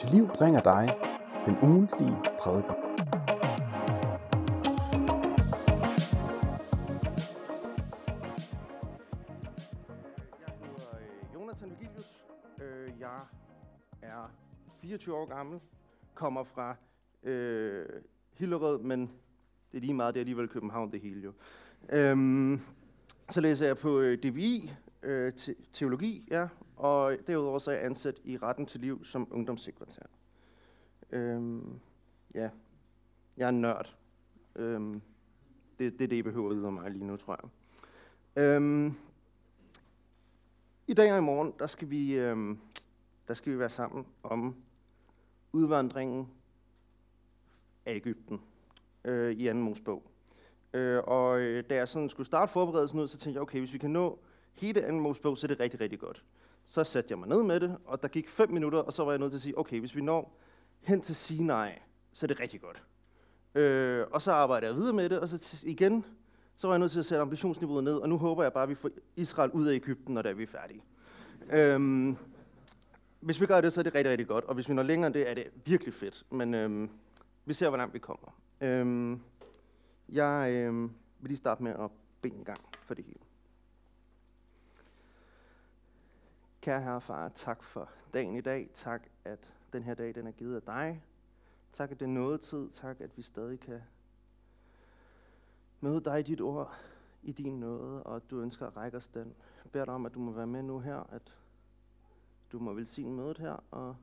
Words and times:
til 0.00 0.10
liv 0.10 0.28
bringer 0.38 0.60
dig 0.60 0.96
den 1.46 1.56
ugentlige 1.62 2.16
prædiken. 2.40 2.74
Jeg 10.40 10.52
hedder 10.60 10.96
øh, 11.00 11.34
Jonathan 11.34 11.70
Vigilius. 11.70 12.22
Øh, 12.62 13.00
jeg 13.00 13.20
er 14.02 14.32
24 14.80 15.16
år 15.16 15.26
gammel, 15.26 15.60
kommer 16.14 16.44
fra 16.44 16.76
øh, 17.22 17.86
Hillerød, 18.32 18.78
men 18.78 19.00
det 19.72 19.76
er 19.76 19.80
lige 19.80 19.94
meget, 19.94 20.14
det 20.14 20.20
er 20.20 20.22
alligevel 20.22 20.48
København, 20.48 20.92
det 20.92 21.00
hele 21.00 21.20
jo. 21.20 21.32
Øhm, 21.92 22.60
så 23.28 23.40
læser 23.40 23.66
jeg 23.66 23.78
på 23.78 24.00
øh, 24.00 24.18
DVI, 24.22 24.72
øh, 25.02 25.32
te- 25.32 25.54
teologi, 25.72 26.28
ja, 26.30 26.48
og 26.80 27.16
derudover 27.26 27.58
så 27.58 27.70
er 27.70 27.74
jeg 27.74 27.84
ansat 27.84 28.20
i 28.24 28.36
Retten 28.36 28.66
til 28.66 28.80
Liv 28.80 29.04
som 29.04 29.28
ungdomssekretær. 29.30 30.02
Øhm, 31.12 31.80
ja, 32.34 32.50
jeg 33.36 33.44
er 33.44 33.48
en 33.48 33.60
nørd. 33.60 33.96
Øhm, 34.56 35.02
det, 35.78 35.92
det 35.92 36.04
er 36.04 36.08
det, 36.08 36.16
I 36.16 36.22
behøver 36.22 36.50
at 36.50 36.56
vide 36.56 36.66
om 36.66 36.72
mig 36.72 36.90
lige 36.90 37.04
nu, 37.04 37.16
tror 37.16 37.38
jeg. 37.42 37.50
Øhm, 38.44 38.94
I 40.86 40.94
dag 40.94 41.12
og 41.12 41.18
i 41.18 41.22
morgen, 41.22 41.54
der 41.58 41.66
skal 41.66 41.90
vi, 41.90 42.12
øhm, 42.12 42.58
der 43.28 43.34
skal 43.34 43.52
vi 43.52 43.58
være 43.58 43.70
sammen 43.70 44.06
om 44.22 44.56
udvandringen 45.52 46.28
af 47.86 47.94
Ægypten 47.94 48.40
øh, 49.04 49.32
i 49.32 49.46
anden 49.46 49.64
Mosebog. 49.64 50.02
Øh, 50.72 51.02
og 51.06 51.40
øh, 51.40 51.64
da 51.70 51.74
jeg 51.74 51.88
sådan 51.88 52.10
skulle 52.10 52.26
starte 52.26 52.52
forberedelsen 52.52 53.00
ud, 53.00 53.08
så 53.08 53.18
tænkte 53.18 53.36
jeg, 53.36 53.42
okay, 53.42 53.58
hvis 53.58 53.72
vi 53.72 53.78
kan 53.78 53.90
nå 53.90 54.18
hele 54.52 54.84
anden 54.84 55.00
Mosebog, 55.00 55.38
så 55.38 55.46
er 55.46 55.48
det 55.48 55.60
rigtig, 55.60 55.80
rigtig 55.80 55.98
godt. 55.98 56.24
Så 56.70 56.84
satte 56.84 57.10
jeg 57.10 57.18
mig 57.18 57.28
ned 57.28 57.42
med 57.42 57.60
det, 57.60 57.78
og 57.84 58.02
der 58.02 58.08
gik 58.08 58.28
fem 58.28 58.50
minutter, 58.50 58.78
og 58.78 58.92
så 58.92 59.04
var 59.04 59.12
jeg 59.12 59.18
nødt 59.18 59.32
til 59.32 59.38
at 59.38 59.42
sige, 59.42 59.58
okay, 59.58 59.80
hvis 59.80 59.96
vi 59.96 60.00
når 60.00 60.36
hen 60.80 61.00
til 61.00 61.14
Sinai, 61.14 61.70
så 62.12 62.26
er 62.26 62.28
det 62.28 62.40
rigtig 62.40 62.60
godt. 62.60 62.82
Øh, 63.54 64.06
og 64.10 64.22
så 64.22 64.32
arbejder 64.32 64.66
jeg 64.68 64.76
videre 64.76 64.92
med 64.92 65.08
det, 65.08 65.18
og 65.18 65.28
så 65.28 65.36
t- 65.36 65.68
igen, 65.68 66.04
så 66.56 66.66
var 66.66 66.74
jeg 66.74 66.78
nødt 66.78 66.92
til 66.92 66.98
at 66.98 67.06
sætte 67.06 67.22
ambitionsniveauet 67.22 67.84
ned, 67.84 67.96
og 67.96 68.08
nu 68.08 68.18
håber 68.18 68.42
jeg 68.42 68.52
bare, 68.52 68.62
at 68.62 68.68
vi 68.68 68.74
får 68.74 68.90
Israel 69.16 69.50
ud 69.50 69.66
af 69.66 69.74
Ægypten, 69.74 70.14
når 70.14 70.22
der 70.22 70.30
er 70.30 70.34
vi 70.34 70.42
er 70.42 70.46
færdige. 70.46 70.82
Øhm, 71.50 72.16
hvis 73.20 73.40
vi 73.40 73.46
gør 73.46 73.60
det, 73.60 73.72
så 73.72 73.80
er 73.80 73.82
det 73.82 73.94
rigtig, 73.94 74.10
rigtig 74.10 74.26
godt, 74.26 74.44
og 74.44 74.54
hvis 74.54 74.68
vi 74.68 74.74
når 74.74 74.82
længere 74.82 75.06
end 75.06 75.14
det, 75.14 75.30
er 75.30 75.34
det 75.34 75.46
virkelig 75.64 75.94
fedt. 75.94 76.26
Men 76.30 76.54
øhm, 76.54 76.90
vi 77.44 77.54
ser, 77.54 77.68
hvor 77.68 77.78
langt 77.78 77.94
vi 77.94 77.98
kommer. 77.98 78.40
Øhm, 78.60 79.20
jeg 80.08 80.50
øhm, 80.52 80.82
vil 81.20 81.28
lige 81.28 81.36
starte 81.36 81.62
med 81.62 81.72
at 81.72 81.90
bede 82.22 82.34
en 82.34 82.44
gang 82.44 82.60
for 82.86 82.94
det 82.94 83.04
hele. 83.04 83.19
Kære 86.60 86.82
herre 86.82 87.00
far, 87.00 87.28
tak 87.28 87.62
for 87.62 87.90
dagen 88.14 88.36
i 88.36 88.40
dag. 88.40 88.70
Tak, 88.74 89.06
at 89.24 89.56
den 89.72 89.82
her 89.82 89.94
dag 89.94 90.14
den 90.14 90.26
er 90.26 90.32
givet 90.32 90.56
af 90.56 90.62
dig. 90.62 91.04
Tak, 91.72 91.90
at 91.90 92.00
det 92.00 92.06
er 92.06 92.10
noget 92.10 92.40
tid. 92.40 92.68
Tak, 92.68 93.00
at 93.00 93.16
vi 93.16 93.22
stadig 93.22 93.60
kan 93.60 93.80
møde 95.80 96.00
dig 96.00 96.20
i 96.20 96.22
dit 96.22 96.40
ord, 96.40 96.74
i 97.22 97.32
din 97.32 97.60
nåde, 97.60 98.02
og 98.02 98.16
at 98.16 98.30
du 98.30 98.40
ønsker 98.40 98.66
at 98.66 98.76
række 98.76 98.96
os 98.96 99.08
den. 99.08 99.34
Jeg 99.64 99.72
beder 99.72 99.84
dig 99.84 99.94
om, 99.94 100.06
at 100.06 100.14
du 100.14 100.18
må 100.18 100.32
være 100.32 100.46
med 100.46 100.62
nu 100.62 100.78
her, 100.78 100.96
at 100.96 101.38
du 102.52 102.58
må 102.58 102.72
velsigne 102.72 103.16
mødet 103.16 103.38
her, 103.38 103.64
og 103.70 103.96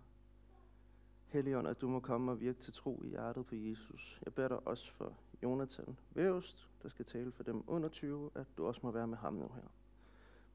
Helligånd, 1.27 1.67
at 1.67 1.81
du 1.81 1.87
må 1.87 1.99
komme 1.99 2.31
og 2.31 2.39
virke 2.39 2.59
til 2.59 2.73
tro 2.73 3.03
i 3.03 3.07
hjertet 3.07 3.45
på 3.45 3.55
Jesus. 3.55 4.19
Jeg 4.25 4.33
beder 4.33 4.47
dig 4.47 4.67
også 4.67 4.91
for 4.91 5.13
Jonathan 5.43 5.97
Vævst, 6.11 6.69
der 6.83 6.89
skal 6.89 7.05
tale 7.05 7.31
for 7.31 7.43
dem 7.43 7.63
under 7.67 7.89
20, 7.89 8.31
at 8.35 8.47
du 8.57 8.67
også 8.67 8.79
må 8.83 8.91
være 8.91 9.07
med 9.07 9.17
ham 9.17 9.33
nu 9.33 9.47
her. 9.55 9.67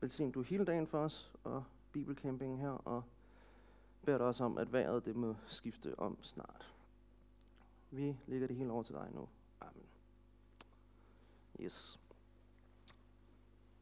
Velsign 0.00 0.30
du 0.30 0.42
hele 0.42 0.64
dagen 0.64 0.86
for 0.86 0.98
os, 0.98 1.33
og 1.45 1.64
bibelcamping 1.92 2.60
her, 2.60 2.70
og 2.70 3.02
beder 4.04 4.18
dig 4.18 4.26
også 4.26 4.44
om, 4.44 4.58
at 4.58 4.72
vejret 4.72 5.04
det 5.04 5.16
må 5.16 5.36
skifte 5.46 5.98
om 5.98 6.18
snart. 6.22 6.74
Vi 7.90 8.16
lægger 8.26 8.46
det 8.46 8.56
hele 8.56 8.72
over 8.72 8.82
til 8.82 8.94
dig 8.94 9.08
nu. 9.14 9.28
Amen. 9.61 9.86
Yes. 11.61 12.00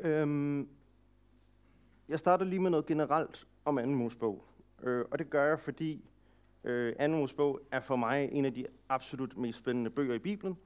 Øhm, 0.01 0.69
jeg 2.09 2.19
starter 2.19 2.45
lige 2.45 2.61
med 2.61 2.71
noget 2.71 2.87
generelt 2.87 3.49
om 3.65 3.79
anden 3.79 3.97
Mosebog. 3.97 4.45
Øh, 4.83 5.05
og 5.11 5.19
det 5.19 5.31
gør 5.31 5.45
jeg, 5.45 5.61
fordi 5.61 6.05
øh, 6.65 6.95
anden 6.99 7.19
Mosebog 7.19 7.61
er 7.71 7.81
for 7.81 7.97
mig 7.97 8.29
en 8.33 8.45
af 8.45 8.55
de 8.55 8.67
absolut 8.89 9.37
mest 9.37 9.59
spændende 9.59 9.91
bøger 9.91 10.15
i 10.15 10.19
Bibelen. 10.19 10.59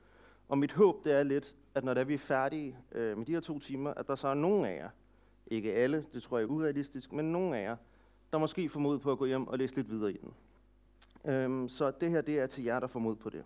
Og 0.49 0.59
mit 0.59 0.73
håb 0.73 1.05
det 1.05 1.13
er 1.13 1.23
lidt, 1.23 1.57
at 1.75 1.85
når 1.85 1.95
der 1.95 2.05
vi 2.05 2.15
er 2.15 2.19
færdige 2.19 2.77
øh, 2.93 3.19
med 3.19 3.27
de 3.27 3.33
her 3.33 3.41
to 3.41 3.59
timer, 3.59 3.95
at 3.95 4.07
der 4.07 4.15
så 4.15 4.29
er 4.29 4.35
nogen 4.35 4.65
af 4.65 4.77
jer, 4.77 4.91
ikke 5.47 5.75
alle, 5.75 6.07
det 6.13 6.23
tror 6.23 6.39
jeg 6.39 6.45
er 6.45 6.51
urealistisk, 6.51 7.13
men 7.13 7.33
nogen 7.33 7.55
af 7.55 7.63
jer, 7.63 7.77
der 8.33 8.39
måske 8.39 8.69
får 8.69 8.81
mod 8.81 8.99
på 8.99 9.13
at 9.13 9.19
gå 9.19 9.25
hjem 9.25 9.49
og 9.49 9.59
læse 9.59 9.77
lidt 9.77 9.91
videre 9.91 10.13
i 10.13 10.17
den. 10.17 10.35
Øhm, 11.33 11.69
så 11.69 11.91
det 11.91 12.11
her 12.11 12.21
det 12.21 12.39
er 12.39 12.47
til 12.47 12.65
jer, 12.65 12.81
der 12.81 12.87
får 12.87 13.01
mod 13.01 13.17
på 13.17 13.31
det. 13.31 13.45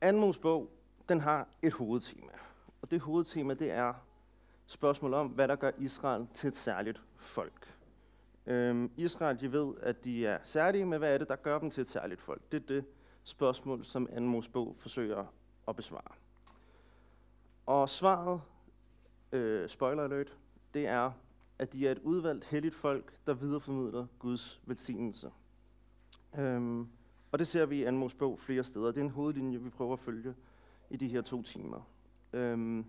Anmos 0.00 0.38
bog, 0.38 0.70
den 1.08 1.20
har 1.20 1.48
et 1.62 1.72
hovedtema. 1.72 2.32
Og 2.82 2.90
det 2.90 3.00
hovedtema, 3.00 3.54
det 3.54 3.70
er 3.70 3.94
spørgsmål 4.66 5.14
om, 5.14 5.26
hvad 5.26 5.48
der 5.48 5.56
gør 5.56 5.70
Israel 5.78 6.26
til 6.34 6.48
et 6.48 6.56
særligt 6.56 7.02
folk. 7.16 7.74
Øhm, 8.46 8.90
Israel, 8.96 9.40
de 9.40 9.52
ved, 9.52 9.74
at 9.82 10.04
de 10.04 10.26
er 10.26 10.38
særlige, 10.44 10.84
men 10.84 10.98
hvad 10.98 11.14
er 11.14 11.18
det, 11.18 11.28
der 11.28 11.36
gør 11.36 11.58
dem 11.58 11.70
til 11.70 11.80
et 11.80 11.86
særligt 11.86 12.20
folk? 12.20 12.42
Det 12.52 12.62
er 12.62 12.66
det 12.66 12.84
spørgsmål, 13.24 13.84
som 13.84 14.08
Anmos 14.12 14.48
bog 14.48 14.76
forsøger 14.78 15.24
at 15.68 15.76
besvare. 15.76 16.12
Og 17.66 17.88
svaret, 17.88 18.40
øh, 19.32 19.68
spoiler 19.68 20.04
alert, 20.04 20.36
det 20.76 20.86
er, 20.86 21.12
at 21.58 21.72
de 21.72 21.88
er 21.88 21.92
et 21.92 21.98
udvalgt 21.98 22.44
helligt 22.44 22.74
folk, 22.74 23.12
der 23.26 23.34
videreformidler 23.34 24.06
Guds 24.18 24.60
velsignelse. 24.64 25.30
Øhm, 26.38 26.88
og 27.32 27.38
det 27.38 27.46
ser 27.46 27.66
vi 27.66 27.76
i 27.76 27.84
Anmos 27.84 28.14
bog 28.14 28.38
flere 28.38 28.64
steder. 28.64 28.86
Det 28.86 28.98
er 28.98 29.04
en 29.04 29.10
hovedlinje, 29.10 29.60
vi 29.60 29.70
prøver 29.70 29.92
at 29.92 29.98
følge 29.98 30.34
i 30.90 30.96
de 30.96 31.08
her 31.08 31.22
to 31.22 31.42
timer. 31.42 31.88
Øhm, 32.32 32.84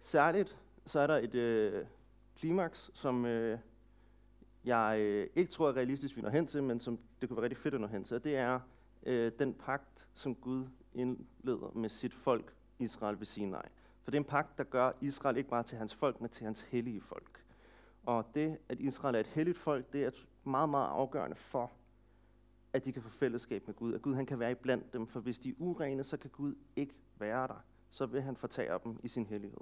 særligt 0.00 0.58
så 0.86 1.00
er 1.00 1.06
der 1.06 1.16
et 1.16 1.34
øh, 1.34 1.84
klimaks, 2.36 2.90
som 2.94 3.26
øh, 3.26 3.58
jeg 4.64 4.96
øh, 5.00 5.28
ikke 5.34 5.52
tror 5.52 5.68
er 5.68 5.76
realistisk, 5.76 6.16
vi 6.16 6.22
når 6.22 6.30
hen 6.30 6.46
til, 6.46 6.62
men 6.62 6.80
som 6.80 6.98
det 7.20 7.28
kunne 7.28 7.36
være 7.36 7.44
rigtig 7.44 7.58
fedt 7.58 7.74
at 7.74 7.80
nå 7.80 7.86
hen 7.86 8.04
til. 8.04 8.14
Og 8.14 8.24
det 8.24 8.36
er 8.36 8.60
øh, 9.02 9.32
den 9.38 9.54
pagt, 9.54 10.08
som 10.14 10.34
Gud 10.34 10.64
indleder 10.94 11.72
med 11.74 11.88
sit 11.88 12.14
folk, 12.14 12.54
Israel 12.78 13.18
ved 13.18 13.26
Sinai. 13.26 13.68
For 14.06 14.10
det 14.10 14.18
er 14.18 14.20
en 14.20 14.28
pagt, 14.28 14.58
der 14.58 14.64
gør 14.64 14.92
Israel 15.00 15.36
ikke 15.36 15.50
bare 15.50 15.62
til 15.62 15.78
hans 15.78 15.94
folk, 15.94 16.20
men 16.20 16.30
til 16.30 16.44
hans 16.44 16.60
hellige 16.62 17.00
folk. 17.00 17.44
Og 18.04 18.26
det, 18.34 18.58
at 18.68 18.80
Israel 18.80 19.14
er 19.14 19.20
et 19.20 19.26
helligt 19.26 19.58
folk, 19.58 19.92
det 19.92 20.04
er 20.04 20.10
meget, 20.44 20.68
meget 20.68 20.88
afgørende 20.88 21.36
for, 21.36 21.72
at 22.72 22.84
de 22.84 22.92
kan 22.92 23.02
få 23.02 23.08
fællesskab 23.08 23.66
med 23.66 23.74
Gud. 23.74 23.94
At 23.94 24.02
Gud 24.02 24.14
han 24.14 24.26
kan 24.26 24.38
være 24.38 24.50
iblandt 24.50 24.92
dem, 24.92 25.06
for 25.06 25.20
hvis 25.20 25.38
de 25.38 25.48
er 25.48 25.54
urene, 25.58 26.04
så 26.04 26.16
kan 26.16 26.30
Gud 26.30 26.54
ikke 26.76 26.94
være 27.18 27.48
der. 27.48 27.64
Så 27.90 28.06
vil 28.06 28.22
han 28.22 28.36
fortage 28.36 28.78
dem 28.84 29.00
i 29.02 29.08
sin 29.08 29.26
hellighed. 29.26 29.60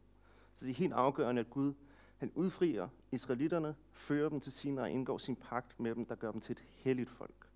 Så 0.55 0.65
det 0.66 0.71
er 0.71 0.75
helt 0.76 0.93
afgørende, 0.93 1.41
at 1.41 1.50
Gud 1.50 1.75
han 2.16 2.32
udfrier 2.34 2.88
israelitterne, 3.12 3.75
fører 3.93 4.28
dem 4.28 4.41
til 4.41 4.53
sine 4.53 4.81
og 4.81 4.91
indgår 4.91 5.19
sin 5.19 5.37
pagt 5.37 5.81
med 5.81 5.94
dem, 5.94 6.06
der 6.06 6.15
gør 6.15 6.32
dem 6.32 6.41
til 6.41 6.53
et 6.53 6.65
helligt 6.69 7.11
folk. 7.11 7.49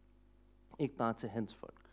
Ikke 0.78 0.96
bare 0.96 1.14
til 1.14 1.28
hans 1.28 1.54
folk. 1.54 1.87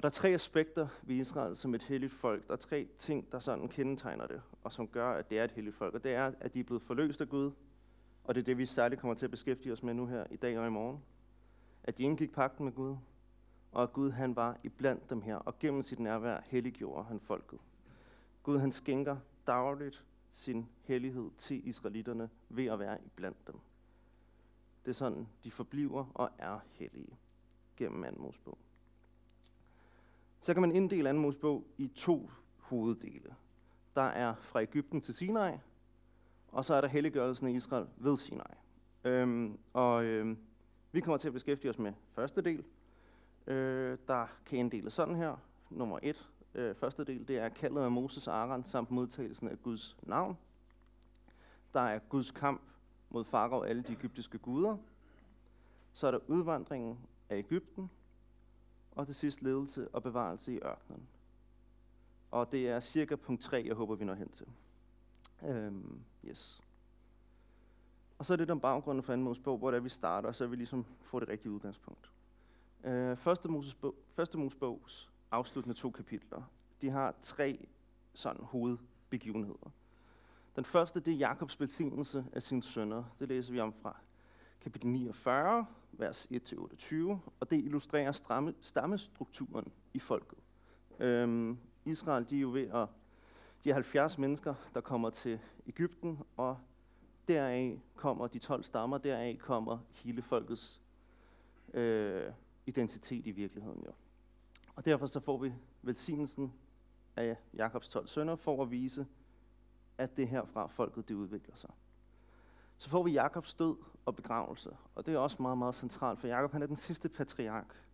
Og 0.00 0.02
der 0.02 0.08
er 0.08 0.12
tre 0.12 0.28
aspekter 0.28 0.88
ved 1.02 1.16
Israel 1.16 1.56
som 1.56 1.74
et 1.74 1.82
helligt 1.82 2.12
folk. 2.12 2.46
Der 2.46 2.52
er 2.52 2.56
tre 2.56 2.88
ting, 2.98 3.32
der 3.32 3.38
sådan 3.38 3.68
kendetegner 3.68 4.26
det, 4.26 4.42
og 4.62 4.72
som 4.72 4.88
gør, 4.88 5.10
at 5.10 5.30
det 5.30 5.38
er 5.38 5.44
et 5.44 5.50
helligt 5.50 5.76
folk. 5.76 5.94
Og 5.94 6.04
det 6.04 6.14
er, 6.14 6.32
at 6.40 6.54
de 6.54 6.60
er 6.60 6.64
blevet 6.64 6.82
forløst 6.82 7.20
af 7.20 7.28
Gud, 7.28 7.52
og 8.24 8.34
det 8.34 8.40
er 8.40 8.44
det, 8.44 8.58
vi 8.58 8.66
særligt 8.66 9.00
kommer 9.00 9.14
til 9.14 9.26
at 9.26 9.30
beskæftige 9.30 9.72
os 9.72 9.82
med 9.82 9.94
nu 9.94 10.06
her 10.06 10.26
i 10.30 10.36
dag 10.36 10.58
og 10.58 10.66
i 10.66 10.70
morgen. 10.70 11.02
At 11.84 11.98
de 11.98 12.02
indgik 12.02 12.32
pagten 12.32 12.64
med 12.64 12.72
Gud, 12.72 12.96
og 13.72 13.82
at 13.82 13.92
Gud 13.92 14.10
han 14.10 14.36
var 14.36 14.58
iblandt 14.62 15.10
dem 15.10 15.22
her, 15.22 15.36
og 15.36 15.58
gennem 15.58 15.82
sit 15.82 15.98
nærvær 15.98 16.40
helliggjorde 16.44 17.04
han 17.04 17.20
folket. 17.20 17.58
Gud 18.42 18.58
han 18.58 18.72
skænker 18.72 19.16
dagligt 19.46 20.04
sin 20.30 20.68
hellighed 20.82 21.30
til 21.38 21.68
israelitterne 21.68 22.30
ved 22.48 22.66
at 22.66 22.78
være 22.78 22.98
iblandt 23.06 23.46
dem. 23.46 23.60
Det 24.84 24.90
er 24.90 24.94
sådan, 24.94 25.28
de 25.44 25.50
forbliver 25.50 26.04
og 26.14 26.30
er 26.38 26.58
hellige 26.72 27.16
gennem 27.76 28.04
anden 28.04 28.22
Mosebog. 28.22 28.58
Så 30.40 30.54
kan 30.54 30.60
man 30.60 30.72
inddele 30.72 31.08
anden 31.08 31.22
Mosebog 31.22 31.64
i 31.78 31.88
to 31.88 32.30
hoveddele. 32.58 33.34
Der 33.94 34.02
er 34.02 34.34
fra 34.34 34.62
Ægypten 34.62 35.00
til 35.00 35.14
Sinai, 35.14 35.52
og 36.48 36.64
så 36.64 36.74
er 36.74 36.80
der 36.80 36.88
helliggørelsen 36.88 37.46
af 37.46 37.52
Israel 37.52 37.86
ved 37.96 38.16
Sinai. 38.16 38.54
Øhm, 39.04 39.58
og 39.72 40.04
øhm, 40.04 40.38
vi 40.92 41.00
kommer 41.00 41.18
til 41.18 41.28
at 41.28 41.34
beskæftige 41.34 41.70
os 41.70 41.78
med 41.78 41.92
første 42.14 42.42
del. 42.42 42.64
Øh, 43.46 43.98
der 44.08 44.26
kan 44.46 44.58
inddeles 44.58 44.92
sådan 44.92 45.14
her. 45.14 45.36
Nummer 45.70 45.98
et, 46.02 46.28
øh, 46.54 46.74
første 46.74 47.04
del, 47.04 47.28
det 47.28 47.38
er 47.38 47.48
kaldet 47.48 47.80
af 47.80 47.90
Moses 47.90 48.28
og 48.28 48.34
Aaron 48.34 48.64
samt 48.64 48.90
modtagelsen 48.90 49.48
af 49.48 49.62
Guds 49.62 49.96
navn. 50.02 50.38
Der 51.74 51.80
er 51.80 51.98
Guds 51.98 52.30
kamp 52.30 52.60
mod 53.10 53.24
Farag 53.24 53.60
og 53.60 53.68
alle 53.68 53.82
de 53.82 53.92
egyptiske 53.92 54.38
guder. 54.38 54.76
Så 55.92 56.06
er 56.06 56.10
der 56.10 56.18
udvandringen 56.26 56.98
af 57.28 57.36
Ægypten, 57.36 57.90
og 58.92 59.06
til 59.06 59.14
sidst 59.14 59.42
ledelse 59.42 59.88
og 59.88 60.02
bevarelse 60.02 60.54
i 60.54 60.58
ørkenen. 60.58 61.08
Og 62.30 62.52
det 62.52 62.68
er 62.68 62.80
cirka 62.80 63.16
punkt 63.16 63.42
3, 63.42 63.64
jeg 63.66 63.74
håber, 63.74 63.94
vi 63.94 64.04
når 64.04 64.14
hen 64.14 64.28
til. 64.28 64.46
Øhm, 65.42 66.00
yes. 66.24 66.62
Og 68.18 68.26
så 68.26 68.32
er 68.32 68.36
det 68.36 68.48
den 68.48 68.60
baggrunden 68.60 69.02
for 69.02 69.12
anden 69.12 69.24
Mosebog, 69.24 69.58
hvor 69.58 69.70
det 69.70 69.84
vi 69.84 69.88
starter, 69.88 70.32
så 70.32 70.46
vi 70.46 70.56
ligesom 70.56 70.86
får 71.02 71.20
det 71.20 71.28
rigtige 71.28 71.52
udgangspunkt. 71.52 72.10
Øh, 72.84 73.16
første, 73.16 73.48
Mosebog, 73.48 73.94
første 74.14 74.38
Mosebogs 74.38 75.10
afsluttende 75.30 75.78
to 75.78 75.90
kapitler, 75.90 76.42
de 76.80 76.90
har 76.90 77.14
tre 77.20 77.68
sådan 78.14 78.44
hovedbegivenheder. 78.44 79.70
Den 80.56 80.64
første, 80.64 81.00
det 81.00 81.14
er 81.14 81.18
Jakobs 81.18 81.60
velsignelse 81.60 82.24
af 82.32 82.42
sine 82.42 82.62
sønner. 82.62 83.04
Det 83.18 83.28
læser 83.28 83.52
vi 83.52 83.60
om 83.60 83.72
fra 83.72 83.96
kapitel 84.60 84.88
49, 84.88 85.66
vers 85.92 86.28
1-28, 86.32 86.96
og 87.40 87.50
det 87.50 87.64
illustrerer 87.64 88.12
stamme, 88.12 88.54
stammestrukturen 88.60 89.72
i 89.94 89.98
folket. 89.98 90.38
Øhm, 90.98 91.58
Israel, 91.84 92.30
de 92.30 92.36
er 92.36 92.40
jo 92.40 92.50
ved 92.50 92.68
at, 92.68 92.88
de 93.64 93.70
er 93.70 93.74
70 93.74 94.18
mennesker, 94.18 94.54
der 94.74 94.80
kommer 94.80 95.10
til 95.10 95.38
Ægypten, 95.66 96.18
og 96.36 96.58
deraf 97.28 97.80
kommer 97.94 98.26
de 98.26 98.38
12 98.38 98.62
stammer, 98.62 98.98
deraf 98.98 99.38
kommer 99.38 99.78
hele 99.92 100.22
folkets 100.22 100.82
øh, 101.74 102.32
identitet 102.66 103.26
i 103.26 103.30
virkeligheden. 103.30 103.82
Jo. 103.86 103.92
Og 104.74 104.84
derfor 104.84 105.06
så 105.06 105.20
får 105.20 105.38
vi 105.38 105.52
velsignelsen 105.82 106.52
af 107.16 107.36
Jakobs 107.54 107.88
12 107.88 108.06
sønner 108.06 108.36
for 108.36 108.62
at 108.62 108.70
vise, 108.70 109.06
at 109.98 110.16
det 110.16 110.28
herfra 110.28 110.66
folket 110.66 111.08
det 111.08 111.14
udvikler 111.14 111.54
sig. 111.54 111.70
Så 112.80 112.88
får 112.88 113.02
vi 113.02 113.12
Jakobs 113.12 113.54
død 113.54 113.76
og 114.04 114.16
begravelse, 114.16 114.76
og 114.94 115.06
det 115.06 115.14
er 115.14 115.18
også 115.18 115.36
meget, 115.42 115.58
meget 115.58 115.74
centralt, 115.74 116.20
for 116.20 116.26
Jakob 116.26 116.52
han 116.52 116.62
er 116.62 116.66
den 116.66 116.76
sidste 116.76 117.08
patriark. 117.08 117.84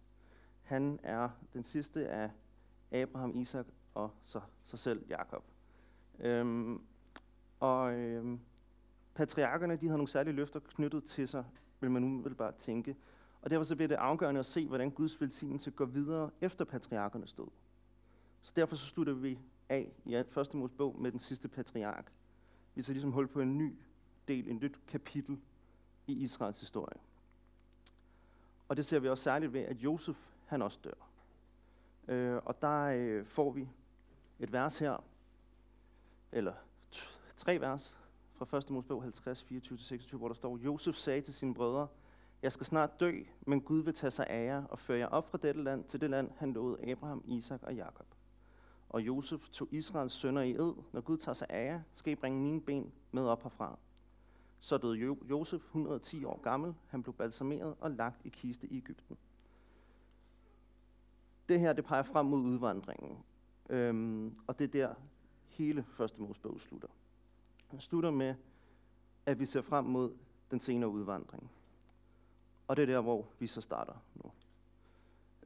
Han 0.63 1.01
er 1.03 1.29
den 1.53 1.63
sidste 1.63 2.09
af 2.09 2.31
Abraham, 2.93 3.37
Isak 3.37 3.67
og 3.95 4.11
så, 4.25 4.41
sig 4.65 4.79
selv 4.79 5.07
Jakob. 5.09 5.45
Øhm, 6.19 6.83
og 7.61 7.95
øhm, 7.95 8.41
patriarkerne 9.15 9.77
de 9.77 9.87
havde 9.87 9.99
nogle 9.99 10.09
særlige 10.09 10.35
løfter 10.35 10.61
knyttet 10.61 11.05
til 11.05 11.29
sig, 11.29 11.45
vil 11.81 11.91
man 11.91 12.05
umiddelbart 12.05 12.57
tænke. 12.57 12.97
Og 13.43 13.51
derfor 13.51 13.65
så 13.65 13.77
bliver 13.77 13.89
det 13.89 13.95
afgørende 13.95 14.39
at 14.39 14.47
se, 14.47 14.69
hvordan 14.69 14.91
Guds 14.91 15.21
velsignelse 15.21 15.71
går 15.71 15.85
videre 15.85 16.31
efter 16.41 16.65
patriarkernes 16.65 17.33
død. 17.33 17.49
Så 18.43 18.53
derfor 18.57 18.77
så 18.77 18.87
slutter 18.87 19.13
vi 19.13 19.39
af 19.69 19.93
i 20.05 20.23
første 20.31 20.57
Mosebog 20.57 21.01
med 21.01 21.13
den 21.13 21.21
sidste 21.21 21.49
patriark. 21.49 22.13
Vi 22.75 22.83
så 22.83 22.93
ligesom 22.93 23.13
hul 23.13 23.29
på 23.29 23.41
en 23.41 23.59
ny 23.59 23.75
del, 24.29 24.49
en 24.49 24.57
nyt 24.57 24.79
kapitel 24.89 25.39
i 26.07 26.13
Israels 26.13 26.61
historie. 26.61 26.99
Og 28.69 28.77
det 28.77 28.85
ser 28.85 28.99
vi 28.99 29.09
også 29.09 29.25
særligt 29.25 29.53
ved, 29.53 29.61
at 29.61 29.77
Josef 29.77 30.17
han 30.47 30.63
også 30.63 30.79
dør. 30.85 31.09
Øh, 32.15 32.41
og 32.45 32.63
der 32.63 32.83
øh, 32.83 33.27
får 33.27 33.51
vi 33.51 33.69
et 34.39 34.53
vers 34.53 34.79
her, 34.79 35.05
eller 36.33 36.55
tre 37.37 37.61
vers 37.61 37.97
fra 38.35 38.57
1. 38.57 38.71
Mosebog 38.71 39.03
50, 39.03 39.43
24-26, 39.43 40.17
hvor 40.17 40.29
der 40.29 40.35
står, 40.35 40.57
Josef 40.57 40.95
sagde 40.95 41.21
til 41.21 41.35
sine 41.35 41.55
brødre, 41.55 41.89
jeg 42.43 42.53
skal 42.53 42.67
snart 42.67 43.01
dø, 43.01 43.23
men 43.47 43.61
Gud 43.61 43.83
vil 43.83 43.95
tage 43.95 44.11
sig 44.11 44.27
af 44.27 44.45
jer 44.45 44.65
og 44.65 44.79
føre 44.79 44.99
jer 44.99 45.07
op 45.07 45.31
fra 45.31 45.39
dette 45.39 45.63
land 45.63 45.85
til 45.85 46.01
det 46.01 46.11
land, 46.11 46.31
han 46.37 46.53
lovede 46.53 46.91
Abraham, 46.91 47.23
Isak 47.27 47.63
og 47.63 47.75
Jakob. 47.75 48.07
Og 48.89 49.01
Josef 49.03 49.49
tog 49.49 49.69
Israels 49.71 50.13
sønner 50.13 50.43
i 50.43 50.51
ed, 50.51 50.73
når 50.93 51.01
Gud 51.01 51.17
tager 51.17 51.35
sig 51.35 51.47
af 51.51 51.67
jer, 51.67 51.81
skal 51.93 52.13
I 52.13 52.17
bringe 52.17 52.41
mine 52.41 52.61
ben 52.61 52.93
med 53.13 53.23
op 53.23 53.43
herfra. 53.43 53.79
Så 54.61 54.79
døde 54.79 54.95
jo- 54.97 55.19
Josef 55.31 55.63
110 55.63 56.25
år 56.25 56.41
gammel, 56.43 56.75
han 56.87 57.03
blev 57.03 57.15
balsameret 57.15 57.75
og 57.81 57.91
lagt 57.91 58.27
i 58.27 58.29
kiste 58.29 58.67
i 58.67 58.77
Ægypten. 58.77 59.17
Det 61.49 61.61
her, 61.61 61.73
det 61.73 61.85
peger 61.85 62.03
frem 62.03 62.27
mod 62.27 62.41
udvandringen. 62.41 63.19
Øhm, 63.71 64.35
og 64.47 64.59
det 64.59 64.65
er 64.65 64.69
der, 64.69 64.95
hele 65.49 65.83
første 65.83 66.21
Mosebog 66.23 66.61
slutter. 66.61 66.89
Den 67.71 67.81
slutter 67.81 68.11
med, 68.11 68.35
at 69.27 69.39
vi 69.41 69.47
ser 69.47 69.61
frem 69.63 69.85
mod 69.85 70.17
den 70.51 70.61
senere 70.61 70.91
udvandring. 70.91 71.51
Og 72.69 72.77
det 72.77 72.83
er 72.83 72.87
der, 72.87 73.01
hvor 73.01 73.27
vi 73.39 73.47
så 73.47 73.61
starter 73.61 73.95
nu. 74.15 74.33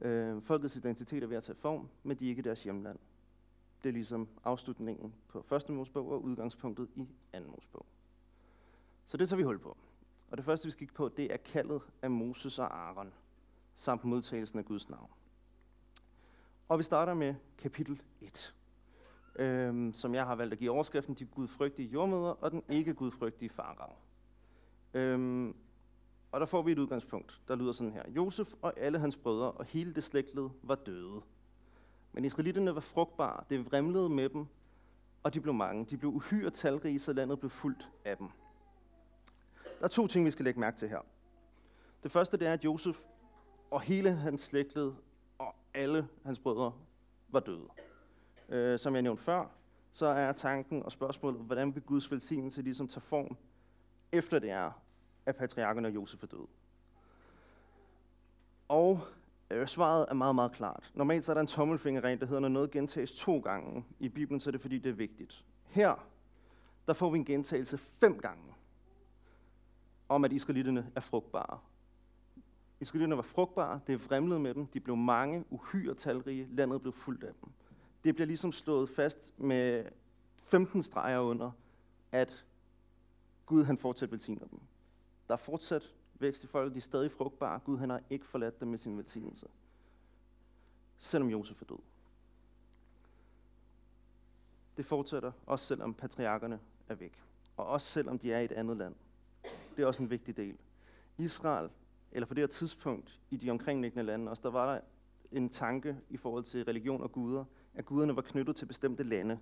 Øh, 0.07 0.41
folkets 0.41 0.75
identitet 0.75 1.23
er 1.23 1.27
ved 1.27 1.37
at 1.37 1.43
tage 1.43 1.55
form, 1.55 1.89
men 2.03 2.17
de 2.17 2.25
er 2.25 2.29
ikke 2.29 2.41
deres 2.41 2.63
hjemland. 2.63 2.99
Det 3.83 3.89
er 3.89 3.93
ligesom 3.93 4.27
afslutningen 4.43 5.13
på 5.27 5.41
første 5.41 5.71
Mosebog 5.71 6.11
og 6.11 6.23
udgangspunktet 6.23 6.89
i 6.95 7.07
anden 7.33 7.51
Mosebog. 7.51 7.85
Så 9.11 9.17
det 9.17 9.29
tager 9.29 9.37
vi 9.37 9.43
hul 9.43 9.59
på. 9.59 9.77
Og 10.29 10.37
det 10.37 10.45
første, 10.45 10.65
vi 10.65 10.71
skal 10.71 10.79
kigge 10.79 10.93
på, 10.93 11.09
det 11.17 11.33
er 11.33 11.37
kaldet 11.37 11.81
af 12.01 12.11
Moses 12.11 12.59
og 12.59 12.87
Aaron, 12.87 13.13
samt 13.75 14.03
modtagelsen 14.03 14.59
af 14.59 14.65
Guds 14.65 14.89
navn. 14.89 15.09
Og 16.69 16.77
vi 16.77 16.83
starter 16.83 17.13
med 17.13 17.35
kapitel 17.57 18.01
1, 18.21 18.55
øhm, 19.35 19.93
som 19.93 20.15
jeg 20.15 20.25
har 20.25 20.35
valgt 20.35 20.53
at 20.53 20.59
give 20.59 20.71
overskriften, 20.71 21.15
de 21.15 21.25
gudfrygtige 21.25 21.87
jordmøder 21.87 22.43
og 22.43 22.51
den 22.51 22.63
ikke 22.69 22.93
gudfrygtige 22.93 23.49
farag. 23.49 23.95
Øhm, 24.93 25.55
og 26.31 26.39
der 26.39 26.45
får 26.45 26.61
vi 26.61 26.71
et 26.71 26.79
udgangspunkt, 26.79 27.41
der 27.47 27.55
lyder 27.55 27.71
sådan 27.71 27.93
her. 27.93 28.03
Josef 28.09 28.53
og 28.61 28.79
alle 28.79 28.99
hans 28.99 29.17
brødre 29.17 29.51
og 29.51 29.65
hele 29.65 29.93
det 29.93 30.03
slægtled 30.03 30.49
var 30.63 30.75
døde. 30.75 31.21
Men 32.13 32.25
israelitterne 32.25 32.75
var 32.75 32.81
frugtbare, 32.81 33.43
det 33.49 33.65
vrimlede 33.65 34.09
med 34.09 34.29
dem, 34.29 34.45
og 35.23 35.33
de 35.33 35.41
blev 35.41 35.53
mange. 35.53 35.85
De 35.85 35.97
blev 35.97 36.11
uhyre 36.11 36.49
talrige, 36.49 36.99
så 36.99 37.13
landet 37.13 37.39
blev 37.39 37.49
fuldt 37.49 37.89
af 38.05 38.17
dem. 38.17 38.29
Der 39.81 39.85
er 39.85 39.89
to 39.89 40.07
ting, 40.07 40.25
vi 40.25 40.31
skal 40.31 40.45
lægge 40.45 40.59
mærke 40.59 40.77
til 40.77 40.89
her. 40.89 40.99
Det 42.03 42.11
første 42.11 42.37
det 42.37 42.47
er, 42.47 42.53
at 42.53 42.65
Josef 42.65 42.99
og 43.71 43.81
hele 43.81 44.11
hans 44.11 44.41
slægtled 44.41 44.93
og 45.37 45.55
alle 45.73 46.07
hans 46.25 46.39
brødre 46.39 46.73
var 47.29 47.39
døde. 47.39 47.67
Øh, 48.49 48.79
som 48.79 48.93
jeg 48.93 49.01
nævnte 49.01 49.23
før, 49.23 49.45
så 49.91 50.05
er 50.05 50.31
tanken 50.31 50.83
og 50.83 50.91
spørgsmålet, 50.91 51.41
hvordan 51.41 51.75
vil 51.75 51.83
Guds 51.83 52.11
velsignelse 52.11 52.61
ligesom 52.61 52.87
tage 52.87 53.01
form, 53.01 53.37
efter 54.11 54.39
det 54.39 54.49
er, 54.49 54.71
at 55.25 55.35
patriarkerne 55.35 55.87
og 55.87 55.95
Josef 55.95 56.23
er 56.23 56.27
døde. 56.27 56.47
Og 58.67 58.99
øh, 59.49 59.67
svaret 59.67 60.05
er 60.09 60.13
meget, 60.13 60.35
meget 60.35 60.51
klart. 60.51 60.91
Normalt 60.93 61.25
så 61.25 61.31
er 61.31 61.33
der 61.33 61.41
en 61.41 61.47
tommelfingerregel, 61.47 62.19
der 62.19 62.25
hedder, 62.25 62.41
når 62.41 62.49
noget 62.49 62.71
gentages 62.71 63.11
to 63.11 63.39
gange 63.39 63.85
i 63.99 64.09
Bibelen, 64.09 64.39
så 64.39 64.49
er 64.49 64.51
det 64.51 64.61
fordi, 64.61 64.77
det 64.77 64.89
er 64.89 64.93
vigtigt. 64.93 65.45
Her, 65.67 66.07
der 66.87 66.93
får 66.93 67.09
vi 67.09 67.17
en 67.17 67.25
gentagelse 67.25 67.77
fem 67.77 68.19
gange 68.19 68.43
om, 70.11 70.25
at 70.25 70.31
israelitterne 70.31 70.91
er 70.95 70.99
frugtbare. 70.99 71.59
Israelitterne 72.79 73.15
var 73.15 73.23
frugtbare, 73.23 73.79
det 73.87 74.09
vrimlede 74.09 74.39
med 74.39 74.53
dem, 74.53 74.67
de 74.67 74.79
blev 74.79 74.95
mange, 74.95 75.45
uhyre 75.49 75.93
talrige, 75.93 76.47
landet 76.51 76.81
blev 76.81 76.93
fuldt 76.93 77.23
af 77.23 77.33
dem. 77.41 77.49
Det 78.03 78.15
bliver 78.15 78.27
ligesom 78.27 78.51
slået 78.51 78.89
fast 78.89 79.33
med 79.37 79.85
15 80.35 80.83
streger 80.83 81.19
under, 81.19 81.51
at 82.11 82.45
Gud 83.45 83.63
han 83.63 83.77
fortsat 83.77 84.11
velsigner 84.11 84.47
dem. 84.47 84.59
Der 85.27 85.33
er 85.33 85.37
fortsat 85.37 85.93
vækst 86.19 86.43
i 86.43 86.47
folket, 86.47 86.73
de 86.73 86.77
er 86.77 86.81
stadig 86.81 87.11
frugtbare. 87.11 87.59
Gud 87.59 87.77
han 87.77 87.89
har 87.89 88.01
ikke 88.09 88.25
forladt 88.25 88.59
dem 88.59 88.67
med 88.67 88.77
sin 88.77 88.97
velsignelse. 88.97 89.47
Selvom 90.97 91.29
Josef 91.29 91.61
er 91.61 91.65
død. 91.65 91.79
Det 94.77 94.85
fortsætter, 94.85 95.31
også 95.45 95.65
selvom 95.65 95.93
patriarkerne 95.93 96.59
er 96.89 96.95
væk. 96.95 97.23
Og 97.57 97.65
også 97.65 97.87
selvom 97.87 98.19
de 98.19 98.33
er 98.33 98.39
i 98.39 98.45
et 98.45 98.51
andet 98.51 98.77
land. 98.77 98.95
Det 99.75 99.83
er 99.83 99.87
også 99.87 100.03
en 100.03 100.09
vigtig 100.09 100.37
del. 100.37 100.57
Israel, 101.17 101.69
eller 102.11 102.25
på 102.25 102.33
det 102.33 102.41
her 102.41 102.47
tidspunkt 102.47 103.19
i 103.29 103.37
de 103.37 103.49
omkringliggende 103.49 104.03
lande, 104.03 104.31
også 104.31 104.41
der 104.43 104.51
var 104.51 104.73
der 104.73 104.81
en 105.31 105.49
tanke 105.49 105.97
i 106.09 106.17
forhold 106.17 106.43
til 106.43 106.63
religion 106.63 107.01
og 107.01 107.11
guder, 107.11 107.45
at 107.73 107.85
guderne 107.85 108.15
var 108.15 108.21
knyttet 108.21 108.55
til 108.55 108.65
bestemte 108.65 109.03
lande. 109.03 109.39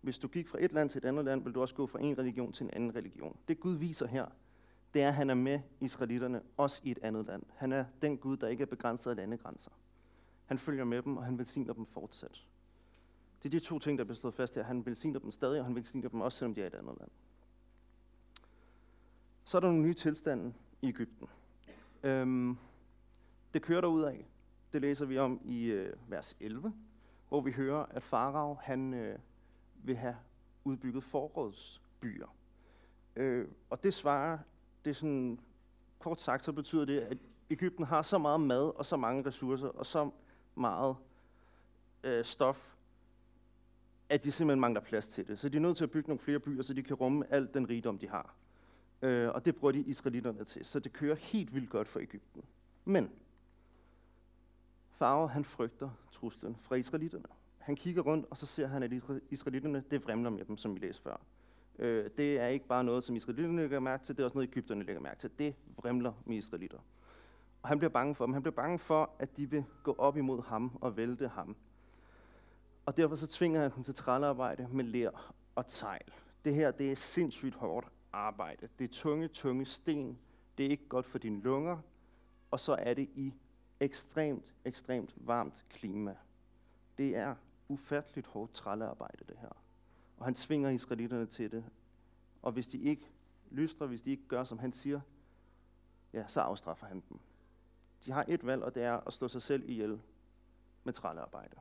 Hvis 0.00 0.18
du 0.18 0.28
gik 0.28 0.48
fra 0.48 0.58
et 0.60 0.72
land 0.72 0.90
til 0.90 0.98
et 0.98 1.04
andet 1.04 1.24
land, 1.24 1.42
ville 1.42 1.54
du 1.54 1.60
også 1.60 1.74
gå 1.74 1.86
fra 1.86 2.00
en 2.00 2.18
religion 2.18 2.52
til 2.52 2.64
en 2.64 2.70
anden 2.70 2.94
religion. 2.94 3.36
Det 3.48 3.60
Gud 3.60 3.76
viser 3.76 4.06
her, 4.06 4.26
det 4.94 5.02
er, 5.02 5.08
at 5.08 5.14
han 5.14 5.30
er 5.30 5.34
med 5.34 5.60
israelitterne, 5.80 6.42
også 6.56 6.80
i 6.84 6.90
et 6.90 6.98
andet 7.02 7.26
land. 7.26 7.42
Han 7.54 7.72
er 7.72 7.84
den 8.02 8.18
Gud, 8.18 8.36
der 8.36 8.48
ikke 8.48 8.62
er 8.62 8.66
begrænset 8.66 9.10
af 9.10 9.16
landegrænser. 9.16 9.70
Han 10.46 10.58
følger 10.58 10.84
med 10.84 11.02
dem, 11.02 11.16
og 11.16 11.24
han 11.24 11.38
velsigner 11.38 11.72
dem 11.72 11.86
fortsat. 11.86 12.46
Det 13.42 13.48
er 13.48 13.50
de 13.50 13.64
to 13.64 13.78
ting, 13.78 13.98
der 13.98 14.04
bliver 14.04 14.16
slået 14.16 14.34
fast 14.34 14.54
her. 14.54 14.62
Han 14.62 14.86
velsigner 14.86 15.18
dem 15.18 15.30
stadig, 15.30 15.58
og 15.58 15.66
han 15.66 15.74
velsigner 15.74 16.08
dem 16.08 16.20
også, 16.20 16.38
selvom 16.38 16.54
de 16.54 16.60
er 16.60 16.64
i 16.64 16.66
et 16.66 16.74
andet 16.74 16.96
land. 16.98 17.10
Så 19.46 19.58
er 19.58 19.60
der 19.60 19.68
nogle 19.68 19.82
nye 19.82 19.94
tilstande 19.94 20.54
i 20.82 20.88
Ægypten. 20.88 21.28
Øhm, 22.02 22.56
det 23.54 23.62
kører 23.62 23.80
der 23.80 23.88
ud 23.88 24.02
af. 24.02 24.26
Det 24.72 24.80
læser 24.80 25.06
vi 25.06 25.18
om 25.18 25.40
i 25.44 25.64
øh, 25.64 25.96
vers 26.08 26.36
11, 26.40 26.72
hvor 27.28 27.40
vi 27.40 27.52
hører, 27.52 27.86
at 27.90 28.02
Farag 28.02 28.56
han 28.62 28.94
øh, 28.94 29.18
vil 29.74 29.96
have 29.96 30.16
udbygget 30.64 31.04
forrådsbyer. 31.04 32.26
Øh, 33.16 33.48
og 33.70 33.84
det 33.84 33.94
svarer, 33.94 34.38
det 34.84 34.90
er 34.90 34.94
sådan, 34.94 35.40
kort 35.98 36.20
sagt, 36.20 36.44
så 36.44 36.52
betyder 36.52 36.84
det, 36.84 37.00
at 37.00 37.18
Ægypten 37.50 37.84
har 37.84 38.02
så 38.02 38.18
meget 38.18 38.40
mad 38.40 38.78
og 38.78 38.86
så 38.86 38.96
mange 38.96 39.26
ressourcer 39.26 39.68
og 39.68 39.86
så 39.86 40.10
meget 40.54 40.96
øh, 42.04 42.24
stof, 42.24 42.74
at 44.08 44.24
de 44.24 44.32
simpelthen 44.32 44.60
mangler 44.60 44.80
plads 44.80 45.06
til 45.06 45.28
det. 45.28 45.38
Så 45.38 45.48
de 45.48 45.56
er 45.56 45.60
nødt 45.60 45.76
til 45.76 45.84
at 45.84 45.90
bygge 45.90 46.08
nogle 46.08 46.20
flere 46.20 46.38
byer, 46.38 46.62
så 46.62 46.74
de 46.74 46.82
kan 46.82 46.96
rumme 46.96 47.32
al 47.32 47.48
den 47.54 47.68
rigdom, 47.68 47.98
de 47.98 48.08
har. 48.08 48.34
Øh, 49.02 49.28
og 49.28 49.44
det 49.44 49.56
bruger 49.56 49.72
de 49.72 49.80
israelitterne 49.80 50.44
til. 50.44 50.64
Så 50.64 50.80
det 50.80 50.92
kører 50.92 51.14
helt 51.14 51.54
vildt 51.54 51.70
godt 51.70 51.88
for 51.88 52.00
Ægypten. 52.00 52.42
Men 52.84 53.10
Farao, 54.90 55.26
han 55.26 55.44
frygter 55.44 55.90
truslen 56.12 56.56
fra 56.62 56.74
israelitterne. 56.74 57.24
Han 57.58 57.76
kigger 57.76 58.02
rundt, 58.02 58.26
og 58.30 58.36
så 58.36 58.46
ser 58.46 58.66
han, 58.66 58.82
at 58.82 58.92
israelitterne, 59.30 59.84
det 59.90 60.04
vrimler 60.04 60.30
med 60.30 60.44
dem, 60.44 60.56
som 60.56 60.74
vi 60.74 60.80
læste 60.80 61.02
før. 61.02 61.16
Øh, 61.78 62.10
det 62.16 62.40
er 62.40 62.46
ikke 62.46 62.66
bare 62.66 62.84
noget, 62.84 63.04
som 63.04 63.16
israelitterne 63.16 63.60
lægger 63.60 63.80
mærke 63.80 64.04
til, 64.04 64.16
det 64.16 64.22
er 64.22 64.24
også 64.24 64.34
noget, 64.34 64.48
Ægypterne 64.48 64.84
lægger 64.84 65.02
mærke 65.02 65.18
til. 65.18 65.30
Det 65.38 65.54
vrimler 65.76 66.12
med 66.24 66.36
israelitter. 66.36 66.78
Og 67.62 67.68
han 67.68 67.78
bliver 67.78 67.90
bange 67.90 68.14
for 68.14 68.26
dem. 68.26 68.32
Han 68.32 68.42
bliver 68.42 68.54
bange 68.54 68.78
for, 68.78 69.10
at 69.18 69.36
de 69.36 69.50
vil 69.50 69.64
gå 69.82 69.94
op 69.98 70.16
imod 70.16 70.42
ham 70.42 70.78
og 70.80 70.96
vælte 70.96 71.28
ham. 71.28 71.56
Og 72.86 72.96
derfor 72.96 73.16
så 73.16 73.26
tvinger 73.26 73.60
han 73.60 73.72
dem 73.76 73.84
til 73.84 73.94
trællearbejde 73.94 74.68
med 74.72 74.84
ler 74.84 75.32
og 75.54 75.66
tegl. 75.66 76.12
Det 76.44 76.54
her, 76.54 76.70
det 76.70 76.92
er 76.92 76.96
sindssygt 76.96 77.54
hårdt 77.54 77.86
arbejde. 78.16 78.68
Det 78.78 78.84
er 78.84 78.94
tunge, 78.94 79.28
tunge 79.28 79.66
sten. 79.66 80.18
Det 80.58 80.66
er 80.66 80.70
ikke 80.70 80.88
godt 80.88 81.06
for 81.06 81.18
dine 81.18 81.40
lunger. 81.40 81.78
Og 82.50 82.60
så 82.60 82.72
er 82.72 82.94
det 82.94 83.10
i 83.14 83.34
ekstremt, 83.80 84.54
ekstremt 84.64 85.14
varmt 85.16 85.64
klima. 85.70 86.16
Det 86.98 87.16
er 87.16 87.34
ufatteligt 87.68 88.26
hårdt 88.26 88.52
trællearbejde, 88.52 89.24
det 89.28 89.36
her. 89.40 89.62
Og 90.16 90.24
han 90.24 90.34
tvinger 90.34 90.70
israelitterne 90.70 91.26
til 91.26 91.50
det. 91.50 91.64
Og 92.42 92.52
hvis 92.52 92.68
de 92.68 92.78
ikke 92.78 93.10
lystrer, 93.50 93.86
hvis 93.86 94.02
de 94.02 94.10
ikke 94.10 94.28
gør, 94.28 94.44
som 94.44 94.58
han 94.58 94.72
siger, 94.72 95.00
ja, 96.12 96.24
så 96.28 96.40
afstraffer 96.40 96.86
han 96.86 97.02
dem. 97.08 97.18
De 98.04 98.12
har 98.12 98.24
et 98.28 98.46
valg, 98.46 98.62
og 98.62 98.74
det 98.74 98.82
er 98.82 99.06
at 99.06 99.12
slå 99.12 99.28
sig 99.28 99.42
selv 99.42 99.68
ihjel 99.68 100.00
med 100.84 100.92
trællearbejde. 100.92 101.56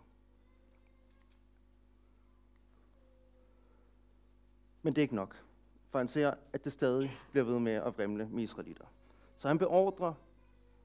Men 4.82 4.96
det 4.96 5.02
er 5.02 5.04
ikke 5.04 5.16
nok, 5.16 5.46
for 5.96 6.00
han 6.00 6.08
ser, 6.08 6.34
at 6.54 6.64
det 6.64 6.72
stadig 6.72 7.18
bliver 7.32 7.44
ved 7.44 7.60
med 7.60 7.72
at 7.72 7.98
vrimle 7.98 8.30
med 8.30 8.44
israelitter. 8.44 8.86
Så 9.38 9.48
han 9.48 9.58
beordrer 9.58 10.14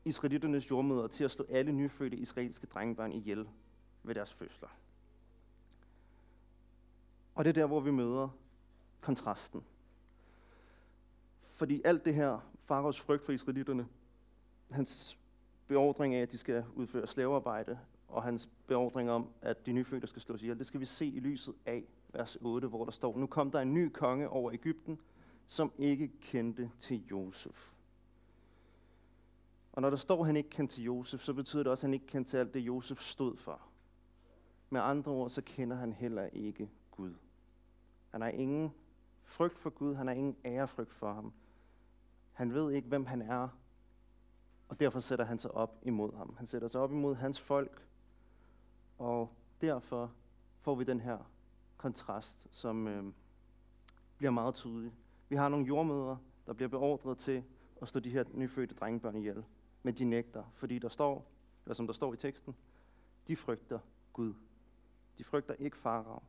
israelitternes 0.04 0.70
jordmøder 0.70 1.06
til 1.06 1.24
at 1.24 1.30
slå 1.30 1.46
alle 1.48 1.72
nyfødte 1.72 2.16
israelske 2.16 2.66
drengebørn 2.66 3.12
ihjel 3.12 3.48
ved 4.02 4.14
deres 4.14 4.32
fødsler. 4.32 4.68
Og 7.34 7.44
det 7.44 7.50
er 7.50 7.54
der, 7.54 7.66
hvor 7.66 7.80
vi 7.80 7.90
møder 7.90 8.28
kontrasten. 9.00 9.64
Fordi 11.54 11.82
alt 11.84 12.04
det 12.04 12.14
her, 12.14 12.38
Faros 12.64 13.00
frygt 13.00 13.24
for 13.24 13.32
israelitterne, 13.32 13.88
hans 14.70 15.18
beordring 15.66 16.14
af, 16.14 16.22
at 16.22 16.32
de 16.32 16.38
skal 16.38 16.64
udføre 16.74 17.06
slavearbejde, 17.06 17.78
og 18.08 18.22
hans 18.22 18.48
beordring 18.66 19.10
om, 19.10 19.28
at 19.42 19.66
de 19.66 19.72
nyfødte 19.72 20.06
skal 20.06 20.22
slås 20.22 20.42
ihjel, 20.42 20.58
det 20.58 20.66
skal 20.66 20.80
vi 20.80 20.86
se 20.86 21.06
i 21.06 21.20
lyset 21.20 21.54
af 21.66 21.84
vers 22.12 22.38
8, 22.40 22.68
hvor 22.68 22.84
der 22.84 22.92
står, 22.92 23.18
nu 23.18 23.26
kom 23.26 23.50
der 23.50 23.60
en 23.60 23.74
ny 23.74 23.88
konge 23.88 24.28
over 24.28 24.52
Ægypten, 24.52 25.00
som 25.46 25.72
ikke 25.78 26.08
kendte 26.20 26.70
til 26.78 27.06
Josef. 27.06 27.72
Og 29.72 29.82
når 29.82 29.90
der 29.90 29.96
står, 29.96 30.20
at 30.20 30.26
han 30.26 30.36
ikke 30.36 30.50
kendte 30.50 30.74
til 30.74 30.84
Josef, 30.84 31.20
så 31.20 31.32
betyder 31.34 31.62
det 31.62 31.70
også, 31.70 31.86
at 31.86 31.88
han 31.88 31.94
ikke 31.94 32.06
kendte 32.06 32.30
til 32.30 32.36
alt 32.36 32.54
det, 32.54 32.60
Josef 32.60 33.00
stod 33.00 33.36
for. 33.36 33.60
Med 34.70 34.80
andre 34.80 35.12
ord, 35.12 35.30
så 35.30 35.42
kender 35.42 35.76
han 35.76 35.92
heller 35.92 36.26
ikke 36.26 36.70
Gud. 36.90 37.14
Han 38.10 38.20
har 38.20 38.28
ingen 38.28 38.72
frygt 39.24 39.58
for 39.58 39.70
Gud, 39.70 39.94
han 39.94 40.06
har 40.06 40.14
ingen 40.14 40.36
ærefrygt 40.44 40.92
for 40.92 41.12
ham. 41.12 41.32
Han 42.32 42.54
ved 42.54 42.72
ikke, 42.72 42.88
hvem 42.88 43.06
han 43.06 43.22
er, 43.22 43.48
og 44.68 44.80
derfor 44.80 45.00
sætter 45.00 45.24
han 45.24 45.38
sig 45.38 45.50
op 45.50 45.78
imod 45.82 46.16
ham. 46.16 46.34
Han 46.38 46.46
sætter 46.46 46.68
sig 46.68 46.80
op 46.80 46.92
imod 46.92 47.14
hans 47.14 47.40
folk, 47.40 47.86
og 48.98 49.32
derfor 49.60 50.12
får 50.60 50.74
vi 50.74 50.84
den 50.84 51.00
her 51.00 51.18
kontrast, 51.80 52.46
som 52.50 52.88
øh, 52.88 53.04
bliver 54.16 54.30
meget 54.30 54.54
tydelig. 54.54 54.92
Vi 55.28 55.36
har 55.36 55.48
nogle 55.48 55.66
jordmødre, 55.66 56.18
der 56.46 56.52
bliver 56.52 56.68
beordret 56.68 57.18
til 57.18 57.44
at 57.82 57.88
stå 57.88 58.00
de 58.00 58.10
her 58.10 58.24
nyfødte 58.34 58.74
drengebørn 58.74 59.16
ihjel, 59.16 59.44
men 59.82 59.94
de 59.94 60.04
nægter, 60.04 60.44
fordi 60.54 60.78
der 60.78 60.88
står, 60.88 61.26
eller 61.64 61.74
som 61.74 61.86
der 61.86 61.94
står 61.94 62.14
i 62.14 62.16
teksten, 62.16 62.56
de 63.28 63.36
frygter 63.36 63.78
Gud. 64.12 64.34
De 65.18 65.24
frygter 65.24 65.54
ikke 65.54 65.76
farao. 65.76 66.22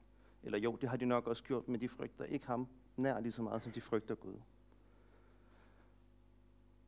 Eller 0.44 0.58
jo, 0.58 0.78
det 0.82 0.90
har 0.90 0.98
de 0.98 1.06
nok 1.06 1.28
også 1.28 1.44
gjort, 1.44 1.68
men 1.68 1.82
de 1.82 1.90
frygter 1.90 2.26
ikke 2.26 2.48
ham 2.48 2.68
nær 2.98 3.20
lige 3.20 3.32
så 3.32 3.42
meget, 3.42 3.62
som 3.62 3.72
de 3.72 3.82
frygter 3.82 4.16
Gud. 4.16 4.36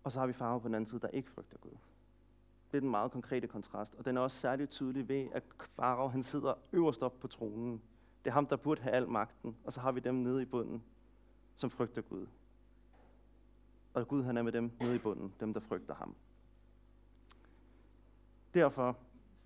Og 0.03 0.11
så 0.11 0.19
har 0.19 0.27
vi 0.27 0.33
farve 0.33 0.61
på 0.61 0.67
den 0.67 0.75
anden 0.75 0.87
side, 0.87 1.01
der 1.01 1.07
ikke 1.07 1.29
frygter 1.29 1.57
Gud. 1.57 1.77
Det 2.71 2.77
er 2.77 2.81
den 2.81 2.89
meget 2.89 3.11
konkrete 3.11 3.47
kontrast, 3.47 3.95
og 3.95 4.05
den 4.05 4.17
er 4.17 4.21
også 4.21 4.39
særligt 4.39 4.71
tydelig 4.71 5.09
ved, 5.09 5.27
at 5.31 5.43
Farao 5.69 6.07
han 6.07 6.23
sidder 6.23 6.53
øverst 6.71 7.03
op 7.03 7.19
på 7.19 7.27
tronen. 7.27 7.81
Det 8.23 8.29
er 8.29 8.33
ham, 8.33 8.45
der 8.45 8.55
burde 8.55 8.81
have 8.81 8.93
al 8.93 9.09
magten, 9.09 9.57
og 9.63 9.73
så 9.73 9.81
har 9.81 9.91
vi 9.91 9.99
dem 9.99 10.15
nede 10.15 10.41
i 10.41 10.45
bunden, 10.45 10.83
som 11.55 11.69
frygter 11.69 12.01
Gud. 12.01 12.27
Og 13.93 14.07
Gud 14.07 14.23
han 14.23 14.37
er 14.37 14.41
med 14.41 14.51
dem 14.51 14.71
nede 14.79 14.95
i 14.95 14.99
bunden, 14.99 15.33
dem 15.39 15.53
der 15.53 15.59
frygter 15.59 15.95
ham. 15.95 16.15
Derfor 18.53 18.97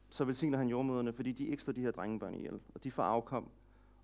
så 0.09 0.25
velsigner 0.25 0.57
han 0.57 0.67
jordmøderne, 0.67 1.13
fordi 1.13 1.31
de 1.31 1.47
ikke 1.47 1.63
slår 1.63 1.73
de 1.73 1.81
her 1.81 1.91
drengebørn 1.91 2.33
ihjel, 2.33 2.59
og 2.75 2.83
de 2.83 2.91
får 2.91 3.03
afkom, 3.03 3.49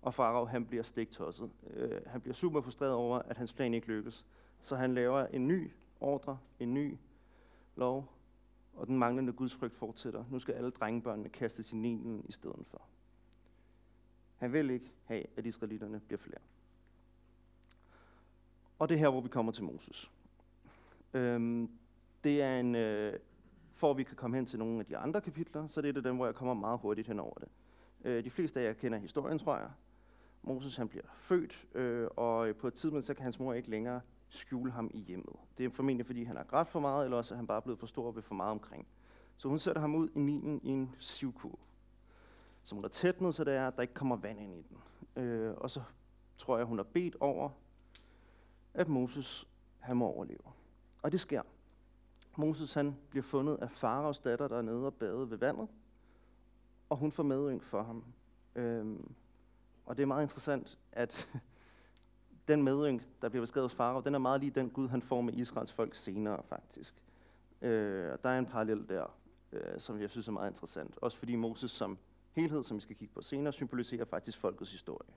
og 0.02 0.14
Farao 0.14 0.44
han 0.44 0.66
bliver 0.66 0.82
stegtosset. 0.82 1.50
Øh, 1.70 2.00
han 2.06 2.20
bliver 2.20 2.34
super 2.34 2.60
frustreret 2.60 2.92
over, 2.92 3.18
at 3.18 3.36
hans 3.36 3.52
plan 3.52 3.74
ikke 3.74 3.86
lykkes, 3.86 4.26
så 4.60 4.76
han 4.76 4.94
laver 4.94 5.26
en 5.26 5.48
ny 5.48 5.70
ordre, 6.00 6.38
en 6.60 6.74
ny 6.74 6.98
lov, 7.76 8.12
og 8.74 8.86
den 8.86 8.98
manglende 8.98 9.32
gudsfrygt 9.32 9.76
fortsætter. 9.76 10.24
Nu 10.30 10.38
skal 10.38 10.54
alle 10.54 10.70
drengebørnene 10.70 11.28
kastes 11.28 11.72
i 11.72 11.76
Nilen 11.76 12.24
i 12.28 12.32
stedet 12.32 12.66
for. 12.66 12.82
Han 14.36 14.52
vil 14.52 14.70
ikke 14.70 14.92
have, 15.04 15.24
at 15.36 15.46
israelitterne 15.46 16.00
bliver 16.00 16.18
flere. 16.18 16.40
Og 18.78 18.88
det 18.88 18.94
er 18.94 18.98
her, 18.98 19.08
hvor 19.08 19.20
vi 19.20 19.28
kommer 19.28 19.52
til 19.52 19.64
Moses. 19.64 20.10
Øhm, 21.14 21.70
det 22.24 22.42
er 22.42 22.60
en, 22.60 22.74
øh, 22.74 23.18
for 23.74 23.90
at 23.90 23.96
vi 23.96 24.02
kan 24.02 24.16
komme 24.16 24.36
hen 24.36 24.46
til 24.46 24.58
nogle 24.58 24.80
af 24.80 24.86
de 24.86 24.96
andre 24.96 25.20
kapitler, 25.20 25.66
så 25.66 25.80
det 25.82 25.88
er 25.88 25.92
det 25.92 26.04
dem, 26.04 26.16
hvor 26.16 26.26
jeg 26.26 26.34
kommer 26.34 26.54
meget 26.54 26.78
hurtigt 26.78 27.08
hen 27.08 27.20
over 27.20 27.34
det. 27.38 27.48
Øh, 28.04 28.24
de 28.24 28.30
fleste 28.30 28.60
af 28.60 28.64
jer 28.64 28.72
kender 28.72 28.98
historien, 28.98 29.38
tror 29.38 29.56
jeg. 29.56 29.70
Moses 30.42 30.76
han 30.76 30.88
bliver 30.88 31.04
født, 31.16 31.66
øh, 31.74 32.08
og 32.16 32.56
på 32.56 32.68
et 32.68 32.74
tidspunkt 32.74 33.04
så 33.04 33.14
kan 33.14 33.22
hans 33.22 33.38
mor 33.38 33.52
ikke 33.52 33.70
længere 33.70 34.00
skjule 34.28 34.72
ham 34.72 34.90
i 34.94 34.98
hjemmet. 34.98 35.36
Det 35.58 35.66
er 35.66 35.70
formentlig, 35.70 36.06
fordi 36.06 36.24
han 36.24 36.36
har 36.36 36.44
grædt 36.44 36.68
for 36.68 36.80
meget, 36.80 37.04
eller 37.04 37.16
også 37.16 37.34
er 37.34 37.36
han 37.36 37.46
bare 37.46 37.62
blevet 37.62 37.78
for 37.78 37.86
stor 37.86 38.06
og 38.06 38.14
vil 38.14 38.22
for 38.22 38.34
meget 38.34 38.50
omkring. 38.50 38.86
Så 39.36 39.48
hun 39.48 39.58
sætter 39.58 39.80
ham 39.80 39.94
ud 39.94 40.08
i 40.14 40.18
Nilen 40.18 40.60
i 40.62 40.68
en 40.68 40.94
sivkurve 40.98 41.56
som 42.64 42.76
hun 42.76 42.84
har 42.84 42.88
tætnet, 42.88 43.34
så 43.34 43.44
det 43.44 43.54
er, 43.54 43.66
at 43.68 43.76
der 43.76 43.82
ikke 43.82 43.94
kommer 43.94 44.16
vand 44.16 44.40
ind 44.40 44.54
i 44.54 44.62
den. 44.68 44.78
Øh, 45.22 45.54
og 45.56 45.70
så 45.70 45.82
tror 46.38 46.56
jeg, 46.56 46.66
hun 46.66 46.78
har 46.78 46.84
bedt 46.84 47.16
over, 47.20 47.50
at 48.74 48.88
Moses 48.88 49.46
han 49.78 49.96
må 49.96 50.06
overleve. 50.06 50.38
Og 51.02 51.12
det 51.12 51.20
sker. 51.20 51.42
Moses 52.36 52.74
han 52.74 52.96
bliver 53.10 53.22
fundet 53.22 53.56
af 53.56 53.70
faraos 53.70 54.20
datter, 54.20 54.48
der 54.48 54.58
er 54.58 54.62
nede 54.62 54.86
og 54.86 54.94
bade 54.94 55.30
ved 55.30 55.38
vandet, 55.38 55.68
og 56.90 56.96
hun 56.96 57.12
får 57.12 57.22
medyng 57.22 57.64
for 57.64 57.82
ham. 57.82 58.04
Øhm, 58.54 59.14
og 59.86 59.96
det 59.96 60.02
er 60.02 60.06
meget 60.06 60.22
interessant, 60.22 60.78
at 60.92 61.28
den 62.48 62.62
medyng, 62.62 63.02
der 63.22 63.28
bliver 63.28 63.42
beskrevet 63.42 63.70
hos 63.70 63.74
farao, 63.74 64.00
den 64.00 64.14
er 64.14 64.18
meget 64.18 64.40
lige 64.40 64.50
den 64.50 64.70
Gud, 64.70 64.88
han 64.88 65.02
får 65.02 65.20
med 65.20 65.34
Israels 65.34 65.72
folk 65.72 65.94
senere, 65.94 66.42
faktisk. 66.42 67.02
Øh, 67.62 68.18
der 68.22 68.28
er 68.28 68.38
en 68.38 68.46
parallel 68.46 68.88
der, 68.88 69.16
øh, 69.52 69.80
som 69.80 70.00
jeg 70.00 70.10
synes 70.10 70.28
er 70.28 70.32
meget 70.32 70.50
interessant. 70.50 70.98
Også 71.02 71.18
fordi 71.18 71.34
Moses 71.36 71.70
som 71.70 71.98
helhed, 72.34 72.62
som 72.62 72.76
vi 72.76 72.80
skal 72.80 72.96
kigge 72.96 73.14
på 73.14 73.22
senere, 73.22 73.52
symboliserer 73.52 74.04
faktisk 74.04 74.38
folkets 74.38 74.72
historie. 74.72 75.10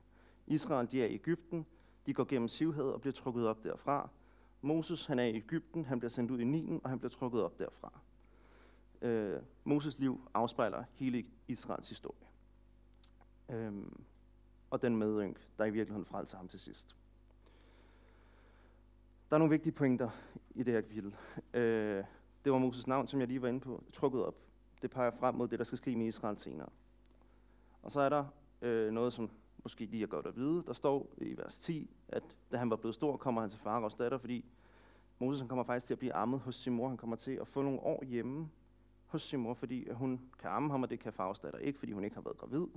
Israel, 0.47 0.91
de 0.91 1.01
er 1.01 1.05
i 1.05 1.13
Ægypten, 1.13 1.65
de 2.05 2.13
går 2.13 2.23
gennem 2.23 2.47
Sivhed 2.47 2.83
og 2.83 3.01
bliver 3.01 3.13
trukket 3.13 3.47
op 3.47 3.63
derfra. 3.63 4.09
Moses, 4.61 5.05
han 5.05 5.19
er 5.19 5.23
i 5.23 5.35
Ægypten, 5.35 5.85
han 5.85 5.99
bliver 5.99 6.09
sendt 6.09 6.31
ud 6.31 6.39
i 6.39 6.43
Nilen, 6.43 6.81
og 6.83 6.89
han 6.89 6.99
bliver 6.99 7.11
trukket 7.11 7.43
op 7.43 7.59
derfra. 7.59 7.99
Øh, 9.01 9.41
Moses 9.63 9.99
liv 9.99 10.21
afspejler 10.33 10.83
hele 10.93 11.25
Israels 11.47 11.89
historie. 11.89 12.27
Øh, 13.49 13.73
og 14.69 14.81
den 14.81 14.97
medynk, 14.97 15.47
der 15.57 15.65
i 15.65 15.69
virkeligheden 15.69 16.05
frelser 16.05 16.37
ham 16.37 16.47
til 16.47 16.59
sidst. 16.59 16.95
Der 19.29 19.35
er 19.35 19.37
nogle 19.37 19.51
vigtige 19.51 19.73
pointer 19.73 20.09
i 20.55 20.63
det 20.63 20.73
her 20.73 20.81
kapitel. 20.81 21.15
Øh, 21.53 22.03
det 22.43 22.51
var 22.51 22.57
Moses 22.57 22.87
navn, 22.87 23.07
som 23.07 23.19
jeg 23.19 23.27
lige 23.27 23.41
var 23.41 23.47
inde 23.47 23.59
på, 23.59 23.83
trukket 23.93 24.25
op. 24.25 24.35
Det 24.81 24.91
peger 24.91 25.11
frem 25.11 25.35
mod 25.35 25.47
det, 25.47 25.59
der 25.59 25.65
skal 25.65 25.77
ske 25.77 25.95
med 25.95 26.05
Israel 26.05 26.37
senere. 26.37 26.69
Og 27.87 27.91
så 27.91 28.01
er 28.01 28.09
der 28.09 28.25
øh, 28.61 28.91
noget, 28.91 29.13
som 29.13 29.29
måske 29.63 29.85
lige 29.85 30.03
er 30.03 30.07
godt 30.07 30.25
at 30.25 30.35
vide. 30.35 30.63
Der 30.67 30.73
står 30.73 31.09
i 31.17 31.37
vers 31.37 31.59
10, 31.59 31.89
at 32.07 32.23
da 32.51 32.57
han 32.57 32.69
var 32.69 32.75
blevet 32.75 32.95
stor, 32.95 33.17
kommer 33.17 33.41
han 33.41 33.49
til 33.49 33.59
faraos 33.59 33.95
datter, 33.95 34.17
fordi 34.17 34.45
Moses 35.19 35.39
han 35.39 35.47
kommer 35.47 35.63
faktisk 35.63 35.85
til 35.85 35.93
at 35.93 35.99
blive 35.99 36.13
ammet 36.13 36.39
hos 36.39 36.55
sin 36.55 36.73
mor. 36.73 36.87
Han 36.87 36.97
kommer 36.97 37.15
til 37.15 37.31
at 37.31 37.47
få 37.47 37.61
nogle 37.61 37.79
år 37.79 38.03
hjemme 38.03 38.49
hos 39.05 39.21
sin 39.21 39.39
mor, 39.39 39.53
fordi 39.53 39.91
hun 39.91 40.21
kan 40.39 40.49
amme 40.49 40.71
ham, 40.71 40.83
og 40.83 40.89
det 40.89 40.99
kan 40.99 41.13
faraos 41.13 41.39
datter 41.39 41.59
ikke, 41.59 41.79
fordi 41.79 41.91
hun 41.91 42.03
ikke 42.03 42.15
har 42.15 42.21
været 42.21 42.37
gravid. 42.37 42.67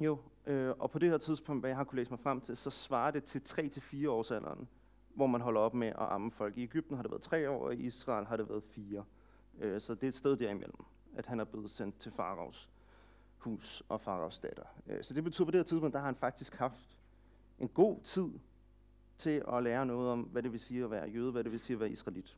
Jo, 0.00 0.18
øh, 0.46 0.74
og 0.78 0.90
på 0.90 0.98
det 0.98 1.10
her 1.10 1.18
tidspunkt, 1.18 1.62
hvad 1.62 1.70
jeg 1.70 1.76
har 1.76 1.84
kunnet 1.84 2.00
læse 2.00 2.10
mig 2.10 2.20
frem 2.20 2.40
til, 2.40 2.56
så 2.56 2.70
svarer 2.70 3.10
det 3.10 3.24
til 3.24 3.38
3-4 3.38 4.08
års 4.08 4.30
alderen, 4.30 4.68
hvor 5.14 5.26
man 5.26 5.40
holder 5.40 5.60
op 5.60 5.74
med 5.74 5.88
at 5.88 5.96
amme 5.98 6.30
folk. 6.30 6.56
I 6.56 6.62
Ægypten 6.62 6.96
har 6.96 7.02
det 7.02 7.10
været 7.10 7.22
3 7.22 7.50
år, 7.50 7.64
og 7.64 7.74
i 7.74 7.86
Israel 7.86 8.26
har 8.26 8.36
det 8.36 8.48
været 8.48 8.64
4. 8.64 9.04
Øh, 9.58 9.80
så 9.80 9.94
det 9.94 10.02
er 10.02 10.08
et 10.08 10.14
sted 10.14 10.36
derimellem, 10.36 10.84
at 11.16 11.26
han 11.26 11.40
er 11.40 11.44
blevet 11.44 11.70
sendt 11.70 11.98
til 11.98 12.12
faraos 12.12 12.69
hus 13.40 13.82
og 13.88 14.00
faraos 14.00 14.38
datter. 14.38 14.64
Øh, 14.86 15.04
så 15.04 15.14
det 15.14 15.24
betyder, 15.24 15.44
på 15.44 15.50
det 15.50 15.58
her 15.58 15.64
tidspunkt, 15.64 15.92
der 15.92 15.98
har 15.98 16.06
han 16.06 16.14
faktisk 16.14 16.54
haft 16.54 16.96
en 17.58 17.68
god 17.68 18.00
tid 18.04 18.30
til 19.16 19.44
at 19.52 19.62
lære 19.62 19.86
noget 19.86 20.10
om, 20.10 20.20
hvad 20.20 20.42
det 20.42 20.52
vil 20.52 20.60
sige 20.60 20.84
at 20.84 20.90
være 20.90 21.08
jøde, 21.08 21.32
hvad 21.32 21.44
det 21.44 21.52
vil 21.52 21.60
sige 21.60 21.74
at 21.74 21.80
være 21.80 21.90
israelit. 21.90 22.36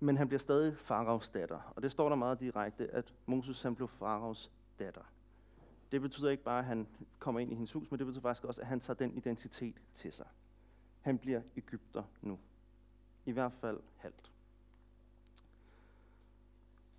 Men 0.00 0.16
han 0.16 0.28
bliver 0.28 0.38
stadig 0.38 0.76
faraos 0.76 1.28
datter, 1.28 1.72
og 1.76 1.82
det 1.82 1.92
står 1.92 2.08
der 2.08 2.16
meget 2.16 2.40
direkte, 2.40 2.90
at 2.94 3.14
Moses 3.26 3.62
han 3.62 3.74
blev 3.74 3.88
faraos 3.88 4.50
datter. 4.78 5.02
det 5.92 6.00
betyder 6.00 6.30
ikke 6.30 6.42
bare, 6.42 6.58
at 6.58 6.64
han 6.64 6.86
kommer 7.18 7.40
ind 7.40 7.52
i 7.52 7.54
hendes 7.54 7.72
hus, 7.72 7.90
men 7.90 7.98
det 7.98 8.06
betyder 8.06 8.22
faktisk 8.22 8.44
også, 8.44 8.60
at 8.60 8.66
han 8.66 8.80
tager 8.80 8.96
den 8.96 9.16
identitet 9.16 9.82
til 9.94 10.12
sig. 10.12 10.26
Han 11.00 11.18
bliver 11.18 11.42
Ægypter 11.56 12.02
nu. 12.22 12.38
I 13.26 13.32
hvert 13.32 13.52
fald 13.52 13.80
halvt. 13.96 14.32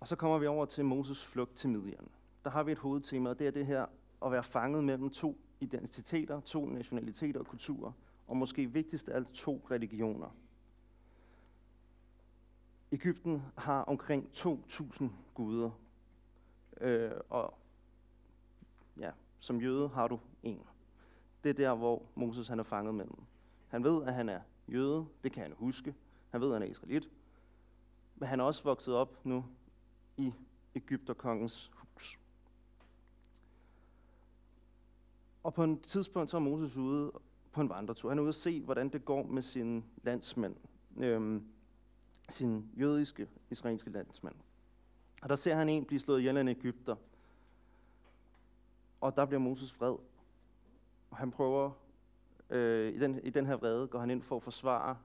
Og 0.00 0.08
så 0.08 0.16
kommer 0.16 0.38
vi 0.38 0.46
over 0.46 0.66
til 0.66 0.84
Moses 0.84 1.26
flugt 1.26 1.56
til 1.56 1.70
Midian. 1.70 2.08
Der 2.44 2.50
har 2.50 2.62
vi 2.62 2.72
et 2.72 2.78
hovedtema, 2.78 3.30
og 3.30 3.38
det 3.38 3.46
er 3.46 3.50
det 3.50 3.66
her 3.66 3.86
at 4.24 4.32
være 4.32 4.42
fanget 4.42 4.84
mellem 4.84 5.10
to 5.10 5.38
identiteter, 5.60 6.40
to 6.40 6.66
nationaliteter 6.66 7.40
og 7.40 7.46
kulturer, 7.46 7.92
og 8.26 8.36
måske 8.36 8.72
vigtigst 8.72 9.08
af 9.08 9.16
alt 9.16 9.28
to 9.28 9.66
religioner. 9.70 10.28
Ægypten 12.92 13.42
har 13.56 13.82
omkring 13.82 14.28
2.000 14.32 15.04
guder, 15.34 15.70
øh, 16.80 17.10
og 17.30 17.54
ja, 18.98 19.10
som 19.40 19.60
jøde 19.60 19.88
har 19.88 20.08
du 20.08 20.20
en. 20.42 20.62
Det 21.44 21.50
er 21.50 21.54
der, 21.54 21.74
hvor 21.74 22.02
Moses 22.14 22.48
han 22.48 22.58
er 22.58 22.62
fanget 22.62 22.94
mellem. 22.94 23.18
Han 23.68 23.84
ved, 23.84 24.04
at 24.04 24.14
han 24.14 24.28
er 24.28 24.40
jøde, 24.68 25.06
det 25.24 25.32
kan 25.32 25.42
han 25.42 25.52
huske. 25.52 25.94
Han 26.30 26.40
ved, 26.40 26.48
at 26.48 26.54
han 26.54 26.62
er 26.62 26.66
israelit. 26.66 27.10
Men 28.16 28.28
han 28.28 28.40
er 28.40 28.44
også 28.44 28.62
vokset 28.62 28.94
op 28.94 29.26
nu 29.26 29.44
i 30.18 30.32
Ægypterkongens 30.74 31.70
hus. 31.74 32.18
Og 35.42 35.54
på 35.54 35.64
et 35.64 35.82
tidspunkt 35.82 36.30
så 36.30 36.36
er 36.36 36.40
Moses 36.40 36.76
ude 36.76 37.12
på 37.52 37.60
en 37.60 37.68
vandretur. 37.68 38.08
Han 38.08 38.18
er 38.18 38.22
ude 38.22 38.28
at 38.28 38.34
se, 38.34 38.62
hvordan 38.62 38.88
det 38.88 39.04
går 39.04 39.22
med 39.22 39.42
sine 39.42 39.82
landsmænd. 40.02 40.56
Øhm, 40.96 41.44
sin 42.28 42.70
jødiske, 42.76 43.28
israelske 43.50 43.90
landsmænd. 43.90 44.34
Og 45.22 45.28
der 45.28 45.36
ser 45.36 45.54
han 45.54 45.68
en 45.68 45.84
blive 45.84 46.00
slået 46.00 46.18
ihjel 46.18 46.36
af 46.36 46.40
en 46.40 46.48
Ægypter. 46.48 46.96
Og 49.00 49.16
der 49.16 49.26
bliver 49.26 49.40
Moses 49.40 49.80
vred. 49.80 49.96
Og 51.10 51.16
han 51.16 51.30
prøver, 51.30 51.70
øh, 52.50 52.94
i, 52.94 52.98
den, 52.98 53.20
i 53.24 53.30
den 53.30 53.46
her 53.46 53.56
vrede, 53.56 53.86
går 53.86 53.98
han 53.98 54.10
ind 54.10 54.22
for 54.22 54.36
at 54.36 54.42
forsvare 54.42 54.96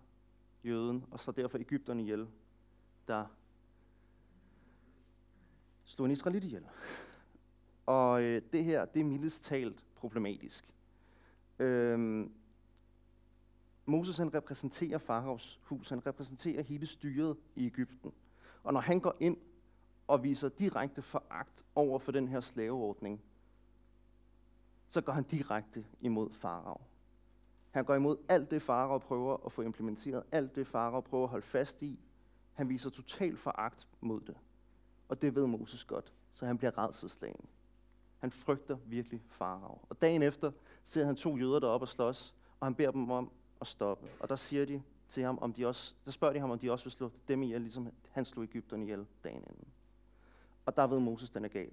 jøden, 0.64 1.06
og 1.12 1.20
så 1.20 1.32
derfor 1.32 1.58
Ægypterne 1.58 2.02
ihjel, 2.02 2.28
der 3.08 3.26
slog 5.86 6.06
en 6.06 6.12
israelit 6.12 6.44
ihjel. 6.44 6.66
Og 7.86 8.24
øh, 8.24 8.42
det 8.54 8.64
her, 8.64 8.86
det 8.86 9.00
er 9.00 9.04
mildest 9.04 9.44
talt 9.44 9.86
problematisk. 9.96 10.74
Øhm, 11.60 12.32
Moses 13.86 14.18
han 14.18 14.34
repræsenterer 14.34 14.98
Faraos 14.98 15.60
hus, 15.64 15.90
han 15.90 16.08
repræsenterer 16.08 16.64
hele 16.64 16.86
styret 16.86 17.38
i 17.56 17.66
Ægypten. 17.66 18.14
Og 18.64 18.74
når 18.74 18.80
han 18.80 19.00
går 19.00 19.16
ind 19.20 19.38
og 20.08 20.24
viser 20.24 20.50
direkte 20.50 21.02
foragt 21.02 21.66
over 21.76 22.00
for 22.00 22.12
den 22.12 22.28
her 22.28 22.42
slaveordning, 22.42 23.22
så 24.88 25.02
går 25.02 25.14
han 25.14 25.24
direkte 25.24 25.86
imod 26.00 26.30
Farao. 26.34 26.82
Han 27.72 27.86
går 27.86 27.96
imod 27.96 28.18
alt 28.30 28.52
det, 28.52 28.62
Farao 28.62 28.98
prøver 28.98 29.46
at 29.46 29.52
få 29.52 29.62
implementeret, 29.62 30.24
alt 30.32 30.56
det, 30.56 30.68
Farao 30.68 31.02
prøver 31.02 31.24
at 31.24 31.30
holde 31.30 31.46
fast 31.46 31.82
i. 31.82 32.00
Han 32.54 32.70
viser 32.70 32.90
total 32.90 33.38
foragt 33.38 33.88
mod 34.02 34.22
det. 34.22 34.36
Og 35.14 35.22
det 35.22 35.36
ved 35.36 35.48
Moses 35.48 35.84
godt, 35.84 36.14
så 36.32 36.46
han 36.46 36.58
bliver 36.58 36.78
redselslagen. 36.78 37.46
Han 38.20 38.32
frygter 38.32 38.78
virkelig 38.86 39.22
Farao. 39.30 39.80
Og 39.90 40.02
dagen 40.02 40.24
efter 40.24 40.52
ser 40.84 41.06
han 41.06 41.16
to 41.16 41.38
jøder 41.38 41.60
deroppe 41.60 41.84
og 41.84 41.88
slås, 41.88 42.36
og 42.60 42.68
han 42.68 42.76
beder 42.76 42.92
dem 42.92 43.12
om 43.12 43.32
at 43.62 43.68
stoppe. 43.68 44.08
Og 44.20 44.30
der 44.30 44.36
siger 44.36 44.66
de 44.66 44.84
til 45.10 45.24
ham, 45.24 45.38
om 45.42 45.54
de 45.54 45.68
også, 45.68 45.96
der 46.06 46.12
spørger 46.12 46.34
de 46.34 46.40
ham, 46.40 46.52
om 46.52 46.60
de 46.60 46.72
også 46.72 46.86
vil 46.86 46.92
slå 46.92 47.12
dem 47.28 47.44
ihjel, 47.44 47.62
ligesom 47.62 47.88
han 48.12 48.26
slog 48.26 48.44
Ægypterne 48.44 48.84
ihjel 48.84 49.06
dagen 49.24 49.44
inden. 49.50 49.68
Og 50.66 50.76
der 50.76 50.88
ved 50.88 51.00
Moses, 51.00 51.30
den 51.30 51.46
er 51.46 51.50
gal. 51.50 51.72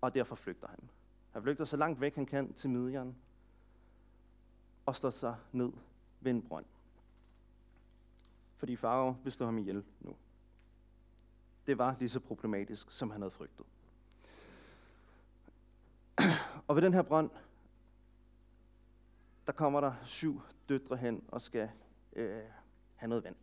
Og 0.00 0.14
derfor 0.14 0.34
flygter 0.34 0.68
han. 0.68 0.90
Han 1.30 1.42
flygter 1.42 1.64
så 1.64 1.76
langt 1.76 2.00
væk 2.00 2.14
han 2.14 2.26
kan 2.26 2.52
til 2.52 2.70
Midian, 2.70 3.16
og 4.86 4.96
står 4.96 5.10
sig 5.10 5.36
ned 5.52 5.72
ved 6.20 6.32
en 6.32 6.42
brønd. 6.42 6.66
Fordi 8.56 8.76
farve 8.76 9.16
vil 9.22 9.32
slå 9.32 9.46
ham 9.46 9.58
ihjel 9.58 9.84
nu. 10.00 10.16
Det 11.70 11.78
var 11.78 11.96
lige 11.98 12.08
så 12.08 12.20
problematisk, 12.20 12.90
som 12.90 13.10
han 13.10 13.20
havde 13.20 13.30
frygtet. 13.30 13.66
Og 16.68 16.76
ved 16.76 16.82
den 16.82 16.94
her 16.94 17.02
brønd, 17.02 17.30
der 19.46 19.52
kommer 19.52 19.80
der 19.80 19.92
syv 20.04 20.42
døtre 20.68 20.96
hen 20.96 21.24
og 21.28 21.42
skal 21.42 21.70
øh, 22.12 22.42
have 22.96 23.08
noget 23.08 23.24
vand. 23.24 23.34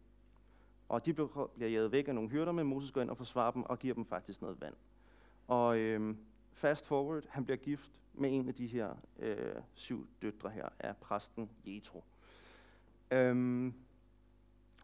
Og 0.89 1.05
de 1.05 1.13
bliver 1.13 1.47
jaget 1.59 1.91
væk 1.91 2.07
af 2.07 2.15
nogle 2.15 2.29
hyrder, 2.29 2.51
men 2.51 2.67
Moses 2.67 2.91
går 2.91 3.01
ind 3.01 3.09
og 3.09 3.17
forsvarer 3.17 3.51
dem 3.51 3.63
og 3.63 3.79
giver 3.79 3.93
dem 3.93 4.05
faktisk 4.05 4.41
noget 4.41 4.61
vand. 4.61 4.75
Og 5.47 5.77
øh, 5.77 6.15
fast 6.53 6.85
forward, 6.85 7.23
han 7.29 7.45
bliver 7.45 7.57
gift 7.57 7.91
med 8.13 8.33
en 8.33 8.47
af 8.47 8.55
de 8.55 8.67
her 8.67 8.95
øh, 9.19 9.55
syv 9.73 10.07
døtre 10.21 10.49
her 10.49 10.69
af 10.79 10.97
præsten 10.97 11.49
Jethro. 11.65 12.03
Øhm, 13.11 13.73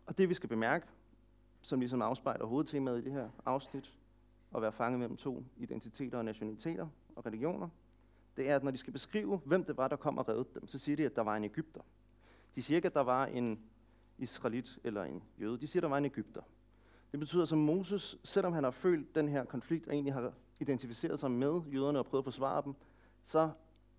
og 0.06 0.18
det 0.18 0.30
vi 0.30 0.34
skal 0.34 0.50
bemærke, 0.50 0.86
som 1.64 1.80
ligesom 1.80 2.02
afspejler 2.02 2.46
hovedtemaet 2.46 3.00
i 3.00 3.04
det 3.04 3.12
her 3.12 3.30
afsnit, 3.46 3.94
at 4.56 4.62
være 4.62 4.72
fanget 4.72 5.00
mellem 5.00 5.18
to 5.18 5.44
identiteter 5.58 6.18
og 6.18 6.26
nationaliteter 6.26 6.88
og 7.16 7.26
religioner, 7.26 7.70
det 8.38 8.50
er, 8.50 8.56
at 8.56 8.64
når 8.64 8.72
de 8.72 8.78
skal 8.78 8.94
beskrive, 8.94 9.42
hvem 9.46 9.64
det 9.64 9.78
var, 9.78 9.88
der 9.88 9.96
kom 9.96 10.18
og 10.18 10.28
reddede 10.28 10.48
dem, 10.54 10.68
så 10.68 10.80
siger 10.80 10.96
de, 10.96 11.06
at 11.06 11.16
der 11.16 11.22
var 11.22 11.36
en 11.36 11.44
Ægypter. 11.44 11.82
De 12.56 12.62
siger 12.62 12.76
ikke, 12.76 12.86
at 12.86 12.94
der 12.94 13.02
var 13.02 13.26
en 13.26 13.60
israelit 14.18 14.80
eller 14.84 15.04
en 15.04 15.24
jøde. 15.40 15.58
De 15.58 15.68
siger, 15.68 15.82
at 15.82 15.84
der 15.84 15.90
var 15.90 15.98
en 15.98 16.06
Ægypter. 16.06 16.42
Det 17.12 17.20
betyder, 17.20 17.44
at 17.44 17.58
Moses, 17.58 18.18
selvom 18.24 18.54
han 18.54 18.64
har 18.64 18.72
følt 18.72 19.16
den 19.16 19.28
her 19.28 19.46
konflikt 19.46 19.88
og 19.88 19.94
egentlig 19.94 20.14
har 20.14 20.34
identificeret 20.60 21.20
sig 21.20 21.32
med 21.32 21.62
jøderne 21.74 22.00
og 22.00 22.06
prøvet 22.06 22.22
at 22.22 22.26
forsvare 22.26 22.62
dem, 22.66 22.74
så 23.24 23.52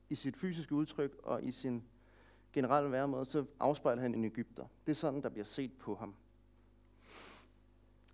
i 0.09 0.15
sit 0.15 0.37
fysiske 0.37 0.75
udtryk 0.75 1.17
og 1.23 1.45
i 1.45 1.51
sin 1.51 1.83
generelle 2.53 2.93
væremåde, 2.93 3.25
så 3.25 3.45
afspejler 3.61 4.03
han 4.03 4.15
en 4.15 4.25
Ægypter. 4.25 4.67
Det 4.87 4.91
er 4.93 4.97
sådan, 4.97 5.23
der 5.23 5.29
bliver 5.29 5.45
set 5.45 5.73
på 5.73 5.95
ham. 5.95 6.15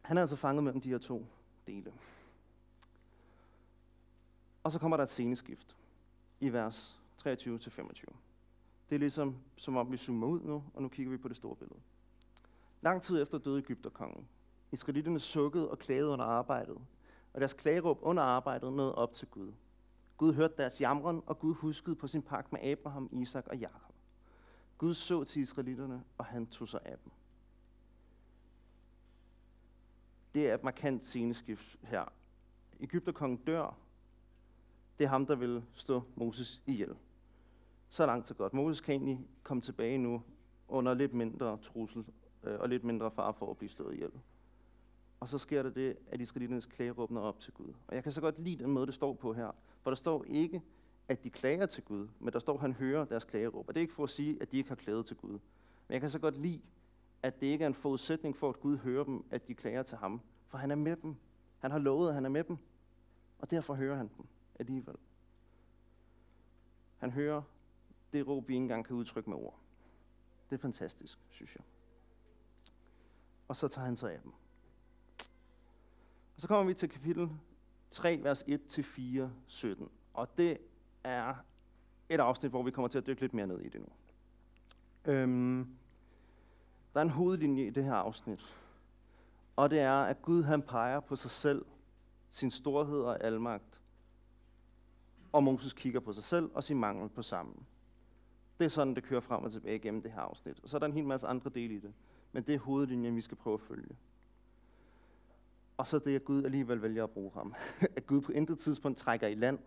Han 0.00 0.16
er 0.16 0.20
altså 0.20 0.36
fanget 0.36 0.64
mellem 0.64 0.80
de 0.80 0.88
her 0.88 0.98
to 0.98 1.26
dele. 1.66 1.92
Og 4.62 4.72
så 4.72 4.78
kommer 4.78 4.96
der 4.96 5.04
et 5.04 5.10
sceneskift 5.10 5.76
i 6.40 6.52
vers 6.52 7.00
23-25. 7.22 7.26
Det 8.88 8.96
er 8.96 8.98
ligesom, 8.98 9.36
som 9.56 9.76
om 9.76 9.92
vi 9.92 9.96
zoomer 9.96 10.26
ud 10.26 10.40
nu, 10.40 10.64
og 10.74 10.82
nu 10.82 10.88
kigger 10.88 11.10
vi 11.10 11.16
på 11.16 11.28
det 11.28 11.36
store 11.36 11.56
billede. 11.56 11.80
Lang 12.80 13.02
tid 13.02 13.22
efter 13.22 13.38
døde 13.38 13.58
Ægypterkongen. 13.58 14.28
Israelitterne 14.72 15.20
sukkede 15.20 15.70
og 15.70 15.78
klagede 15.78 16.08
under 16.08 16.24
arbejdet, 16.24 16.76
og 17.32 17.40
deres 17.40 17.54
klageråb 17.54 17.98
under 18.02 18.22
arbejdet 18.22 18.72
nåede 18.72 18.94
op 18.94 19.12
til 19.12 19.28
Gud. 19.28 19.52
Gud 20.16 20.32
hørte 20.32 20.54
deres 20.56 20.80
jamren, 20.80 21.22
og 21.26 21.38
Gud 21.38 21.54
huskede 21.54 21.96
på 21.96 22.06
sin 22.06 22.22
pagt 22.22 22.52
med 22.52 22.60
Abraham, 22.60 23.08
Isak 23.12 23.46
og 23.48 23.56
Jakob. 23.58 23.94
Gud 24.78 24.94
så 24.94 25.24
til 25.24 25.42
israelitterne, 25.42 26.04
og 26.18 26.24
han 26.24 26.46
tog 26.46 26.68
sig 26.68 26.80
af 26.84 26.98
dem. 27.04 27.12
Det 30.34 30.50
er 30.50 30.54
et 30.54 30.64
markant 30.64 31.04
sceneskift 31.04 31.78
her. 31.82 32.04
Ægypterkongen 32.80 33.36
dør. 33.36 33.76
Det 34.98 35.04
er 35.04 35.08
ham, 35.08 35.26
der 35.26 35.34
vil 35.34 35.62
stå 35.74 36.02
Moses 36.14 36.62
ihjel. 36.66 36.96
Så 37.88 38.06
langt 38.06 38.26
så 38.26 38.34
godt. 38.34 38.54
Moses 38.54 38.80
kan 38.80 38.94
egentlig 38.94 39.26
komme 39.42 39.60
tilbage 39.60 39.98
nu 39.98 40.22
under 40.68 40.94
lidt 40.94 41.14
mindre 41.14 41.58
trussel 41.62 42.04
øh, 42.44 42.60
og 42.60 42.68
lidt 42.68 42.84
mindre 42.84 43.10
far 43.10 43.32
for 43.32 43.50
at 43.50 43.56
blive 43.56 43.70
slået 43.70 43.94
ihjel. 43.94 44.10
Og 45.20 45.28
så 45.28 45.38
sker 45.38 45.62
der 45.62 45.70
det, 45.70 45.96
at 46.10 46.20
israeliternes 46.20 46.66
klage 46.66 46.98
åbner 46.98 47.20
op 47.20 47.40
til 47.40 47.52
Gud. 47.52 47.72
Og 47.88 47.94
jeg 47.94 48.02
kan 48.02 48.12
så 48.12 48.20
godt 48.20 48.38
lide 48.38 48.64
den 48.64 48.70
måde, 48.70 48.86
det 48.86 48.94
står 48.94 49.12
på 49.12 49.32
her. 49.32 49.50
For 49.82 49.90
der 49.90 49.96
står 49.96 50.24
ikke, 50.24 50.62
at 51.08 51.24
de 51.24 51.30
klager 51.30 51.66
til 51.66 51.82
Gud, 51.82 52.08
men 52.18 52.32
der 52.32 52.38
står, 52.38 52.54
at 52.54 52.60
han 52.60 52.72
hører 52.72 53.04
deres 53.04 53.24
klageråb. 53.24 53.68
Og 53.68 53.74
det 53.74 53.80
er 53.80 53.82
ikke 53.82 53.94
for 53.94 54.04
at 54.04 54.10
sige, 54.10 54.38
at 54.40 54.52
de 54.52 54.56
ikke 54.56 54.68
har 54.68 54.76
klaget 54.76 55.06
til 55.06 55.16
Gud. 55.16 55.30
Men 55.30 55.92
jeg 55.92 56.00
kan 56.00 56.10
så 56.10 56.18
godt 56.18 56.36
lide, 56.36 56.60
at 57.22 57.40
det 57.40 57.46
ikke 57.46 57.62
er 57.62 57.66
en 57.66 57.74
forudsætning 57.74 58.36
for, 58.36 58.48
at 58.48 58.60
Gud 58.60 58.76
hører 58.76 59.04
dem, 59.04 59.24
at 59.30 59.48
de 59.48 59.54
klager 59.54 59.82
til 59.82 59.98
ham. 59.98 60.20
For 60.46 60.58
han 60.58 60.70
er 60.70 60.74
med 60.74 60.96
dem. 60.96 61.16
Han 61.58 61.70
har 61.70 61.78
lovet, 61.78 62.08
at 62.08 62.14
han 62.14 62.24
er 62.24 62.28
med 62.28 62.44
dem. 62.44 62.58
Og 63.38 63.50
derfor 63.50 63.74
hører 63.74 63.96
han 63.96 64.10
dem 64.16 64.26
alligevel. 64.58 64.96
Han 66.98 67.10
hører 67.10 67.42
det 68.12 68.26
råb, 68.28 68.48
vi 68.48 68.54
ikke 68.54 68.62
engang 68.62 68.84
kan 68.84 68.96
udtrykke 68.96 69.30
med 69.30 69.38
ord. 69.38 69.58
Det 70.50 70.56
er 70.56 70.60
fantastisk, 70.60 71.18
synes 71.30 71.56
jeg. 71.56 71.64
Og 73.48 73.56
så 73.56 73.68
tager 73.68 73.84
han 73.84 73.96
sig 73.96 74.12
af 74.12 74.20
dem. 74.22 74.32
Og 76.36 76.40
så 76.40 76.48
kommer 76.48 76.64
vi 76.64 76.74
til 76.74 76.88
kapitel 76.88 77.30
3, 77.90 78.20
vers 78.22 78.42
1-4, 78.42 79.28
17. 79.46 79.88
Og 80.14 80.36
det 80.36 80.58
er 81.04 81.34
et 82.08 82.20
afsnit, 82.20 82.50
hvor 82.50 82.62
vi 82.62 82.70
kommer 82.70 82.88
til 82.88 82.98
at 82.98 83.06
dykke 83.06 83.20
lidt 83.20 83.34
mere 83.34 83.46
ned 83.46 83.60
i 83.60 83.68
det 83.68 83.80
nu. 83.80 83.86
Øhm, 85.12 85.76
der 86.94 87.00
er 87.00 87.04
en 87.04 87.10
hovedlinje 87.10 87.66
i 87.66 87.70
det 87.70 87.84
her 87.84 87.94
afsnit. 87.94 88.56
Og 89.56 89.70
det 89.70 89.80
er, 89.80 90.02
at 90.02 90.22
Gud 90.22 90.42
han 90.42 90.62
peger 90.62 91.00
på 91.00 91.16
sig 91.16 91.30
selv, 91.30 91.64
sin 92.28 92.50
storhed 92.50 93.00
og 93.00 93.24
almagt. 93.24 93.80
Og 95.32 95.42
Moses 95.42 95.72
kigger 95.72 96.00
på 96.00 96.12
sig 96.12 96.24
selv 96.24 96.50
og 96.54 96.64
sin 96.64 96.78
mangel 96.80 97.08
på 97.08 97.22
sammen. 97.22 97.66
Det 98.58 98.64
er 98.64 98.68
sådan, 98.68 98.94
det 98.94 99.04
kører 99.04 99.20
frem 99.20 99.44
og 99.44 99.52
tilbage 99.52 99.78
gennem 99.78 100.02
det 100.02 100.12
her 100.12 100.20
afsnit. 100.20 100.60
Og 100.62 100.68
så 100.68 100.76
er 100.76 100.78
der 100.78 100.86
en 100.86 100.92
hel 100.92 101.04
masse 101.04 101.26
andre 101.26 101.50
dele 101.50 101.74
i 101.74 101.78
det. 101.78 101.92
Men 102.32 102.42
det 102.42 102.54
er 102.54 102.58
hovedlinjen, 102.58 103.16
vi 103.16 103.20
skal 103.20 103.36
prøve 103.36 103.54
at 103.54 103.60
følge. 103.60 103.96
Og 105.76 105.86
så 105.86 105.98
det, 105.98 106.14
at 106.14 106.24
Gud 106.24 106.44
alligevel 106.44 106.82
vælger 106.82 107.04
at 107.04 107.10
bruge 107.10 107.30
ham. 107.34 107.54
at 107.96 108.06
Gud 108.06 108.20
på 108.20 108.32
intet 108.32 108.58
tidspunkt 108.58 108.98
trækker 108.98 109.26
i 109.26 109.34
land, 109.34 109.58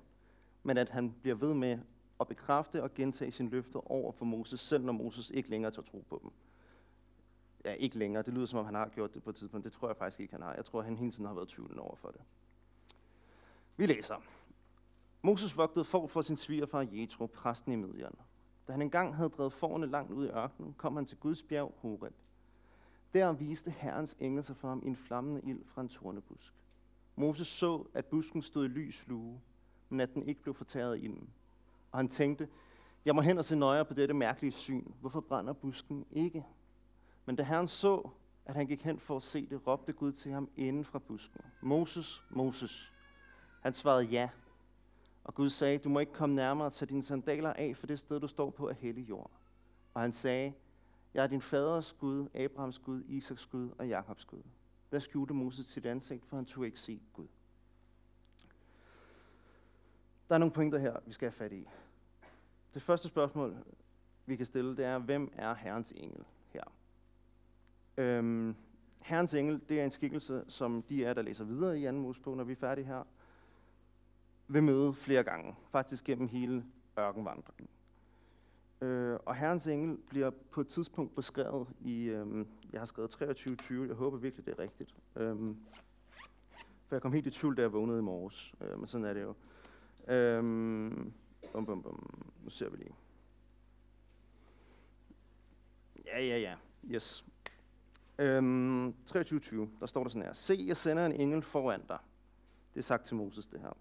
men 0.64 0.78
at 0.78 0.90
han 0.90 1.16
bliver 1.22 1.36
ved 1.36 1.54
med 1.54 1.80
at 2.20 2.28
bekræfte 2.28 2.84
og 2.84 2.94
gentage 2.94 3.32
sin 3.32 3.50
løfter 3.50 3.92
over 3.92 4.12
for 4.12 4.26
Moses, 4.26 4.60
selv 4.60 4.86
når 4.86 4.94
Moses 4.94 5.30
ikke 5.30 5.50
længere 5.50 5.72
tager 5.72 5.86
tro 5.86 6.06
på 6.10 6.20
dem. 6.24 6.32
Ja, 7.66 7.74
ikke 7.74 7.98
længere. 7.98 8.24
Det 8.24 8.34
lyder 8.34 8.46
som 8.46 8.60
om, 8.60 8.66
han 8.66 8.76
har 8.76 8.90
gjort 8.90 9.14
det 9.14 9.24
på 9.24 9.30
et 9.30 9.36
tidspunkt. 9.36 9.64
Det 9.64 9.74
tror 9.74 9.88
jeg 9.88 9.98
faktisk 9.98 10.20
ikke, 10.20 10.34
han 10.34 10.42
har. 10.42 10.54
Jeg 10.54 10.66
tror, 10.66 10.82
han 10.82 10.98
hele 10.98 11.12
tiden 11.12 11.26
har 11.26 11.34
været 11.34 11.50
tvivlende 11.50 11.82
over 11.82 11.96
for 11.96 12.08
det. 12.08 12.22
Vi 13.78 13.86
læser. 13.86 14.16
Moses 15.22 15.58
vogtede 15.58 15.86
for 15.86 16.08
for 16.08 16.22
sin 16.22 16.38
svigerfar 16.38 16.88
Jethro, 16.92 17.26
præsten 17.26 17.72
i 17.72 17.76
Midian. 17.76 18.16
Da 18.68 18.72
han 18.72 18.82
engang 18.82 19.16
havde 19.16 19.30
drevet 19.30 19.54
forne 19.54 19.86
langt 19.86 20.12
ud 20.12 20.26
i 20.26 20.30
ørkenen, 20.30 20.74
kom 20.78 20.96
han 20.96 21.06
til 21.06 21.18
Guds 21.18 21.44
bjerg 21.44 21.74
Horeb. 21.78 22.14
Der 23.14 23.34
viste 23.34 23.72
Herrens 23.72 24.18
engel 24.20 24.44
sig 24.44 24.56
for 24.56 24.68
ham 24.68 24.82
i 24.84 24.88
en 24.88 24.96
flammende 24.96 25.42
ild 25.44 25.66
fra 25.66 25.82
en 25.82 25.90
tornebusk. 25.90 26.54
Moses 27.16 27.48
så, 27.48 27.86
at 27.94 28.06
busken 28.06 28.42
stod 28.42 28.66
i 28.66 28.68
lys 28.68 29.08
lue, 29.08 29.42
men 29.90 30.00
at 30.00 30.14
den 30.14 30.24
ikke 30.24 30.42
blev 30.42 30.54
fortæret 30.56 30.98
i 30.98 31.02
ilden. 31.02 31.30
Og 31.92 32.00
han 32.00 32.08
tænkte, 32.08 32.48
jeg 33.06 33.16
må 33.16 33.22
hen 33.22 33.38
og 33.38 33.46
se 33.46 33.56
nøjere 33.56 33.86
på 33.86 33.94
dette 33.94 34.14
mærkelige 34.14 34.52
syn. 34.52 34.92
Hvorfor 35.00 35.20
brænder 35.22 35.54
busken 35.54 36.06
ikke? 36.12 36.46
Men 37.26 37.36
da 37.36 37.44
Herren 37.44 37.68
så, 37.68 38.10
at 38.46 38.56
han 38.56 38.68
gik 38.68 38.84
hen 38.84 39.00
for 39.00 39.16
at 39.16 39.24
se 39.24 39.46
det, 39.46 39.68
råbte 39.68 39.94
Gud 39.94 40.12
til 40.12 40.32
ham 40.32 40.50
inden 40.58 40.86
fra 40.86 41.00
busken. 41.00 41.42
Moses, 41.62 42.24
Moses. 42.30 42.92
Han 43.62 43.74
svarede 43.74 44.04
ja. 44.04 44.30
Og 45.24 45.36
Gud 45.36 45.50
sagde, 45.50 45.78
du 45.78 45.90
må 45.90 46.00
ikke 46.00 46.14
komme 46.14 46.36
nærmere 46.36 46.68
og 46.68 46.74
tage 46.74 46.90
dine 46.90 47.04
sandaler 47.04 47.54
af, 47.54 47.78
for 47.78 47.88
det 47.88 48.00
sted, 48.00 48.20
du 48.20 48.28
står 48.28 48.50
på, 48.50 48.70
er 48.70 48.74
hellig 48.74 49.10
jord. 49.10 49.32
Og 49.94 50.02
han 50.02 50.12
sagde, 50.12 50.54
jeg 51.14 51.24
er 51.24 51.28
din 51.28 51.42
faders 51.42 51.94
Gud, 51.94 52.28
Abrahams 52.36 52.80
Gud, 52.80 53.04
Isaks 53.08 53.46
Gud 53.46 53.70
og 53.78 53.88
Jakobs 53.88 54.26
Gud. 54.26 54.44
Der 54.92 55.00
skjulte 55.00 55.34
Moses 55.34 55.66
sit 55.66 55.86
ansigt, 55.86 56.26
for 56.26 56.36
han 56.36 56.46
tog 56.46 56.66
ikke 56.66 56.80
se 56.80 57.02
Gud. 57.14 57.28
Der 60.30 60.36
er 60.36 60.40
nogle 60.40 60.54
pointer 60.54 60.78
her, 60.80 61.00
vi 61.06 61.12
skal 61.12 61.26
have 61.26 61.38
fat 61.38 61.52
i. 61.52 61.68
Det 62.74 62.82
første 62.82 63.08
spørgsmål, 63.08 63.58
vi 64.26 64.36
kan 64.36 64.46
stille, 64.46 64.78
det 64.78 64.86
er, 64.86 64.98
hvem 64.98 65.32
er 65.34 65.54
Herrens 65.54 65.92
engel? 65.92 66.26
Øhm, 67.98 68.56
Herrens 69.00 69.34
engel, 69.34 69.62
det 69.70 69.80
er 69.80 69.86
en 69.86 69.92
skikkelse, 69.92 70.44
som 70.48 70.82
de 70.82 71.06
er, 71.06 71.14
der 71.14 71.22
læser 71.22 71.44
videre 71.44 71.80
i 71.80 71.86
2. 71.86 71.92
Mosebog, 71.92 72.38
når 72.38 72.44
vi 72.44 72.52
er 72.52 72.56
færdige 72.56 72.86
her, 72.86 73.04
vil 74.48 74.64
møde 74.64 74.94
flere 74.94 75.24
gange, 75.24 75.56
faktisk 75.72 76.04
gennem 76.04 76.28
hele 76.28 76.66
ørkenvandringen. 77.00 77.68
Øh, 78.82 79.20
og 79.26 79.36
Herrens 79.36 79.68
engel 79.68 79.98
bliver 79.98 80.30
på 80.30 80.62
et 80.62 80.68
tidspunkt 80.68 81.16
beskrevet 81.16 81.68
i, 81.82 82.04
øh, 82.04 82.46
jeg 82.74 82.82
har 82.82 82.86
skrevet 82.86 83.22
23.20, 83.22 83.74
jeg 83.88 83.96
håber 83.96 84.18
virkelig, 84.18 84.46
det 84.46 84.52
er 84.52 84.60
rigtigt. 84.60 84.96
Øh, 85.16 85.56
for 86.88 86.96
jeg 86.96 87.02
kom 87.02 87.14
helt 87.14 87.28
i 87.28 87.32
tvivl, 87.32 87.58
da 87.58 87.62
jeg 87.62 87.74
vågnede 87.74 88.00
i 88.00 88.02
morges, 88.02 88.54
øh, 88.62 88.80
men 88.80 88.88
sådan 88.88 89.06
er 89.06 89.14
det 89.14 89.22
jo. 89.22 89.36
Øh, 90.14 90.44
bum, 91.52 91.66
bum, 91.66 91.84
bum. 91.84 92.26
Nu 92.44 92.50
ser 92.50 92.70
vi 92.70 92.78
lige. 92.78 92.96
Ja, 96.06 96.26
ja, 96.26 96.38
ja. 96.38 96.56
Yes. 96.92 97.26
Øhm, 98.24 98.88
23.20, 98.90 99.68
der 99.80 99.86
står 99.86 100.04
der 100.04 100.10
sådan 100.10 100.26
her. 100.26 100.34
Se, 100.34 100.64
jeg 100.68 100.78
sender 100.78 101.06
en 101.06 101.12
engel 101.12 101.42
foran 101.42 101.82
dig. 101.90 101.98
Det 102.74 102.80
er 102.80 102.84
sagt 102.84 103.06
til 103.06 103.16
Moses, 103.16 103.48
det 103.48 103.60
her. 103.60 103.78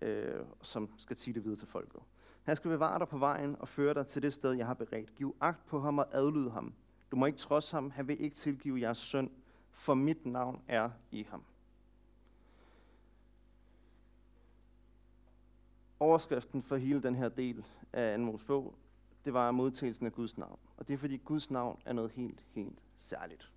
Øh, 0.00 0.44
som 0.62 0.90
skal 0.96 1.16
sige 1.16 1.34
det 1.34 1.44
videre 1.44 1.58
til 1.58 1.68
folket. 1.68 2.00
Han 2.42 2.56
skal 2.56 2.70
bevare 2.70 2.98
dig 2.98 3.08
på 3.08 3.18
vejen 3.18 3.56
og 3.60 3.68
føre 3.68 3.94
dig 3.94 4.06
til 4.06 4.22
det 4.22 4.32
sted, 4.32 4.52
jeg 4.52 4.66
har 4.66 4.74
beredt. 4.74 5.14
Giv 5.14 5.36
agt 5.40 5.66
på 5.66 5.80
ham 5.80 5.98
og 5.98 6.06
adlyd 6.12 6.48
ham. 6.48 6.74
Du 7.10 7.16
må 7.16 7.26
ikke 7.26 7.38
trods 7.38 7.70
ham. 7.70 7.90
Han 7.90 8.08
vil 8.08 8.22
ikke 8.22 8.36
tilgive 8.36 8.80
jeres 8.80 8.98
søn, 8.98 9.30
for 9.70 9.94
mit 9.94 10.26
navn 10.26 10.62
er 10.68 10.90
i 11.10 11.26
ham. 11.30 11.44
Overskriften 16.00 16.62
for 16.62 16.76
hele 16.76 17.02
den 17.02 17.14
her 17.14 17.28
del 17.28 17.64
af 17.92 18.14
Anmos 18.14 18.44
bog, 18.44 18.74
det 19.24 19.34
var 19.34 19.50
modtagelsen 19.50 20.06
af 20.06 20.12
Guds 20.12 20.38
navn. 20.38 20.58
Og 20.76 20.88
det 20.88 20.94
er 20.94 20.98
fordi 20.98 21.16
Guds 21.16 21.50
navn 21.50 21.80
er 21.84 21.92
noget 21.92 22.10
helt, 22.10 22.44
helt 22.54 22.78
særligt. 22.96 23.50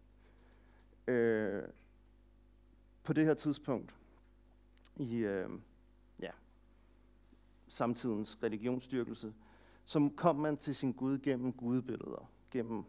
Øh, 1.08 1.64
på 3.04 3.14
det 3.14 3.26
her 3.26 3.34
tidspunkt 3.34 3.96
i 4.96 5.16
øh, 5.16 5.50
ja, 6.20 6.32
samtidens 7.68 8.44
religionsstyrkelse, 8.44 9.34
så 9.84 10.10
kom 10.16 10.36
man 10.36 10.58
til 10.58 10.76
sin 10.76 10.94
Gud 10.94 11.20
gennem 11.20 11.54
gudebilleder, 11.54 12.30
gennem 12.52 12.84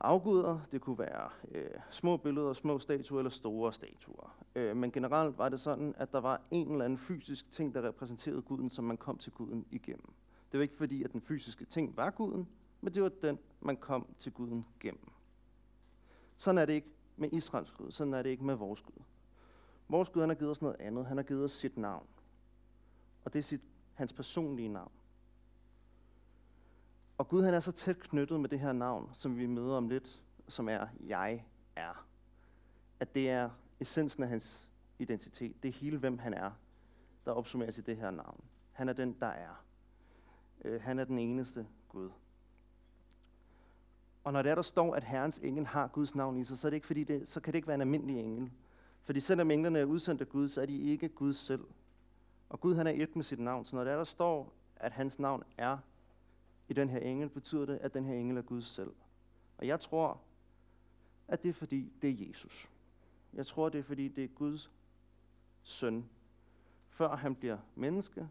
afguder. 0.00 0.60
Det 0.72 0.80
kunne 0.80 0.98
være 0.98 1.30
øh, 1.50 1.70
små 1.90 2.16
billeder, 2.16 2.52
små 2.52 2.78
statuer 2.78 3.18
eller 3.18 3.30
store 3.30 3.72
statuer. 3.72 4.44
Øh, 4.54 4.76
men 4.76 4.92
generelt 4.92 5.38
var 5.38 5.48
det 5.48 5.60
sådan, 5.60 5.94
at 5.96 6.12
der 6.12 6.20
var 6.20 6.40
en 6.50 6.72
eller 6.72 6.84
anden 6.84 6.98
fysisk 6.98 7.50
ting, 7.50 7.74
der 7.74 7.82
repræsenterede 7.88 8.42
guden, 8.42 8.70
som 8.70 8.84
man 8.84 8.96
kom 8.96 9.18
til 9.18 9.32
guden 9.32 9.66
igennem. 9.70 10.12
Det 10.52 10.58
var 10.58 10.62
ikke 10.62 10.76
fordi, 10.76 11.02
at 11.02 11.12
den 11.12 11.20
fysiske 11.20 11.64
ting 11.64 11.96
var 11.96 12.10
guden, 12.10 12.48
men 12.80 12.94
det 12.94 13.02
var 13.02 13.08
den, 13.08 13.38
man 13.60 13.76
kom 13.76 14.06
til 14.18 14.32
guden 14.32 14.66
gennem. 14.80 15.10
Sådan 16.36 16.58
er 16.58 16.64
det 16.64 16.72
ikke 16.72 16.88
med 17.22 17.32
Israels 17.32 17.70
Gud. 17.70 17.90
Sådan 17.90 18.14
er 18.14 18.22
det 18.22 18.30
ikke 18.30 18.44
med 18.44 18.54
vores 18.54 18.80
Gud. 18.80 19.02
Vores 19.88 20.08
Gud 20.08 20.22
han 20.22 20.28
har 20.28 20.36
givet 20.36 20.50
os 20.50 20.62
noget 20.62 20.76
andet. 20.80 21.06
Han 21.06 21.16
har 21.16 21.24
givet 21.24 21.44
os 21.44 21.52
sit 21.52 21.76
navn. 21.76 22.06
Og 23.24 23.32
det 23.32 23.38
er 23.38 23.42
sit, 23.42 23.60
hans 23.94 24.12
personlige 24.12 24.68
navn. 24.68 24.92
Og 27.18 27.28
Gud 27.28 27.42
han 27.42 27.54
er 27.54 27.60
så 27.60 27.72
tæt 27.72 27.98
knyttet 27.98 28.40
med 28.40 28.48
det 28.48 28.60
her 28.60 28.72
navn, 28.72 29.10
som 29.12 29.38
vi 29.38 29.46
møder 29.46 29.76
om 29.76 29.88
lidt, 29.88 30.22
som 30.48 30.68
er 30.68 30.86
jeg 31.06 31.44
er. 31.76 32.06
At 33.00 33.14
det 33.14 33.30
er 33.30 33.50
essensen 33.80 34.22
af 34.22 34.28
hans 34.28 34.70
identitet. 34.98 35.62
Det 35.62 35.68
er 35.68 35.72
hele, 35.72 35.98
hvem 35.98 36.18
han 36.18 36.34
er, 36.34 36.50
der 37.24 37.32
opsummeres 37.32 37.78
i 37.78 37.80
det 37.80 37.96
her 37.96 38.10
navn. 38.10 38.44
Han 38.72 38.88
er 38.88 38.92
den, 38.92 39.16
der 39.20 39.26
er. 39.26 39.64
Øh, 40.64 40.82
han 40.82 40.98
er 40.98 41.04
den 41.04 41.18
eneste 41.18 41.66
Gud. 41.88 42.10
Og 44.24 44.32
når 44.32 44.42
det 44.42 44.50
er, 44.50 44.54
der 44.54 44.62
står, 44.62 44.94
at 44.94 45.04
Herrens 45.04 45.38
engel 45.38 45.66
har 45.66 45.86
Guds 45.86 46.14
navn 46.14 46.36
i 46.36 46.44
sig, 46.44 46.58
så, 46.58 46.68
er 46.68 46.70
det 46.70 46.76
ikke, 46.76 46.86
fordi 46.86 47.04
det, 47.04 47.28
så 47.28 47.40
kan 47.40 47.52
det 47.52 47.56
ikke 47.56 47.68
være 47.68 47.74
en 47.74 47.80
almindelig 47.80 48.20
engel. 48.20 48.50
Fordi 49.02 49.20
selvom 49.20 49.50
englene 49.50 49.78
er 49.78 49.84
udsendt 49.84 50.20
af 50.20 50.28
Gud, 50.28 50.48
så 50.48 50.62
er 50.62 50.66
de 50.66 50.78
ikke 50.78 51.08
Gud 51.08 51.32
selv. 51.32 51.64
Og 52.48 52.60
Gud 52.60 52.74
han 52.74 52.86
er 52.86 52.90
et 52.94 53.16
med 53.16 53.24
sit 53.24 53.38
navn. 53.38 53.64
Så 53.64 53.76
når 53.76 53.84
det 53.84 53.92
er, 53.92 53.96
der 53.96 54.04
står, 54.04 54.52
at 54.76 54.92
hans 54.92 55.18
navn 55.18 55.42
er 55.56 55.78
i 56.68 56.72
den 56.72 56.88
her 56.88 56.98
engel, 56.98 57.28
betyder 57.28 57.66
det, 57.66 57.78
at 57.78 57.94
den 57.94 58.04
her 58.04 58.14
engel 58.14 58.36
er 58.36 58.42
Gud 58.42 58.62
selv. 58.62 58.92
Og 59.58 59.66
jeg 59.66 59.80
tror, 59.80 60.20
at 61.28 61.42
det 61.42 61.48
er 61.48 61.52
fordi, 61.52 61.92
det 62.02 62.10
er 62.10 62.28
Jesus. 62.28 62.70
Jeg 63.32 63.46
tror, 63.46 63.68
det 63.68 63.78
er 63.78 63.82
fordi, 63.82 64.08
det 64.08 64.24
er 64.24 64.28
Guds 64.28 64.70
søn. 65.62 66.08
Før 66.88 67.16
han 67.16 67.34
bliver 67.34 67.58
menneske, 67.74 68.28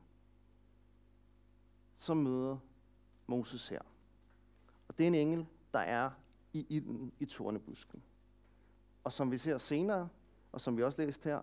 så 1.96 2.14
møder 2.14 2.58
Moses 3.28 3.68
her. 3.68 3.82
Og 4.88 4.98
det 4.98 5.04
er 5.04 5.08
en 5.08 5.16
engel, 5.16 5.48
der 5.74 5.80
er 5.80 6.10
i 6.54 6.66
ilden 6.70 7.12
i 7.20 7.26
tornebusken. 7.26 8.04
Og 9.04 9.12
som 9.12 9.32
vi 9.32 9.38
ser 9.38 9.58
senere, 9.58 10.10
og 10.52 10.62
som 10.62 10.78
vi 10.78 10.84
også 10.84 11.02
læste 11.02 11.30
her, 11.30 11.42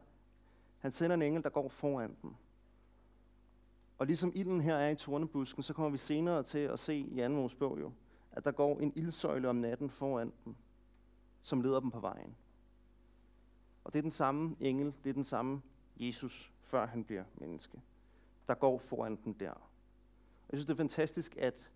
han 0.79 0.93
sender 0.93 1.15
en 1.15 1.23
engel, 1.23 1.43
der 1.43 1.51
går 1.51 1.69
foran 1.69 2.17
dem. 2.23 2.35
Og 3.99 4.07
ligesom 4.07 4.33
ilden 4.35 4.61
her 4.61 4.77
er 4.77 4.89
i 4.89 4.97
tornebusken, 4.97 5.63
så 5.63 5.75
kommer 5.75 5.91
vi 5.91 5.99
senere 5.99 6.43
til 6.43 6.59
at 6.59 6.79
se 6.79 6.97
i 6.97 7.21
anden 7.21 7.39
Mosebog 7.39 7.81
jo, 7.81 7.93
at 8.33 8.45
der 8.45 8.53
går 8.53 8.81
en 8.81 8.93
ildsøjle 8.97 9.49
om 9.49 9.57
natten 9.57 9.91
foran 9.91 10.33
dem, 10.45 10.55
som 11.43 11.61
leder 11.61 11.81
dem 11.81 11.91
på 11.91 12.01
vejen. 12.01 12.37
Og 13.85 13.93
det 13.93 13.99
er 13.99 14.03
den 14.03 14.11
samme 14.11 14.57
engel, 14.61 14.95
det 15.05 15.11
er 15.11 15.15
den 15.15 15.25
samme 15.25 15.63
Jesus, 15.97 16.53
før 16.61 16.87
han 16.87 17.05
bliver 17.05 17.25
menneske, 17.35 17.81
der 18.49 18.55
går 18.55 18.79
foran 18.79 19.19
dem 19.25 19.35
der. 19.35 19.51
Og 19.51 20.53
jeg 20.53 20.59
synes, 20.59 20.67
det 20.67 20.73
er 20.73 20.77
fantastisk, 20.77 21.37
at 21.37 21.71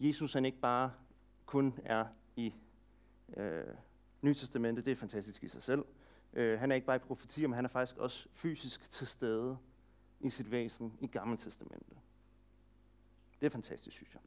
Jesus 0.00 0.32
han 0.32 0.44
ikke 0.44 0.58
bare 0.58 0.92
kun 1.46 1.78
er 1.84 2.06
i 2.36 2.54
øh, 3.36 3.64
Nye 4.22 4.34
Testamente, 4.34 4.82
Det 4.82 4.92
er 4.92 4.96
fantastisk 4.96 5.44
i 5.44 5.48
sig 5.48 5.62
selv. 5.62 5.84
Øh, 6.32 6.58
han 6.58 6.70
er 6.70 6.74
ikke 6.74 6.86
bare 6.86 6.96
i 6.96 6.98
profetier, 6.98 7.48
men 7.48 7.54
han 7.54 7.64
er 7.64 7.68
faktisk 7.68 7.96
også 7.96 8.28
fysisk 8.32 8.90
til 8.90 9.06
stede 9.06 9.58
i 10.20 10.30
sit 10.30 10.50
væsen 10.50 10.98
i 11.00 11.06
Gamle 11.06 11.36
Testamente. 11.36 11.94
Det 13.40 13.46
er 13.46 13.50
fantastisk, 13.50 13.96
synes 13.96 14.14
jeg. 14.14 14.22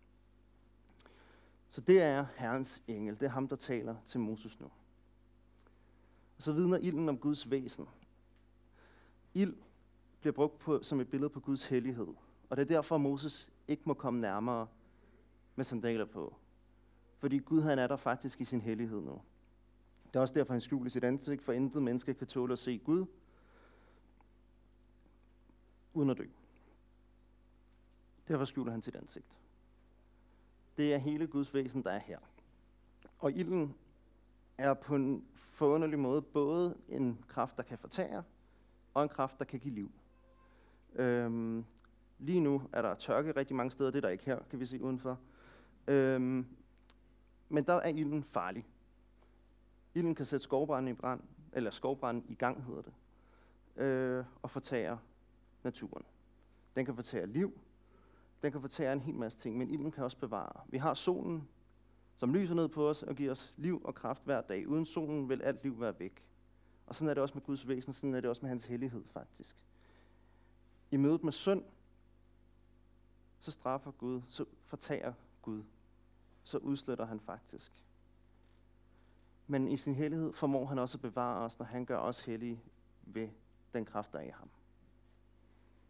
Så 1.67 1.81
det 1.81 2.01
er 2.01 2.25
Herrens 2.35 2.83
engel. 2.87 3.19
Det 3.19 3.25
er 3.25 3.29
ham, 3.29 3.47
der 3.47 3.55
taler 3.55 3.95
til 4.05 4.19
Moses 4.19 4.59
nu. 4.59 4.65
Og 6.37 6.43
så 6.43 6.53
vidner 6.53 6.77
ilden 6.77 7.09
om 7.09 7.17
Guds 7.17 7.51
væsen. 7.51 7.87
Ild 9.33 9.55
bliver 10.19 10.33
brugt 10.33 10.59
på, 10.59 10.83
som 10.83 10.99
et 10.99 11.09
billede 11.09 11.29
på 11.29 11.39
Guds 11.39 11.63
hellighed. 11.63 12.07
Og 12.49 12.57
det 12.57 12.63
er 12.63 12.75
derfor, 12.75 12.95
at 12.95 13.01
Moses 13.01 13.49
ikke 13.67 13.83
må 13.85 13.93
komme 13.93 14.21
nærmere 14.21 14.67
med 15.55 15.65
sandaler 15.65 16.05
på. 16.05 16.35
Fordi 17.17 17.37
Gud 17.37 17.61
han 17.61 17.79
er 17.79 17.87
der 17.87 17.95
faktisk 17.95 18.41
i 18.41 18.45
sin 18.45 18.61
hellighed 18.61 19.01
nu. 19.01 19.21
Det 20.07 20.15
er 20.15 20.19
også 20.19 20.33
derfor, 20.33 20.53
han 20.53 20.61
skjuler 20.61 20.89
sit 20.89 21.03
ansigt, 21.03 21.41
for 21.41 21.53
intet 21.53 21.83
menneske 21.83 22.13
kan 22.13 22.27
tåle 22.27 22.53
at 22.53 22.59
se 22.59 22.77
Gud, 22.77 23.05
uden 25.93 26.09
at 26.09 26.17
dø. 26.17 26.25
Derfor 28.27 28.45
skjuler 28.45 28.71
han 28.71 28.81
sit 28.81 28.95
ansigt. 28.95 29.37
Det 30.77 30.93
er 30.93 30.97
hele 30.97 31.27
Guds 31.27 31.53
væsen, 31.53 31.83
der 31.83 31.91
er 31.91 31.99
her. 31.99 32.19
Og 33.19 33.31
ilden 33.31 33.75
er 34.57 34.73
på 34.73 34.95
en 34.95 35.25
forunderlig 35.35 35.99
måde 35.99 36.21
både 36.21 36.77
en 36.89 37.23
kraft, 37.27 37.57
der 37.57 37.63
kan 37.63 37.77
fortære, 37.77 38.23
og 38.93 39.03
en 39.03 39.09
kraft, 39.09 39.39
der 39.39 39.45
kan 39.45 39.59
give 39.59 39.73
liv. 39.73 39.91
Øhm, 40.95 41.65
Lige 42.19 42.39
nu 42.39 42.61
er 42.71 42.81
der 42.81 42.95
tørke 42.95 43.31
rigtig 43.31 43.55
mange 43.55 43.71
steder, 43.71 43.91
det 43.91 43.97
er 43.97 44.01
der 44.01 44.09
ikke 44.09 44.25
her, 44.25 44.39
kan 44.49 44.59
vi 44.59 44.65
se 44.65 44.83
udenfor. 44.83 45.19
Øhm, 45.87 46.45
men 47.49 47.63
der 47.63 47.73
er 47.73 47.89
ilden 47.89 48.23
farlig. 48.23 48.67
Ilden 49.93 50.15
kan 50.15 50.25
sætte 50.25 50.43
skovbranden 50.43 50.91
i 50.91 50.93
brand, 50.93 51.21
eller 51.53 51.71
skovbranden 51.71 52.25
i 52.29 52.35
gang 52.35 52.63
hedder 52.63 52.81
det, 52.81 52.93
øh, 53.81 54.25
og 54.41 54.49
fortære 54.49 54.99
naturen. 55.63 56.05
Den 56.75 56.85
kan 56.85 56.95
fortære 56.95 57.27
liv, 57.27 57.59
den 58.41 58.51
kan 58.51 58.61
fortære 58.61 58.93
en 58.93 59.01
hel 59.01 59.15
masse 59.15 59.39
ting, 59.39 59.57
men 59.57 59.69
ilden 59.69 59.91
kan 59.91 60.03
også 60.03 60.17
bevare. 60.17 60.61
Vi 60.67 60.77
har 60.77 60.93
solen, 60.93 61.47
som 62.15 62.33
lyser 62.33 62.55
ned 62.55 62.67
på 62.67 62.89
os 62.89 63.03
og 63.03 63.15
giver 63.15 63.31
os 63.31 63.53
liv 63.57 63.81
og 63.83 63.95
kraft 63.95 64.23
hver 64.25 64.41
dag. 64.41 64.67
Uden 64.67 64.85
solen 64.85 65.29
vil 65.29 65.41
alt 65.41 65.63
liv 65.63 65.81
være 65.81 65.99
væk. 65.99 66.23
Og 66.87 66.95
sådan 66.95 67.09
er 67.09 67.13
det 67.13 67.21
også 67.21 67.35
med 67.35 67.43
Guds 67.43 67.67
væsen, 67.67 67.93
sådan 67.93 68.15
er 68.15 68.21
det 68.21 68.29
også 68.29 68.41
med 68.41 68.49
hans 68.49 68.65
hellighed 68.65 69.03
faktisk. 69.13 69.57
I 70.91 70.97
mødet 70.97 71.23
med 71.23 71.31
synd, 71.31 71.63
så 73.39 73.51
straffer 73.51 73.91
Gud, 73.91 74.21
så 74.27 74.45
fortager 74.65 75.13
Gud, 75.41 75.63
så 76.47 76.57
udsletter 76.57 77.05
han 77.05 77.19
faktisk. 77.19 77.83
Men 79.47 79.67
i 79.67 79.77
sin 79.77 79.95
hellighed 79.95 80.33
formår 80.33 80.65
han 80.65 80.79
også 80.79 80.97
at 80.97 81.01
bevare 81.01 81.45
os, 81.45 81.59
når 81.59 81.65
han 81.65 81.85
gør 81.85 81.97
os 81.97 82.21
hellige 82.21 82.61
ved 83.01 83.29
den 83.73 83.85
kraft, 83.85 84.13
der 84.13 84.19
er 84.19 84.23
i 84.23 84.29
ham. 84.29 84.49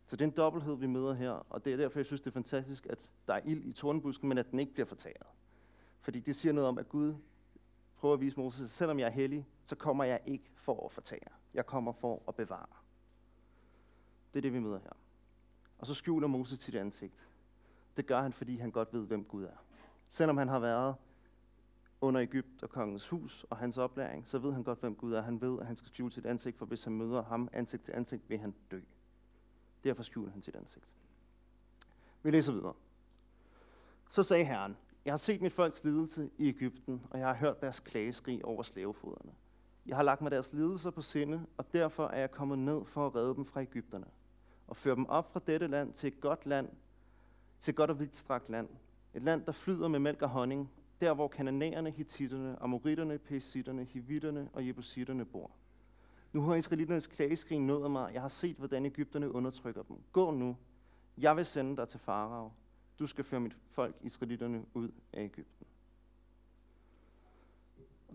Så 0.08 0.15
det 0.15 0.22
er 0.22 0.28
en 0.30 0.36
dobbelthed, 0.36 0.78
vi 0.78 0.88
møder 0.88 1.13
her, 1.13 1.32
og 1.32 1.65
det 1.65 1.74
er 1.74 1.78
derfor, 1.78 2.00
jeg 2.00 2.06
synes, 2.06 2.22
det 2.22 2.28
er 2.28 2.34
fantastisk, 2.34 2.86
at 2.86 3.12
der 3.28 3.34
er 3.34 3.41
ild 3.46 3.65
i 3.65 3.72
tornbusken, 3.74 4.30
men 4.30 4.38
at 4.38 4.52
den 4.52 4.60
ikke 4.60 4.74
bliver 4.74 4.86
fortæret. 4.86 5.28
Fordi 6.02 6.20
det 6.20 6.36
siger 6.36 6.54
noget 6.54 6.70
om, 6.70 6.78
at 6.78 6.89
Gud 6.89 7.15
prøver 7.98 8.13
at 8.13 8.22
vise 8.22 8.38
Moses, 8.38 8.62
at 8.62 8.70
selvom 8.70 9.00
jeg 9.00 9.06
er 9.06 9.12
hellig, 9.12 9.48
så 9.65 9.76
kommer 9.76 10.04
jeg 10.04 10.22
ikke 10.26 10.52
for 10.56 10.86
at 10.86 10.91
fortære. 10.91 11.30
Jeg 11.54 11.65
kommer 11.65 11.91
for 11.91 12.24
at 12.28 12.36
bevare. 12.36 12.76
Det 14.34 14.39
er 14.39 14.41
det, 14.41 14.54
vi 14.54 14.60
møder 14.60 14.80
her. 14.80 14.93
Og 15.78 15.88
så 15.88 15.93
skjuler 15.93 16.28
Moses 16.28 16.60
sit 16.60 16.76
ansigt. 16.76 17.28
Det 17.98 18.06
gør 18.06 18.22
han, 18.22 18.34
fordi 18.34 18.58
han 18.58 18.72
godt 18.72 18.93
ved, 18.93 19.08
hvem 19.08 19.26
Gud 19.26 19.43
er. 19.43 19.66
Selvom 20.10 20.38
han 20.38 20.48
har 20.48 20.60
været 20.60 20.96
under 22.02 22.22
Ægypt 22.22 22.63
og 22.63 22.70
kongens 22.70 23.10
hus 23.10 23.46
og 23.50 23.58
hans 23.58 23.78
oplæring, 23.78 24.28
så 24.28 24.39
ved 24.39 24.54
han 24.54 24.63
godt, 24.63 24.80
hvem 24.80 24.96
Gud 24.96 25.13
er. 25.13 25.22
Han 25.22 25.41
ved, 25.41 25.60
at 25.60 25.67
han 25.67 25.76
skal 25.76 25.89
skjule 25.89 26.12
sit 26.12 26.26
ansigt, 26.26 26.58
for 26.58 26.65
hvis 26.65 26.84
han 26.84 26.93
møder 26.93 27.24
ham 27.24 27.50
ansigt 27.54 27.84
til 27.84 27.91
ansigt, 27.91 28.30
vil 28.30 28.38
han 28.38 28.56
dø. 28.72 28.80
Derfor 29.84 30.04
skjuler 30.04 30.32
han 30.32 30.41
sit 30.41 30.56
ansigt. 30.56 30.86
Vi 32.24 32.32
læser 32.32 32.54
videre. 32.54 32.74
Så 34.10 34.24
sagde 34.24 34.46
Herren, 34.46 34.78
jeg 35.06 35.12
har 35.12 35.17
set 35.17 35.41
mit 35.41 35.54
folks 35.54 35.84
lidelse 35.84 36.30
i 36.38 36.48
Ægypten, 36.48 37.02
og 37.10 37.20
jeg 37.20 37.28
har 37.28 37.36
hørt 37.36 37.62
deres 37.62 37.80
klageskrig 37.80 38.46
over 38.46 38.63
slavefoderne. 38.63 39.32
Jeg 39.86 39.96
har 39.96 40.04
lagt 40.04 40.22
mig 40.22 40.32
deres 40.32 40.54
lidelser 40.54 40.91
på 40.91 41.02
sinde, 41.02 41.46
og 41.58 41.74
derfor 41.74 42.08
er 42.08 42.20
jeg 42.20 42.32
kommet 42.32 42.60
ned 42.60 42.86
for 42.86 43.08
at 43.08 43.15
redde 43.15 43.36
dem 43.36 43.46
fra 43.46 43.62
Ægypterne, 43.62 44.08
og 44.67 44.78
føre 44.78 44.96
dem 44.96 45.06
op 45.06 45.34
fra 45.34 45.41
dette 45.48 45.67
land 45.67 45.93
til 45.93 46.08
et 46.08 46.20
godt 46.20 46.46
land, 46.46 46.70
til 47.62 47.72
et 47.72 47.76
godt 47.76 47.89
og 47.89 48.00
vidtstrakt 48.00 48.50
land. 48.50 48.70
Et 49.17 49.23
land, 49.23 49.45
der 49.45 49.51
flyder 49.51 49.88
med 49.88 49.99
mælk 49.99 50.21
og 50.21 50.30
honning, 50.30 50.71
der 51.01 51.13
hvor 51.13 51.27
kananæerne, 51.27 51.91
hititterne, 51.91 52.63
amoritterne, 52.63 53.17
pesitterne, 53.17 53.84
hivitterne 53.84 54.49
og 54.53 54.67
jebusitterne 54.67 55.25
bor. 55.25 55.51
Nu 56.34 56.41
har 56.41 56.56
israeliternes 56.56 57.08
klageskrig 57.08 57.60
nået 57.60 57.91
mig. 57.91 58.13
Jeg 58.13 58.21
har 58.21 58.30
set, 58.30 58.56
hvordan 58.56 58.86
Ægypterne 58.86 59.32
undertrykker 59.32 59.84
dem. 59.84 59.97
Gå 60.12 60.32
nu. 60.32 60.58
Jeg 61.17 61.38
vil 61.38 61.45
sende 61.45 61.77
dig 61.77 61.88
til 61.88 61.99
Farao. 61.99 62.51
Du 62.99 63.08
skal 63.08 63.23
føre 63.23 63.39
mit 63.39 63.58
folk, 63.71 63.95
israelitterne, 64.01 64.65
ud 64.73 64.89
af 65.13 65.23
Ægypten. 65.23 65.67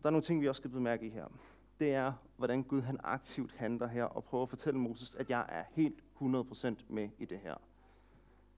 Der 0.02 0.06
er 0.06 0.10
nogle 0.10 0.24
ting, 0.24 0.40
vi 0.40 0.48
også 0.48 0.60
skal 0.60 0.70
bemærke 0.70 1.06
i 1.06 1.10
her. 1.10 1.26
Det 1.80 1.94
er, 1.94 2.12
hvordan 2.36 2.62
Gud 2.62 2.80
han 2.80 2.98
aktivt 3.02 3.52
handler 3.52 3.86
her 3.86 4.04
og 4.04 4.24
prøver 4.24 4.42
at 4.42 4.48
fortælle 4.48 4.80
Moses, 4.80 5.14
at 5.14 5.30
jeg 5.30 5.46
er 5.48 5.64
helt 5.70 6.04
100% 6.20 6.84
med 6.88 7.08
i 7.18 7.24
det 7.24 7.38
her. 7.38 7.54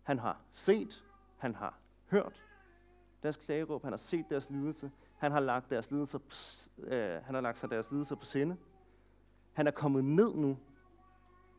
Han 0.02 0.18
har 0.18 0.40
set, 0.50 1.04
han 1.36 1.54
har 1.54 1.83
hørt 2.10 2.44
deres 3.22 3.36
klageråb, 3.36 3.82
han 3.82 3.92
har 3.92 3.98
set 3.98 4.24
deres 4.30 4.50
lidelse, 4.50 4.90
han 5.16 5.32
har 5.32 5.40
lagt, 5.40 5.70
deres 5.70 5.90
lidelser, 5.90 6.18
øh, 6.78 7.22
han 7.22 7.34
har 7.34 7.40
lagt 7.40 7.58
sig 7.58 7.70
deres 7.70 7.90
lidelser 7.90 8.16
på 8.16 8.24
sinde. 8.24 8.56
Han 9.52 9.66
er 9.66 9.70
kommet 9.70 10.04
ned 10.04 10.34
nu 10.34 10.58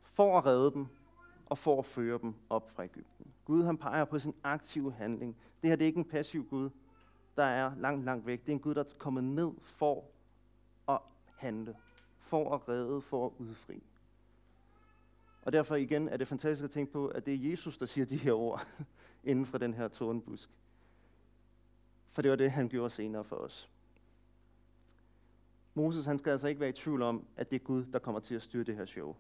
for 0.02 0.38
at 0.38 0.46
redde 0.46 0.72
dem 0.72 0.88
og 1.46 1.58
for 1.58 1.80
at 1.80 1.86
føre 1.86 2.20
dem 2.22 2.34
op 2.50 2.70
fra 2.70 2.84
Ægypten. 2.84 3.34
Gud 3.46 3.64
han 3.64 3.78
peger 3.78 4.06
på 4.06 4.20
sin 4.20 4.36
aktive 4.44 4.94
handling. 4.94 5.38
Det 5.62 5.70
her 5.70 5.76
det 5.76 5.86
er 5.86 5.88
ikke 5.88 6.00
en 6.00 6.10
passiv 6.10 6.50
Gud, 6.50 6.70
der 7.38 7.44
er 7.44 7.72
langt, 7.78 8.06
langt 8.06 8.26
væk. 8.26 8.42
Det 8.42 8.50
er 8.50 8.54
en 8.54 8.60
Gud, 8.60 8.76
der 8.76 8.84
er 8.84 8.94
kommet 8.98 9.24
ned 9.24 9.52
for 9.62 10.04
at 10.90 11.00
handle, 11.38 11.76
for 12.18 12.56
at 12.56 12.70
redde, 12.70 13.02
for 13.02 13.26
at 13.26 13.32
udfri. 13.38 13.84
Og 15.42 15.54
derfor 15.54 15.76
igen 15.76 16.10
er 16.10 16.18
det 16.18 16.28
fantastisk 16.28 16.64
at 16.64 16.72
tænke 16.72 16.92
på, 16.94 17.08
at 17.08 17.26
det 17.26 17.34
er 17.34 17.50
Jesus, 17.50 17.78
der 17.78 17.86
siger 17.86 18.06
de 18.06 18.18
her 18.18 18.34
ord 18.34 18.68
inden 19.26 19.46
for 19.46 19.58
den 19.58 19.74
her 19.74 19.88
tårnbusk. 19.88 20.50
For 22.12 22.22
det 22.22 22.32
var 22.32 22.38
det, 22.38 22.52
han 22.52 22.70
gjorde 22.70 22.90
senere 22.90 23.24
for 23.24 23.36
os. 23.36 23.70
Moses 25.74 26.06
han 26.06 26.20
skal 26.20 26.32
altså 26.32 26.48
ikke 26.48 26.62
være 26.62 26.70
i 26.70 26.74
tvivl 26.74 27.02
om, 27.02 27.26
at 27.38 27.52
det 27.52 27.56
er 27.56 27.64
Gud, 27.66 27.86
der 27.86 28.00
kommer 28.00 28.20
til 28.20 28.36
at 28.36 28.42
styre 28.42 28.64
det 28.64 28.76
her 28.76 28.86
show. 28.86 29.16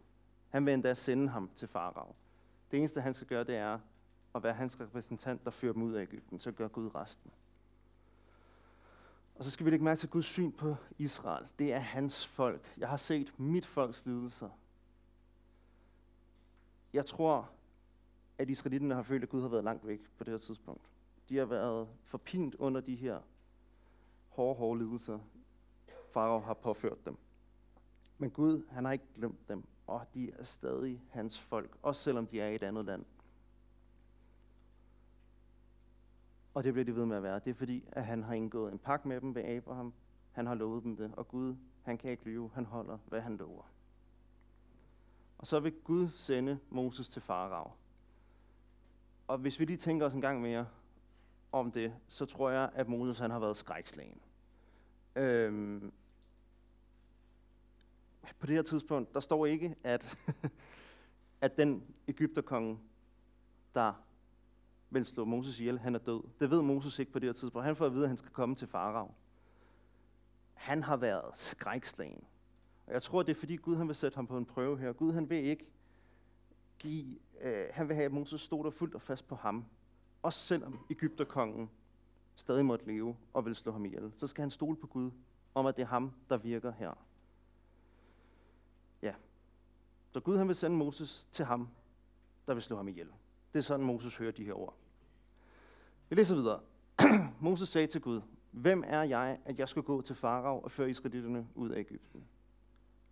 Han 0.49 0.65
vil 0.65 0.73
endda 0.73 0.93
sende 0.93 1.27
ham 1.27 1.49
til 1.55 1.67
Farao. 1.67 2.15
Det 2.71 2.79
eneste, 2.79 3.01
han 3.01 3.13
skal 3.13 3.27
gøre, 3.27 3.43
det 3.43 3.55
er 3.55 3.79
at 4.35 4.43
være 4.43 4.53
hans 4.53 4.79
repræsentant, 4.79 5.45
der 5.45 5.51
fører 5.51 5.73
dem 5.73 5.81
ud 5.81 5.93
af 5.93 6.01
Ægypten. 6.01 6.39
Så 6.39 6.51
gør 6.51 6.67
Gud 6.67 6.95
resten. 6.95 7.31
Og 9.35 9.45
så 9.45 9.51
skal 9.51 9.65
vi 9.65 9.71
lægge 9.71 9.85
mærke 9.85 9.99
til 9.99 10.09
Guds 10.09 10.25
syn 10.25 10.51
på 10.51 10.75
Israel. 10.97 11.47
Det 11.59 11.73
er 11.73 11.79
hans 11.79 12.27
folk. 12.27 12.73
Jeg 12.77 12.89
har 12.89 12.97
set 12.97 13.39
mit 13.39 13.65
folks 13.65 14.05
lidelser. 14.05 14.49
Jeg 16.93 17.05
tror, 17.05 17.49
at 18.37 18.49
israelitterne 18.49 18.95
har 18.95 19.03
følt, 19.03 19.23
at 19.23 19.29
Gud 19.29 19.41
har 19.41 19.47
været 19.47 19.63
langt 19.63 19.87
væk 19.87 19.99
på 20.17 20.23
det 20.23 20.31
her 20.31 20.37
tidspunkt. 20.37 20.89
De 21.29 21.37
har 21.37 21.45
været 21.45 21.87
forpint 22.03 22.55
under 22.55 22.81
de 22.81 22.95
her 22.95 23.19
hårde, 24.29 24.55
hårde 24.55 24.79
lidelser, 24.79 25.19
Farao 26.11 26.39
har 26.39 26.53
påført 26.53 27.05
dem. 27.05 27.17
Men 28.17 28.31
Gud, 28.31 28.63
han 28.69 28.85
har 28.85 28.91
ikke 28.91 29.05
glemt 29.15 29.49
dem, 29.49 29.63
og 29.87 30.05
de 30.13 30.31
er 30.31 30.43
stadig 30.43 31.03
hans 31.09 31.39
folk, 31.39 31.77
også 31.81 32.01
selvom 32.01 32.27
de 32.27 32.41
er 32.41 32.47
i 32.47 32.55
et 32.55 32.63
andet 32.63 32.85
land. 32.85 33.05
Og 36.53 36.63
det 36.63 36.73
bliver 36.73 36.85
de 36.85 36.95
ved 36.95 37.05
med 37.05 37.17
at 37.17 37.23
være. 37.23 37.39
Det 37.39 37.49
er 37.49 37.53
fordi, 37.53 37.83
at 37.91 38.05
han 38.05 38.23
har 38.23 38.33
indgået 38.33 38.71
en 38.71 38.79
pagt 38.79 39.05
med 39.05 39.21
dem 39.21 39.35
ved 39.35 39.43
Abraham. 39.43 39.93
Han 40.31 40.47
har 40.47 40.55
lovet 40.55 40.83
dem 40.83 40.97
det, 40.97 41.11
og 41.17 41.27
Gud, 41.27 41.55
han 41.83 41.97
kan 41.97 42.11
ikke 42.11 42.23
lyve. 42.23 42.51
Han 42.53 42.65
holder, 42.65 42.97
hvad 43.07 43.21
han 43.21 43.37
lover. 43.37 43.63
Og 45.37 45.47
så 45.47 45.59
vil 45.59 45.73
Gud 45.83 46.07
sende 46.07 46.59
Moses 46.69 47.09
til 47.09 47.21
Farao. 47.21 47.71
Og 49.27 49.37
hvis 49.37 49.59
vi 49.59 49.65
lige 49.65 49.77
tænker 49.77 50.05
os 50.05 50.13
en 50.13 50.21
gang 50.21 50.41
mere 50.41 50.67
om 51.51 51.71
det, 51.71 51.93
så 52.07 52.25
tror 52.25 52.49
jeg, 52.49 52.69
at 52.73 52.87
Moses 52.87 53.19
han 53.19 53.31
har 53.31 53.39
været 53.39 53.57
skrækslagen. 53.57 54.21
Øhm, 55.15 55.91
på 58.39 58.45
det 58.45 58.55
her 58.55 58.63
tidspunkt, 58.63 59.13
der 59.13 59.19
står 59.19 59.45
ikke, 59.45 59.75
at, 59.83 60.17
at 61.41 61.57
den 61.57 61.83
Ægypterkonge, 62.07 62.79
der 63.75 63.93
vil 64.89 65.05
slå 65.05 65.25
Moses 65.25 65.59
ihjel, 65.59 65.79
han 65.79 65.95
er 65.95 65.99
død. 65.99 66.23
Det 66.39 66.49
ved 66.49 66.61
Moses 66.61 66.99
ikke 66.99 67.11
på 67.11 67.19
det 67.19 67.27
her 67.27 67.33
tidspunkt. 67.33 67.65
Han 67.65 67.75
får 67.75 67.85
at 67.85 67.93
vide, 67.93 68.03
at 68.03 68.09
han 68.09 68.17
skal 68.17 68.31
komme 68.31 68.55
til 68.55 68.67
Farao. 68.67 69.11
Han 70.53 70.83
har 70.83 70.97
været 70.97 71.37
skrækslagen. 71.37 72.23
Og 72.87 72.93
jeg 72.93 73.03
tror, 73.03 73.23
det 73.23 73.35
er 73.35 73.39
fordi 73.39 73.55
Gud 73.55 73.75
han 73.75 73.87
vil 73.87 73.95
sætte 73.95 74.15
ham 74.15 74.27
på 74.27 74.37
en 74.37 74.45
prøve 74.45 74.79
her. 74.79 74.93
Gud 74.93 75.13
han 75.13 75.29
vil 75.29 75.43
ikke 75.45 75.65
give, 76.79 77.19
øh, 77.41 77.65
han 77.71 77.87
vil 77.87 77.95
have, 77.95 78.05
at 78.05 78.11
Moses 78.11 78.41
stod 78.41 78.63
der 78.63 78.69
fuldt 78.69 78.95
og 78.95 79.01
fast 79.01 79.27
på 79.27 79.35
ham. 79.35 79.65
Også 80.21 80.39
selvom 80.39 80.79
Ægypterkongen 80.89 81.69
stadig 82.35 82.65
måtte 82.65 82.85
leve 82.85 83.17
og 83.33 83.45
vil 83.45 83.55
slå 83.55 83.71
ham 83.71 83.85
ihjel. 83.85 84.11
Så 84.17 84.27
skal 84.27 84.41
han 84.41 84.49
stole 84.49 84.75
på 84.75 84.87
Gud, 84.87 85.11
om 85.55 85.65
at 85.65 85.75
det 85.75 85.81
er 85.81 85.87
ham, 85.87 86.11
der 86.29 86.37
virker 86.37 86.71
her. 86.71 86.93
Ja. 89.01 89.13
Så 90.11 90.19
Gud 90.19 90.37
han 90.37 90.47
vil 90.47 90.55
sende 90.55 90.77
Moses 90.77 91.27
til 91.31 91.45
ham, 91.45 91.69
der 92.47 92.53
vil 92.53 92.63
slå 92.63 92.75
ham 92.75 92.87
ihjel. 92.87 93.07
Det 93.53 93.59
er 93.59 93.63
sådan, 93.63 93.85
Moses 93.85 94.15
hører 94.15 94.31
de 94.31 94.45
her 94.45 94.53
ord. 94.53 94.75
Vi 96.09 96.15
læser 96.15 96.35
videre. 96.35 96.59
Moses 97.39 97.69
sagde 97.69 97.87
til 97.87 98.01
Gud, 98.01 98.21
Hvem 98.55 98.83
er 98.87 99.03
jeg, 99.03 99.39
at 99.45 99.59
jeg 99.59 99.69
skal 99.69 99.83
gå 99.83 100.01
til 100.01 100.15
Farao 100.15 100.59
og 100.59 100.71
føre 100.71 100.89
israelitterne 100.89 101.47
ud 101.55 101.69
af 101.69 101.79
Ægypten? 101.79 102.23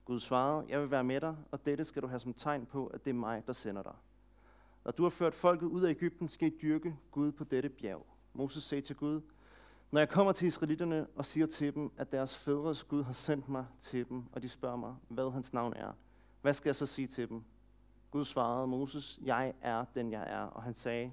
Gud 0.06 0.20
svarede, 0.20 0.66
jeg 0.70 0.82
vil 0.82 0.92
være 0.92 1.04
med 1.04 1.22
dig, 1.22 1.36
og 1.52 1.66
dette 1.66 1.86
skal 1.86 2.02
du 2.02 2.08
have 2.08 2.20
som 2.20 2.34
tegn 2.34 2.66
på, 2.66 2.88
at 2.88 3.06
det 3.06 3.10
er 3.10 3.16
mig, 3.16 3.48
der 3.48 3.54
sender 3.54 3.84
dig. 3.84 3.96
Når 4.86 4.92
du 4.92 5.04
har 5.04 5.10
ført 5.10 5.36
folket 5.36 5.68
ud 5.68 5.82
af 5.82 5.90
Ægypten, 5.90 6.28
skal 6.28 6.48
I 6.48 6.58
dyrke 6.62 6.96
Gud 7.12 7.32
på 7.32 7.44
dette 7.44 7.70
bjerg. 7.70 8.06
Moses 8.34 8.64
sagde 8.64 8.82
til 8.82 8.96
Gud, 8.96 9.22
når 9.92 10.00
jeg 10.00 10.10
kommer 10.10 10.32
til 10.32 10.48
israelitterne 10.48 11.08
og 11.16 11.26
siger 11.26 11.46
til 11.46 11.74
dem, 11.74 11.92
at 11.98 12.12
deres 12.12 12.38
fædres 12.38 12.84
Gud 12.84 13.04
har 13.04 13.14
sendt 13.14 13.50
mig 13.50 13.66
til 13.80 14.10
dem, 14.10 14.24
og 14.32 14.42
de 14.42 14.50
spørger 14.50 14.78
mig, 14.78 14.96
hvad 15.08 15.32
hans 15.32 15.54
navn 15.54 15.74
er, 15.74 15.94
hvad 16.42 16.54
skal 16.54 16.70
jeg 16.70 16.76
så 16.76 16.86
sige 16.86 17.08
til 17.08 17.30
dem? 17.30 17.44
Gud 18.12 18.26
svarede 18.26 18.68
Moses, 18.68 19.20
jeg 19.24 19.54
er 19.62 19.86
den 19.96 20.12
jeg 20.12 20.24
er. 20.28 20.42
Og 20.42 20.64
han 20.64 20.74
sagde, 20.74 21.12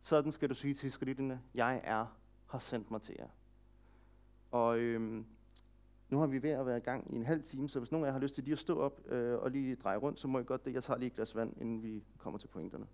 sådan 0.00 0.32
skal 0.32 0.48
du 0.48 0.54
sige 0.54 0.74
til 0.74 0.86
israelitterne, 0.86 1.40
jeg 1.54 1.80
er, 1.84 2.06
har 2.46 2.58
sendt 2.58 2.90
mig 2.90 3.02
til 3.02 3.16
jer. 3.18 3.28
Og 4.50 4.78
øhm, 4.78 5.26
nu 6.08 6.18
har 6.18 6.26
vi 6.26 6.42
ved 6.42 6.50
at 6.50 6.66
være 6.66 6.76
i 6.76 6.80
gang 6.80 7.14
i 7.14 7.16
en 7.16 7.24
halv 7.24 7.42
time, 7.42 7.68
så 7.68 7.78
hvis 7.78 7.92
nogen 7.92 8.04
af 8.04 8.08
jer 8.08 8.12
har 8.12 8.20
lyst 8.20 8.34
til 8.34 8.44
lige 8.44 8.52
at 8.52 8.58
stå 8.58 8.80
op 8.80 9.00
øh, 9.06 9.38
og 9.38 9.50
lige 9.50 9.76
dreje 9.76 9.96
rundt, 9.96 10.20
så 10.20 10.28
må 10.28 10.38
I 10.38 10.44
godt 10.44 10.64
det. 10.64 10.74
Jeg 10.74 10.82
tager 10.82 10.98
lige 10.98 11.06
et 11.06 11.14
glas 11.14 11.36
vand, 11.36 11.60
inden 11.60 11.82
vi 11.82 12.04
kommer 12.18 12.38
til 12.38 12.48
pointerne. 12.48 12.86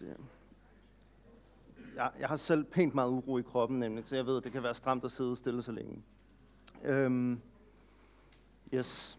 Det. 0.00 0.16
Jeg, 1.96 2.10
jeg 2.18 2.28
har 2.28 2.36
selv 2.36 2.64
pænt 2.64 2.94
meget 2.94 3.10
uro 3.10 3.38
i 3.38 3.42
kroppen, 3.42 3.78
nemlig, 3.78 4.06
så 4.06 4.16
jeg 4.16 4.26
ved, 4.26 4.36
at 4.36 4.44
det 4.44 4.52
kan 4.52 4.62
være 4.62 4.74
stramt 4.74 5.04
at 5.04 5.10
sidde 5.10 5.36
stille 5.36 5.62
så 5.62 5.72
længe. 5.72 6.02
Øhm, 6.84 7.40
yes. 8.74 9.18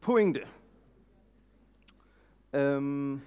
Pointe. 0.00 0.40
Øhm, 2.52 3.20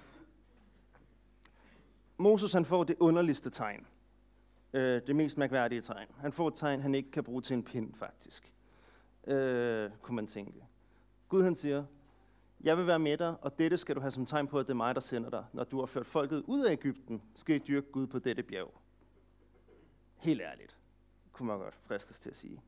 Moses 2.16 2.52
han 2.52 2.64
får 2.64 2.84
det 2.84 2.96
underligste 3.00 3.50
tegn. 3.50 3.86
Øh, 4.72 5.02
det 5.06 5.16
mest 5.16 5.38
mærkværdige 5.38 5.80
tegn. 5.80 6.08
Han 6.18 6.32
får 6.32 6.48
et 6.48 6.54
tegn, 6.54 6.80
han 6.80 6.94
ikke 6.94 7.10
kan 7.10 7.24
bruge 7.24 7.42
til 7.42 7.54
en 7.54 7.62
pind, 7.62 7.94
faktisk. 7.94 8.52
Øh, 9.26 9.90
kunne 10.02 10.16
man 10.16 10.26
tænke. 10.26 10.64
Gud 11.28 11.42
han 11.42 11.54
siger, 11.54 11.84
jeg 12.60 12.78
vil 12.78 12.86
være 12.86 12.98
med 12.98 13.18
dig, 13.18 13.36
og 13.42 13.58
dette 13.58 13.78
skal 13.78 13.94
du 13.94 14.00
have 14.00 14.10
som 14.10 14.26
tegn 14.26 14.46
på, 14.46 14.58
at 14.58 14.66
det 14.66 14.72
er 14.72 14.76
mig, 14.76 14.94
der 14.94 15.00
sender 15.00 15.30
dig. 15.30 15.44
Når 15.52 15.64
du 15.64 15.78
har 15.78 15.86
ført 15.86 16.06
folket 16.06 16.42
ud 16.46 16.64
af 16.64 16.72
Ægypten, 16.72 17.22
skal 17.34 17.56
I 17.56 17.58
dyrke 17.58 17.92
Gud 17.92 18.06
på 18.06 18.18
dette 18.18 18.42
bjerg. 18.42 18.74
Helt 20.16 20.40
ærligt, 20.40 20.76
kunne 21.32 21.48
man 21.48 21.58
godt 21.58 21.74
fristes 21.74 22.20
til 22.20 22.30
at 22.30 22.36
sige. 22.36 22.62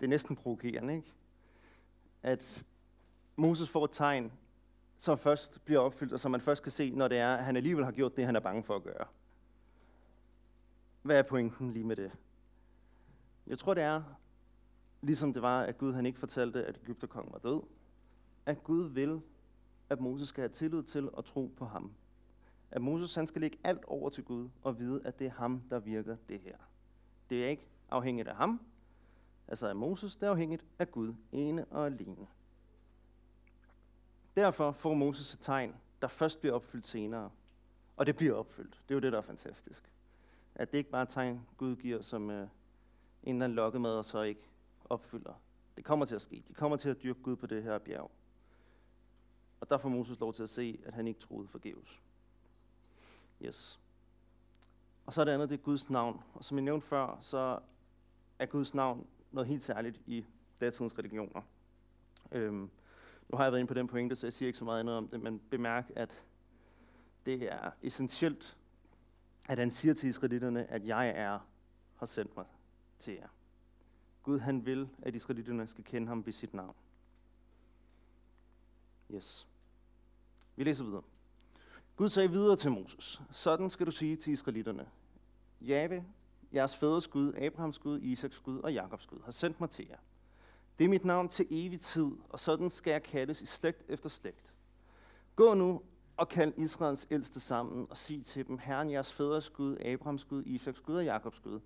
Det 0.00 0.06
er 0.06 0.10
næsten 0.10 0.36
provokerende, 0.36 0.94
ikke? 0.94 1.12
At 2.22 2.64
Moses 3.36 3.68
får 3.68 3.84
et 3.84 3.90
tegn, 3.90 4.32
som 4.98 5.18
først 5.18 5.64
bliver 5.64 5.80
opfyldt, 5.80 6.12
og 6.12 6.20
som 6.20 6.30
man 6.30 6.40
først 6.40 6.62
kan 6.62 6.72
se, 6.72 6.90
når 6.90 7.08
det 7.08 7.18
er, 7.18 7.34
at 7.34 7.44
han 7.44 7.56
alligevel 7.56 7.84
har 7.84 7.92
gjort 7.92 8.16
det, 8.16 8.26
han 8.26 8.36
er 8.36 8.40
bange 8.40 8.62
for 8.62 8.76
at 8.76 8.82
gøre. 8.82 9.06
Hvad 11.02 11.18
er 11.18 11.22
pointen 11.22 11.72
lige 11.72 11.84
med 11.84 11.96
det? 11.96 12.12
Jeg 13.46 13.58
tror, 13.58 13.74
det 13.74 13.82
er, 13.82 14.02
ligesom 15.02 15.32
det 15.32 15.42
var, 15.42 15.62
at 15.62 15.78
Gud 15.78 15.92
han 15.92 16.06
ikke 16.06 16.18
fortalte, 16.18 16.64
at 16.64 16.78
Ægypterkongen 16.82 17.32
var 17.32 17.38
død, 17.38 17.62
at 18.46 18.64
Gud 18.64 18.88
vil, 18.88 19.20
at 19.90 20.00
Moses 20.00 20.28
skal 20.28 20.42
have 20.42 20.48
tillid 20.48 20.82
til 20.82 21.10
og 21.10 21.24
tro 21.24 21.52
på 21.56 21.64
ham. 21.64 21.92
At 22.70 22.82
Moses 22.82 23.14
han 23.14 23.26
skal 23.26 23.40
lægge 23.40 23.58
alt 23.64 23.84
over 23.84 24.10
til 24.10 24.24
Gud 24.24 24.48
og 24.62 24.78
vide, 24.78 25.00
at 25.04 25.18
det 25.18 25.26
er 25.26 25.30
ham, 25.30 25.62
der 25.70 25.78
virker 25.78 26.16
det 26.28 26.40
her. 26.40 26.56
Det 27.30 27.44
er 27.44 27.48
ikke 27.48 27.68
afhængigt 27.90 28.28
af 28.28 28.36
ham, 28.36 28.60
altså 29.48 29.66
af 29.66 29.76
Moses, 29.76 30.16
det 30.16 30.26
er 30.26 30.30
afhængigt 30.30 30.64
af 30.78 30.90
Gud 30.90 31.14
ene 31.32 31.64
og 31.64 31.86
alene. 31.86 32.26
Derfor 34.36 34.72
får 34.72 34.94
Moses 34.94 35.34
et 35.34 35.40
tegn, 35.40 35.74
der 36.02 36.08
først 36.08 36.40
bliver 36.40 36.54
opfyldt 36.54 36.86
senere. 36.86 37.30
Og 37.96 38.06
det 38.06 38.16
bliver 38.16 38.34
opfyldt. 38.34 38.80
Det 38.88 38.90
er 38.90 38.94
jo 38.94 39.00
det, 39.00 39.12
der 39.12 39.18
er 39.18 39.22
fantastisk. 39.22 39.90
At 40.54 40.72
det 40.72 40.78
ikke 40.78 40.90
bare 40.90 41.00
er 41.00 41.06
et 41.06 41.08
tegn, 41.08 41.46
Gud 41.56 41.76
giver 41.76 42.02
som 42.02 42.30
øh, 42.30 42.48
en 43.22 43.34
eller 43.34 43.44
anden 43.44 43.56
lokkemad, 43.56 43.96
og 43.96 44.04
så 44.04 44.22
ikke 44.22 44.51
opfylder. 44.84 45.34
Det 45.76 45.84
kommer 45.84 46.06
til 46.06 46.14
at 46.14 46.22
ske. 46.22 46.42
De 46.48 46.54
kommer 46.54 46.76
til 46.76 46.90
at 46.90 47.02
dyrke 47.02 47.22
Gud 47.22 47.36
på 47.36 47.46
det 47.46 47.62
her 47.62 47.78
bjerg. 47.78 48.10
Og 49.60 49.70
der 49.70 49.78
får 49.78 49.88
Moses 49.88 50.20
lov 50.20 50.32
til 50.32 50.42
at 50.42 50.50
se, 50.50 50.80
at 50.84 50.94
han 50.94 51.06
ikke 51.06 51.20
troede 51.20 51.48
forgæves. 51.48 52.02
Yes. 53.42 53.80
Og 55.06 55.14
så 55.14 55.20
er 55.20 55.24
det 55.24 55.32
andet, 55.32 55.50
det 55.50 55.58
er 55.58 55.62
Guds 55.62 55.90
navn. 55.90 56.22
Og 56.34 56.44
som 56.44 56.56
jeg 56.56 56.64
nævnte 56.64 56.86
før, 56.86 57.18
så 57.20 57.58
er 58.38 58.46
Guds 58.46 58.74
navn 58.74 59.06
noget 59.32 59.48
helt 59.48 59.62
særligt 59.62 60.00
i 60.06 60.24
datidens 60.60 60.98
religioner. 60.98 61.42
Øhm, 62.32 62.70
nu 63.28 63.36
har 63.36 63.44
jeg 63.44 63.52
været 63.52 63.60
inde 63.60 63.68
på 63.68 63.74
den 63.74 63.88
pointe, 63.88 64.16
så 64.16 64.26
jeg 64.26 64.32
siger 64.32 64.46
ikke 64.46 64.58
så 64.58 64.64
meget 64.64 64.80
andet 64.80 64.96
om 64.96 65.08
det, 65.08 65.20
men 65.20 65.38
bemærk, 65.50 65.90
at 65.96 66.24
det 67.26 67.52
er 67.52 67.70
essentielt, 67.82 68.56
at 69.48 69.58
han 69.58 69.70
siger 69.70 69.94
til 69.94 70.08
israelitterne, 70.08 70.70
at 70.70 70.86
jeg 70.86 71.08
er, 71.08 71.38
har 71.96 72.06
sendt 72.06 72.36
mig 72.36 72.46
til 72.98 73.14
jer. 73.14 73.28
Gud 74.22 74.38
han 74.38 74.66
vil, 74.66 74.88
at 75.02 75.14
israelitterne 75.14 75.66
skal 75.66 75.84
kende 75.84 76.08
ham 76.08 76.26
ved 76.26 76.32
sit 76.32 76.54
navn. 76.54 76.74
Yes. 79.14 79.46
Vi 80.56 80.64
læser 80.64 80.84
videre. 80.84 81.02
Gud 81.96 82.08
sagde 82.08 82.30
videre 82.30 82.56
til 82.56 82.70
Moses, 82.70 83.22
sådan 83.30 83.70
skal 83.70 83.86
du 83.86 83.90
sige 83.90 84.16
til 84.16 84.32
israelitterne, 84.32 84.88
Jave, 85.60 86.04
jeres 86.54 86.76
fædres 86.76 87.08
Gud, 87.08 87.34
Abrahams 87.34 87.78
Gud, 87.78 88.00
Isaks 88.00 88.38
Gud 88.38 88.58
og 88.58 88.72
Jakobs 88.72 89.06
Gud, 89.06 89.18
har 89.24 89.32
sendt 89.32 89.60
mig 89.60 89.70
til 89.70 89.86
jer. 89.88 89.98
Det 90.78 90.84
er 90.84 90.88
mit 90.88 91.04
navn 91.04 91.28
til 91.28 91.46
evig 91.50 91.80
tid, 91.80 92.10
og 92.28 92.40
sådan 92.40 92.70
skal 92.70 92.90
jeg 92.90 93.02
kaldes 93.02 93.42
i 93.42 93.46
slægt 93.46 93.84
efter 93.88 94.08
slægt. 94.08 94.54
Gå 95.36 95.54
nu 95.54 95.82
og 96.16 96.28
kald 96.28 96.52
Israels 96.56 97.06
ældste 97.10 97.40
sammen 97.40 97.86
og 97.90 97.96
sig 97.96 98.24
til 98.24 98.46
dem, 98.46 98.58
Herren 98.58 98.90
jeres 98.90 99.12
fædres 99.12 99.50
Gud, 99.50 99.76
Abrahams 99.78 100.24
Gud, 100.24 100.44
Isaks 100.44 100.80
Gud 100.80 100.96
og 100.96 101.04
Jakobs 101.04 101.40
Gud, 101.40 101.60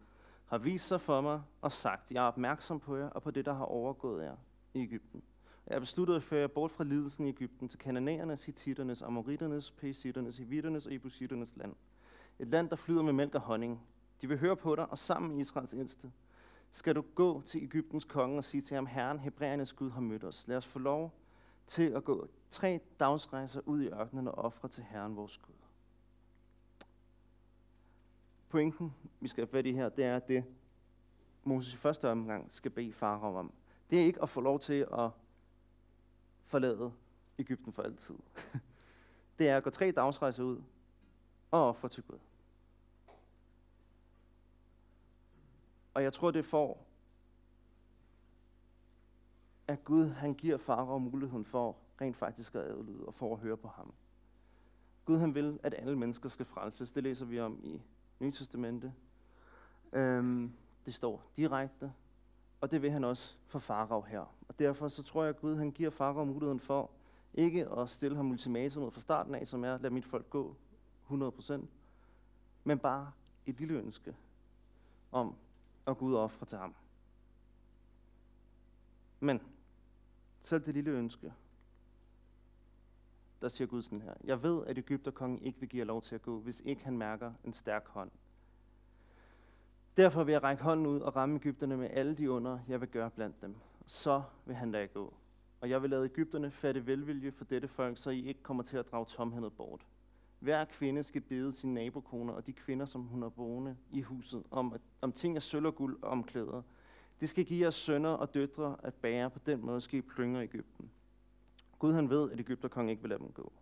har 0.47 0.59
vist 0.59 0.89
sig 0.89 1.01
for 1.01 1.21
mig 1.21 1.43
og 1.61 1.73
sagt, 1.73 2.11
jeg 2.11 2.25
er 2.25 2.29
opmærksom 2.29 2.81
på 2.81 2.97
jer 2.97 3.09
og 3.09 3.23
på 3.23 3.31
det, 3.31 3.45
der 3.45 3.55
har 3.55 3.65
overgået 3.65 4.25
jer 4.25 4.37
i 4.75 4.83
Ægypten. 4.83 5.23
Jeg 5.67 5.81
besluttede 5.81 6.17
at 6.17 6.23
føre 6.23 6.41
jer 6.41 6.47
bort 6.47 6.71
fra 6.71 6.85
lidelsen 6.85 7.27
i 7.27 7.29
Ægypten 7.29 7.69
til 7.69 7.79
kananæernes, 7.79 8.45
hititternes, 8.45 9.03
amoriternes, 9.03 9.71
pesitternes, 9.71 10.37
hivitternes 10.37 10.87
og 10.87 10.95
ebusitternes 10.95 11.57
land. 11.57 11.75
Et 12.39 12.49
land, 12.49 12.69
der 12.71 12.77
flyder 12.77 13.03
med 13.03 13.13
mælk 13.13 13.35
og 13.35 13.41
honning. 13.41 13.83
De 14.21 14.29
vil 14.29 14.39
høre 14.39 14.57
på 14.57 14.77
dig, 14.77 14.91
og 14.91 14.99
sammen 14.99 15.31
med 15.31 15.39
Israels 15.39 15.75
ældste 15.75 16.13
skal 16.71 16.95
du 16.95 17.05
gå 17.15 17.41
til 17.41 17.63
Ægyptens 17.63 18.05
konge 18.05 18.39
og 18.39 18.45
sige 18.45 18.61
til 18.61 18.75
ham, 18.75 18.87
Herren, 18.87 19.19
Hebræernes 19.19 19.73
Gud 19.73 19.91
har 19.91 20.01
mødt 20.01 20.25
os. 20.25 20.49
Lad 20.49 20.57
os 20.57 20.67
få 20.67 20.79
lov 20.79 21.15
til 21.67 21.91
at 21.91 22.05
gå 22.05 22.29
tre 22.51 22.81
dagsrejser 23.01 23.61
ud 23.65 23.83
i 23.83 23.89
ørkenen 23.89 24.29
og 24.29 24.39
ofre 24.39 24.69
til 24.69 24.85
Herren 24.85 25.17
vores 25.17 25.39
Gud. 25.39 25.66
Pointen, 28.49 28.95
vi 29.21 29.29
skal 29.29 29.43
have 29.43 29.51
fat 29.51 29.67
i 29.67 29.73
her, 29.73 29.89
det 29.89 30.05
er, 30.05 30.19
det 30.19 30.45
Moses 31.45 31.75
i 31.75 31.77
første 31.77 32.11
omgang 32.11 32.53
skal 32.53 32.71
bede 32.71 32.93
farao 32.93 33.37
om. 33.37 33.53
Det 33.91 34.01
er 34.01 34.05
ikke 34.05 34.23
at 34.23 34.29
få 34.29 34.41
lov 34.41 34.61
til 34.61 34.87
at 34.93 35.11
forlade 36.45 36.93
Ægypten 37.39 37.73
for 37.73 37.83
altid. 37.83 38.15
Det 39.39 39.49
er 39.49 39.57
at 39.57 39.63
gå 39.63 39.71
tre 39.71 39.91
dagsrejser 39.91 40.45
ud 40.45 40.63
og 41.51 41.69
ofre 41.69 41.89
til 41.89 42.03
Gud. 42.03 42.19
Og 45.95 46.03
jeg 46.03 46.13
tror, 46.13 46.31
det 46.31 46.45
får, 46.45 46.87
at 49.69 49.85
Gud 49.85 50.09
han 50.09 50.35
giver 50.35 50.57
farao 50.59 50.99
muligheden 50.99 51.45
for 51.45 51.77
rent 52.01 52.17
faktisk 52.17 52.55
at 52.55 52.61
adlyde 52.61 53.07
og 53.07 53.15
for 53.15 53.33
at 53.33 53.41
høre 53.41 53.57
på 53.57 53.69
ham. 53.69 53.93
Gud 55.05 55.19
han 55.19 55.35
vil, 55.35 55.59
at 55.63 55.75
alle 55.75 55.99
mennesker 55.99 56.29
skal 56.29 56.47
frelses. 56.47 56.93
Det 56.93 57.03
læser 57.03 57.27
vi 57.27 57.41
om 57.41 57.61
i 57.63 57.83
Nye 58.21 58.31
Testamente. 58.31 58.93
Øhm, 59.93 60.53
det 60.87 60.95
står 60.95 61.31
direkte, 61.37 61.93
og 62.61 62.71
det 62.71 62.83
vil 62.83 62.91
han 62.91 63.05
også 63.05 63.37
for 63.47 63.59
Farag 63.59 64.07
her. 64.07 64.35
Og 64.49 64.59
derfor 64.59 64.89
så 64.89 65.03
tror 65.03 65.23
jeg, 65.23 65.35
at 65.35 65.41
Gud 65.41 65.57
han 65.57 65.71
giver 65.71 65.91
Farag 65.91 66.27
muligheden 66.27 66.61
for 66.61 66.91
ikke 67.35 67.69
at 67.69 67.91
stille 67.91 68.17
ham 68.17 68.31
ultimatumet 68.31 68.93
fra 68.93 69.01
starten 69.01 69.35
af, 69.35 69.49
som 69.49 69.65
er, 69.65 69.79
lad 69.79 69.91
mit 69.91 70.05
folk 70.05 70.31
gå 70.31 70.57
100%, 71.11 71.55
men 72.65 72.79
bare 72.79 73.13
et 73.47 73.59
lille 73.59 73.75
ønske 73.75 74.17
om 75.13 75.35
at 75.87 75.99
Gud 75.99 76.15
ofre 76.15 76.47
til 76.47 76.59
ham. 76.59 76.75
Men 79.21 79.41
selv 80.43 80.65
det 80.67 80.75
lille 80.75 80.91
ønske, 80.91 81.33
der 83.41 83.49
siger 83.49 83.69
Gud 83.69 83.83
sådan 83.83 84.01
her. 84.01 84.15
Jeg 84.25 84.43
ved, 84.43 84.67
at 84.67 84.79
Ægypterkongen 84.79 85.43
ikke 85.43 85.61
vil 85.61 85.69
give 85.69 85.81
jer 85.81 85.87
lov 85.87 86.03
til 86.03 86.15
at 86.15 86.23
gå, 86.23 86.39
hvis 86.39 86.63
ikke 86.65 86.85
han 86.85 86.99
mærker 86.99 87.33
en 87.45 87.53
stærk 87.53 87.89
hånd. 87.89 88.11
Derfor 89.97 90.25
vil 90.25 90.33
jeg 90.33 90.43
række 90.43 90.63
hånden 90.63 90.87
ud 90.87 91.01
og 91.01 91.17
ramme 91.17 91.37
Ægypterne 91.37 91.77
med 91.77 91.91
alle 91.91 92.15
de 92.15 92.31
under, 92.31 92.59
jeg 92.69 92.81
vil 92.81 92.89
gøre 92.89 93.11
blandt 93.11 93.43
dem. 93.43 93.57
Så 93.87 94.23
vil 94.47 94.57
han 94.57 94.73
lade 94.73 94.87
gå. 94.87 95.15
Og 95.61 95.71
jeg 95.71 95.83
vil 95.83 95.91
lade 95.91 96.05
Ægypterne 96.05 96.51
fatte 96.51 96.87
velvilje 96.87 97.33
for 97.33 97.45
dette 97.45 97.69
folk, 97.69 97.99
så 97.99 98.11
I 98.11 98.29
ikke 98.29 98.43
kommer 98.43 98.63
til 98.63 98.77
at 98.77 98.91
drage 98.91 99.05
tomhændet 99.05 99.53
bort. 99.53 99.87
Hver 100.39 100.65
kvinde 100.65 101.03
skal 101.03 101.21
bede 101.21 101.53
sin 101.53 101.75
nabokoner 101.75 102.33
og 102.33 102.47
de 102.47 102.53
kvinder, 102.53 102.87
som 102.87 103.03
hun 103.03 103.23
har 103.23 103.29
boende 103.29 103.77
i 103.91 104.01
huset, 104.01 104.43
om, 104.51 104.77
om 105.01 105.13
ting 105.13 105.37
af 105.37 105.43
sølv 105.43 105.67
og 105.67 105.75
guld 105.75 105.99
og 106.03 106.11
om 106.11 106.25
klæder. 106.25 106.63
Det 107.21 107.29
skal 107.29 107.45
give 107.45 107.61
jeres 107.61 107.75
sønner 107.75 108.11
og 108.11 108.35
døtre 108.35 108.77
at 108.83 108.95
bære, 108.95 109.31
på 109.31 109.39
den 109.47 109.67
måde 109.67 109.81
skal 109.81 109.99
I 109.99 110.03
plyngre 110.03 110.43
Ægypten. 110.43 110.91
Gud 111.79 111.93
han 111.93 112.11
ved, 112.11 112.31
at 112.31 112.41
Ægypterkongen 112.41 112.91
ikke 112.91 113.03
vil 113.03 113.09
lade 113.09 113.21
dem 113.21 113.33
gå. 113.33 113.53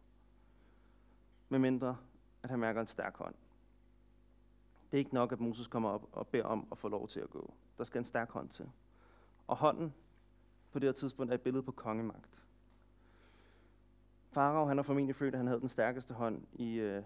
Medmindre, 1.49 1.97
at 2.43 2.51
han 2.51 2.59
mærker 2.59 2.81
en 2.81 2.87
stærk 2.87 3.17
hånd. 3.17 3.35
Det 4.91 4.97
er 4.97 4.99
ikke 4.99 5.15
nok, 5.15 5.33
at 5.33 5.41
Moses 5.41 5.67
kommer 5.67 5.91
op 5.91 6.09
og 6.13 6.27
beder 6.27 6.45
om 6.45 6.69
at 6.73 6.79
få 6.79 6.89
lov 6.89 7.09
til 7.09 7.21
at 7.21 7.31
gå. 7.31 7.55
Der 7.79 7.85
skal 7.85 7.99
en 7.99 8.05
stærk 8.05 8.31
hånd 8.31 8.49
til. 8.49 8.71
Og 9.47 9.57
hånden 9.57 9.95
på 10.73 10.79
det 10.79 10.87
her 10.87 10.93
tidspunkt 10.93 11.33
er 11.33 11.35
et 11.35 11.41
billede 11.41 11.63
på 11.63 11.73
kongemagt. 11.73 12.43
Farao 14.31 14.67
han 14.67 14.79
har 14.79 14.83
formentlig 14.83 15.17
følt, 15.17 15.35
at 15.35 15.39
han 15.39 15.47
havde 15.47 15.61
den 15.61 15.69
stærkeste 15.69 16.15
hånd 16.15 16.43
i 16.53 16.75
øh, 16.75 17.03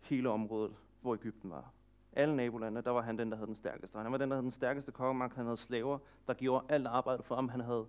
hele 0.00 0.30
området, 0.30 0.76
hvor 1.00 1.14
Ægypten 1.14 1.50
var. 1.50 1.72
Alle 2.12 2.36
nabolande, 2.36 2.82
der 2.82 2.90
var 2.90 3.00
han 3.00 3.18
den, 3.18 3.30
der 3.30 3.36
havde 3.36 3.46
den 3.46 3.54
stærkeste. 3.54 3.98
Han 3.98 4.12
var 4.12 4.18
den, 4.18 4.30
der 4.30 4.36
havde 4.36 4.42
den 4.42 4.50
stærkeste 4.50 4.92
kongemagt. 4.92 5.34
Han 5.34 5.44
havde 5.44 5.56
slaver, 5.56 5.98
der 6.26 6.34
gjorde 6.34 6.64
alt 6.68 6.86
arbejde 6.86 7.22
for 7.22 7.34
ham. 7.34 7.48
Han 7.48 7.60
havde 7.60 7.86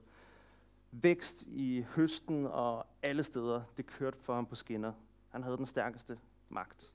vækst 0.91 1.43
i 1.47 1.81
høsten 1.95 2.45
og 2.45 2.85
alle 3.01 3.23
steder. 3.23 3.63
Det 3.77 3.85
kørte 3.85 4.17
for 4.17 4.35
ham 4.35 4.45
på 4.45 4.55
skinner. 4.55 4.93
Han 5.29 5.43
havde 5.43 5.57
den 5.57 5.65
stærkeste 5.65 6.19
magt. 6.49 6.93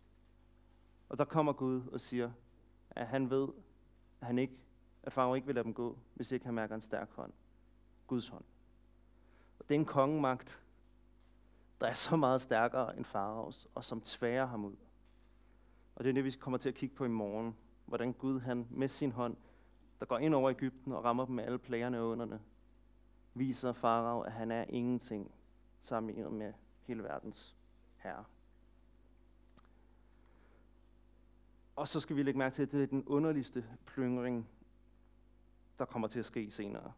Og 1.08 1.18
der 1.18 1.24
kommer 1.24 1.52
Gud 1.52 1.82
og 1.92 2.00
siger, 2.00 2.30
at 2.90 3.06
han 3.06 3.30
ved, 3.30 3.48
at 4.20 4.26
han 4.26 4.38
ikke 4.38 4.54
at 5.06 5.12
farao 5.12 5.34
ikke 5.34 5.46
vil 5.46 5.54
lade 5.54 5.64
dem 5.64 5.74
gå, 5.74 5.98
hvis 6.14 6.32
ikke 6.32 6.44
han 6.44 6.54
mærker 6.54 6.74
en 6.74 6.80
stærk 6.80 7.10
hånd. 7.12 7.32
Guds 8.06 8.28
hånd. 8.28 8.44
Og 9.58 9.68
det 9.68 9.74
er 9.74 9.78
en 9.78 9.84
kongemagt, 9.84 10.62
der 11.80 11.86
er 11.86 11.92
så 11.92 12.16
meget 12.16 12.40
stærkere 12.40 12.96
end 12.96 13.04
faraos, 13.04 13.68
og 13.74 13.84
som 13.84 14.00
tværer 14.00 14.46
ham 14.46 14.64
ud. 14.64 14.76
Og 15.94 16.04
det 16.04 16.10
er 16.10 16.14
det, 16.14 16.24
vi 16.24 16.30
kommer 16.30 16.58
til 16.58 16.68
at 16.68 16.74
kigge 16.74 16.94
på 16.94 17.04
i 17.04 17.08
morgen. 17.08 17.56
Hvordan 17.86 18.12
Gud 18.12 18.40
han 18.40 18.66
med 18.70 18.88
sin 18.88 19.12
hånd, 19.12 19.36
der 20.00 20.06
går 20.06 20.18
ind 20.18 20.34
over 20.34 20.50
Ægypten 20.50 20.92
og 20.92 21.04
rammer 21.04 21.24
dem 21.24 21.34
med 21.34 21.44
alle 21.44 21.58
plagerne 21.58 22.00
og 22.00 22.08
underne, 22.08 22.40
viser 23.34 23.72
farao, 23.72 24.20
at 24.20 24.32
han 24.32 24.50
er 24.50 24.64
ingenting 24.68 25.30
sammenlignet 25.80 26.32
med 26.32 26.52
hele 26.82 27.02
verdens 27.02 27.56
herre. 27.96 28.24
Og 31.76 31.88
så 31.88 32.00
skal 32.00 32.16
vi 32.16 32.22
lægge 32.22 32.38
mærke 32.38 32.54
til, 32.54 32.62
at 32.62 32.72
det 32.72 32.82
er 32.82 32.86
den 32.86 33.04
underligste 33.04 33.64
plyngring, 33.86 34.48
der 35.78 35.84
kommer 35.84 36.08
til 36.08 36.18
at 36.18 36.26
ske 36.26 36.50
senere. 36.50 36.92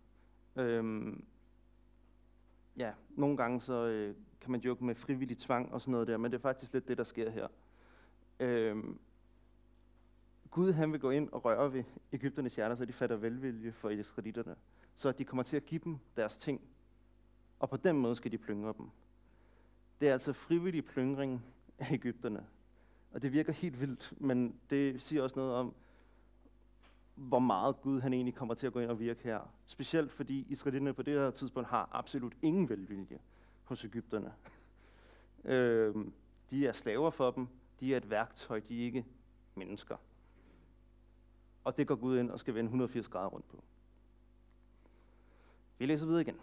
Øhm, 0.56 1.24
ja, 2.76 2.92
nogle 3.10 3.36
gange 3.36 3.60
så 3.60 3.86
øh, 3.86 4.14
kan 4.40 4.50
man 4.50 4.60
joke 4.60 4.84
med 4.84 4.94
frivillig 4.94 5.38
tvang 5.38 5.72
og 5.72 5.80
sådan 5.80 5.92
noget 5.92 6.08
der, 6.08 6.16
men 6.16 6.32
det 6.32 6.38
er 6.38 6.42
faktisk 6.42 6.72
lidt 6.72 6.88
det, 6.88 6.98
der 6.98 7.04
sker 7.04 7.30
her. 7.30 7.48
Øhm, 8.40 8.98
Gud 10.56 10.72
han 10.72 10.92
vil 10.92 11.00
gå 11.00 11.10
ind 11.10 11.28
og 11.32 11.44
røre 11.44 11.72
ved 11.72 11.84
Ægypternes 12.12 12.54
hjerter, 12.54 12.76
så 12.76 12.84
de 12.84 12.92
fatter 12.92 13.16
velvilje 13.16 13.72
for 13.72 13.90
israelitterne, 13.90 14.56
så 14.94 15.08
at 15.08 15.18
de 15.18 15.24
kommer 15.24 15.42
til 15.42 15.56
at 15.56 15.66
give 15.66 15.80
dem 15.84 15.98
deres 16.16 16.36
ting, 16.36 16.60
og 17.58 17.70
på 17.70 17.76
den 17.76 17.96
måde 17.96 18.16
skal 18.16 18.32
de 18.32 18.38
plyngre 18.38 18.74
dem. 18.78 18.90
Det 20.00 20.08
er 20.08 20.12
altså 20.12 20.32
frivillig 20.32 20.84
plyngring 20.84 21.44
af 21.78 21.92
Ægypterne. 21.92 22.46
Og 23.12 23.22
det 23.22 23.32
virker 23.32 23.52
helt 23.52 23.80
vildt, 23.80 24.12
men 24.16 24.60
det 24.70 25.02
siger 25.02 25.22
også 25.22 25.36
noget 25.36 25.54
om, 25.54 25.74
hvor 27.14 27.38
meget 27.38 27.80
Gud 27.80 28.00
han 28.00 28.12
egentlig 28.12 28.34
kommer 28.34 28.54
til 28.54 28.66
at 28.66 28.72
gå 28.72 28.80
ind 28.80 28.90
og 28.90 29.00
virke 29.00 29.22
her. 29.24 29.40
Specielt 29.66 30.12
fordi 30.12 30.46
israelitterne 30.48 30.94
på 30.94 31.02
det 31.02 31.14
her 31.14 31.30
tidspunkt 31.30 31.68
har 31.68 31.88
absolut 31.92 32.32
ingen 32.42 32.68
velvilje 32.68 33.18
hos 33.64 33.84
Ægypterne. 33.84 34.32
øhm, 35.54 36.12
de 36.50 36.66
er 36.66 36.72
slaver 36.72 37.10
for 37.10 37.30
dem, 37.30 37.48
de 37.80 37.92
er 37.92 37.96
et 37.96 38.10
værktøj, 38.10 38.60
de 38.60 38.80
er 38.80 38.84
ikke 38.84 39.06
mennesker. 39.54 39.96
Og 41.66 41.76
det 41.76 41.86
går 41.86 41.94
Gud 41.94 42.18
ind 42.18 42.30
og 42.30 42.40
skal 42.40 42.54
vende 42.54 42.68
180 42.68 43.08
grader 43.08 43.28
rundt 43.28 43.48
på. 43.48 43.62
Vi 45.78 45.86
læser 45.86 46.06
videre 46.06 46.20
igen. 46.20 46.40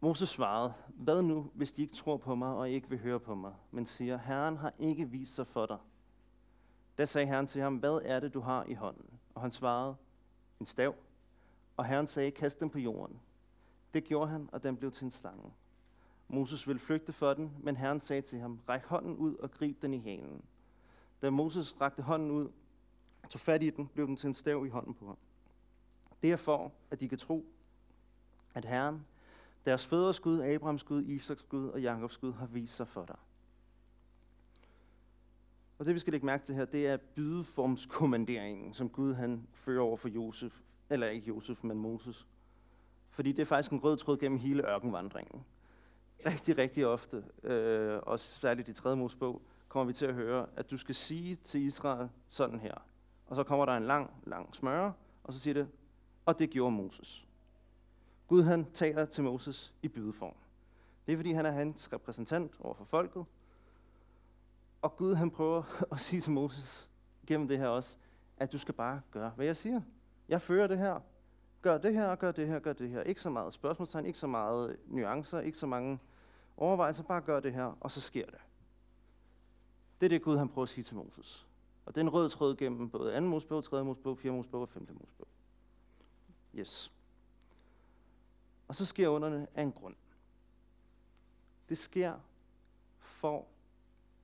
Moses 0.00 0.28
svarede, 0.28 0.72
hvad 0.88 1.22
nu, 1.22 1.50
hvis 1.54 1.72
de 1.72 1.82
ikke 1.82 1.94
tror 1.94 2.16
på 2.16 2.34
mig 2.34 2.54
og 2.54 2.70
ikke 2.70 2.88
vil 2.88 2.98
høre 2.98 3.20
på 3.20 3.34
mig, 3.34 3.54
men 3.70 3.86
siger, 3.86 4.18
Herren 4.18 4.56
har 4.56 4.72
ikke 4.78 5.10
vist 5.10 5.34
sig 5.34 5.46
for 5.46 5.66
dig. 5.66 5.78
Da 6.98 7.04
sagde 7.04 7.26
Herren 7.26 7.46
til 7.46 7.62
ham, 7.62 7.76
hvad 7.76 8.00
er 8.04 8.20
det, 8.20 8.34
du 8.34 8.40
har 8.40 8.64
i 8.64 8.74
hånden? 8.74 9.20
Og 9.34 9.40
han 9.40 9.50
svarede, 9.50 9.96
en 10.60 10.66
stav. 10.66 10.94
Og 11.76 11.84
Herren 11.84 12.06
sagde, 12.06 12.30
kast 12.30 12.60
den 12.60 12.70
på 12.70 12.78
jorden. 12.78 13.20
Det 13.94 14.04
gjorde 14.04 14.30
han, 14.30 14.48
og 14.52 14.62
den 14.62 14.76
blev 14.76 14.90
til 14.90 15.04
en 15.04 15.10
slange. 15.10 15.52
Moses 16.28 16.66
ville 16.68 16.80
flygte 16.80 17.12
for 17.12 17.34
den, 17.34 17.52
men 17.58 17.76
Herren 17.76 18.00
sagde 18.00 18.22
til 18.22 18.40
ham, 18.40 18.60
ræk 18.68 18.84
hånden 18.84 19.16
ud 19.16 19.36
og 19.36 19.50
grib 19.50 19.82
den 19.82 19.94
i 19.94 19.98
halen. 19.98 20.44
Da 21.22 21.30
Moses 21.30 21.80
rakte 21.80 22.02
hånden 22.02 22.30
ud, 22.30 22.48
tog 23.28 23.40
fat 23.40 23.62
i 23.62 23.70
den, 23.70 23.86
blev 23.94 24.06
den 24.06 24.16
til 24.16 24.26
en 24.26 24.34
stav 24.34 24.66
i 24.66 24.68
hånden 24.68 24.94
på 24.94 25.06
ham. 25.06 25.16
Det 26.22 26.32
er 26.32 26.36
for, 26.36 26.72
at 26.90 27.00
de 27.00 27.08
kan 27.08 27.18
tro, 27.18 27.46
at 28.54 28.64
Herren, 28.64 29.06
deres 29.64 29.86
fædres 29.86 30.20
Gud, 30.20 30.40
Abrahams 30.42 30.84
Gud, 30.84 31.02
Isaks 31.02 31.42
Gud 31.42 31.68
og 31.68 31.80
Jakobs 31.80 32.16
Gud 32.16 32.32
har 32.32 32.46
vist 32.46 32.76
sig 32.76 32.88
for 32.88 33.04
dig. 33.04 33.16
Og 35.78 35.86
det 35.86 35.94
vi 35.94 35.98
skal 35.98 36.10
lægge 36.10 36.26
mærke 36.26 36.44
til 36.44 36.54
her, 36.54 36.64
det 36.64 36.86
er 36.86 36.96
bydeformskommanderingen, 36.96 38.74
som 38.74 38.88
Gud 38.88 39.14
han 39.14 39.46
fører 39.52 39.82
over 39.82 39.96
for 39.96 40.08
Josef, 40.08 40.60
eller 40.90 41.06
ikke 41.06 41.28
Josef, 41.28 41.64
men 41.64 41.78
Moses. 41.78 42.26
Fordi 43.10 43.32
det 43.32 43.42
er 43.42 43.46
faktisk 43.46 43.72
en 43.72 43.84
rød 43.84 43.96
tråd 43.96 44.18
gennem 44.18 44.38
hele 44.38 44.68
ørkenvandringen. 44.68 45.44
Rigtig, 46.26 46.58
rigtig 46.58 46.86
ofte, 46.86 47.24
øh, 47.42 48.00
og 48.02 48.20
særligt 48.20 48.68
i 48.68 48.72
3. 48.72 48.96
Mosebog, 48.96 49.42
kommer 49.68 49.84
vi 49.86 49.92
til 49.92 50.06
at 50.06 50.14
høre, 50.14 50.46
at 50.56 50.70
du 50.70 50.76
skal 50.76 50.94
sige 50.94 51.36
til 51.36 51.60
Israel 51.60 52.08
sådan 52.28 52.60
her. 52.60 52.74
Og 53.30 53.36
så 53.36 53.42
kommer 53.44 53.66
der 53.66 53.72
en 53.72 53.86
lang, 53.86 54.10
lang 54.26 54.54
smøre, 54.54 54.92
og 55.24 55.34
så 55.34 55.40
siger 55.40 55.54
det, 55.54 55.68
og 56.26 56.38
det 56.38 56.50
gjorde 56.50 56.72
Moses. 56.72 57.26
Gud 58.28 58.42
han 58.42 58.66
taler 58.74 59.04
til 59.04 59.24
Moses 59.24 59.74
i 59.82 59.88
bydeform. 59.88 60.34
Det 61.06 61.12
er 61.12 61.16
fordi, 61.16 61.32
han 61.32 61.46
er 61.46 61.50
hans 61.50 61.92
repræsentant 61.92 62.52
over 62.60 62.74
for 62.74 62.84
folket. 62.84 63.24
Og 64.82 64.96
Gud 64.96 65.14
han 65.14 65.30
prøver 65.30 65.62
at 65.92 66.00
sige 66.00 66.20
til 66.20 66.32
Moses 66.32 66.90
gennem 67.26 67.48
det 67.48 67.58
her 67.58 67.66
også, 67.66 67.96
at 68.36 68.52
du 68.52 68.58
skal 68.58 68.74
bare 68.74 69.00
gøre, 69.10 69.30
hvad 69.30 69.46
jeg 69.46 69.56
siger. 69.56 69.80
Jeg 70.28 70.42
fører 70.42 70.66
det 70.66 70.78
her. 70.78 71.00
Gør 71.62 71.78
det 71.78 71.94
her, 71.94 72.14
gør 72.14 72.32
det 72.32 72.46
her, 72.46 72.58
gør 72.58 72.72
det 72.72 72.90
her. 72.90 73.02
Ikke 73.02 73.20
så 73.20 73.30
meget 73.30 73.52
spørgsmålstegn, 73.52 74.06
ikke 74.06 74.18
så 74.18 74.26
meget 74.26 74.76
nuancer, 74.86 75.40
ikke 75.40 75.58
så 75.58 75.66
mange 75.66 75.98
overvejelser. 76.56 77.02
Bare 77.02 77.20
gør 77.20 77.40
det 77.40 77.52
her, 77.52 77.76
og 77.80 77.90
så 77.90 78.00
sker 78.00 78.26
det. 78.26 78.40
Det 80.00 80.06
er 80.06 80.08
det, 80.08 80.22
Gud 80.22 80.36
han 80.38 80.48
prøver 80.48 80.62
at 80.62 80.68
sige 80.68 80.84
til 80.84 80.96
Moses. 80.96 81.49
Og 81.84 81.94
det 81.94 82.00
er 82.00 82.04
en 82.04 82.12
rød 82.12 82.30
tråd 82.30 82.56
gennem 82.56 82.90
både 82.90 83.20
2. 83.20 83.26
Mosebog, 83.26 83.64
3. 83.64 83.84
Mosebog, 83.84 84.18
4. 84.18 84.32
Mosebog 84.32 84.60
og 84.60 84.68
5. 84.68 84.88
Mosebog. 85.00 85.28
Yes. 86.54 86.92
Og 88.68 88.74
så 88.74 88.86
sker 88.86 89.08
underne 89.08 89.46
af 89.54 89.62
en 89.62 89.72
grund. 89.72 89.96
Det 91.68 91.78
sker 91.78 92.18
for, 92.98 93.46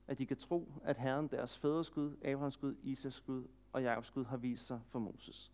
at 0.07 0.17
de 0.17 0.25
kan 0.25 0.37
tro, 0.37 0.71
at 0.83 0.97
Herren, 0.97 1.27
deres 1.27 1.57
fædres 1.57 1.89
Gud, 1.89 2.17
Abrahams 2.23 2.57
Gud, 2.57 2.75
Isaks 2.83 3.19
Gud 3.19 3.47
og 3.73 3.83
Jakobs 3.83 4.11
Gud 4.11 4.25
har 4.25 4.37
vist 4.37 4.65
sig 4.65 4.81
for 4.87 4.99
Moses. 4.99 5.51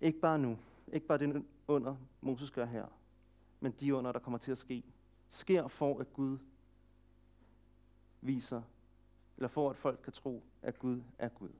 Ikke 0.00 0.20
bare 0.20 0.38
nu, 0.38 0.58
ikke 0.92 1.06
bare 1.06 1.18
det 1.18 1.44
under, 1.68 1.96
Moses 2.20 2.50
gør 2.50 2.64
her, 2.64 2.86
men 3.60 3.72
de 3.72 3.94
under, 3.94 4.12
der 4.12 4.18
kommer 4.18 4.38
til 4.38 4.52
at 4.52 4.58
ske, 4.58 4.84
sker 5.28 5.68
for, 5.68 6.00
at 6.00 6.12
Gud 6.12 6.38
viser, 8.20 8.62
eller 9.42 9.48
for, 9.48 9.70
at 9.70 9.76
folk 9.76 10.00
kan 10.04 10.12
tro, 10.12 10.42
at 10.62 10.78
Gud 10.78 11.02
er 11.18 11.28
Gud. 11.28 11.52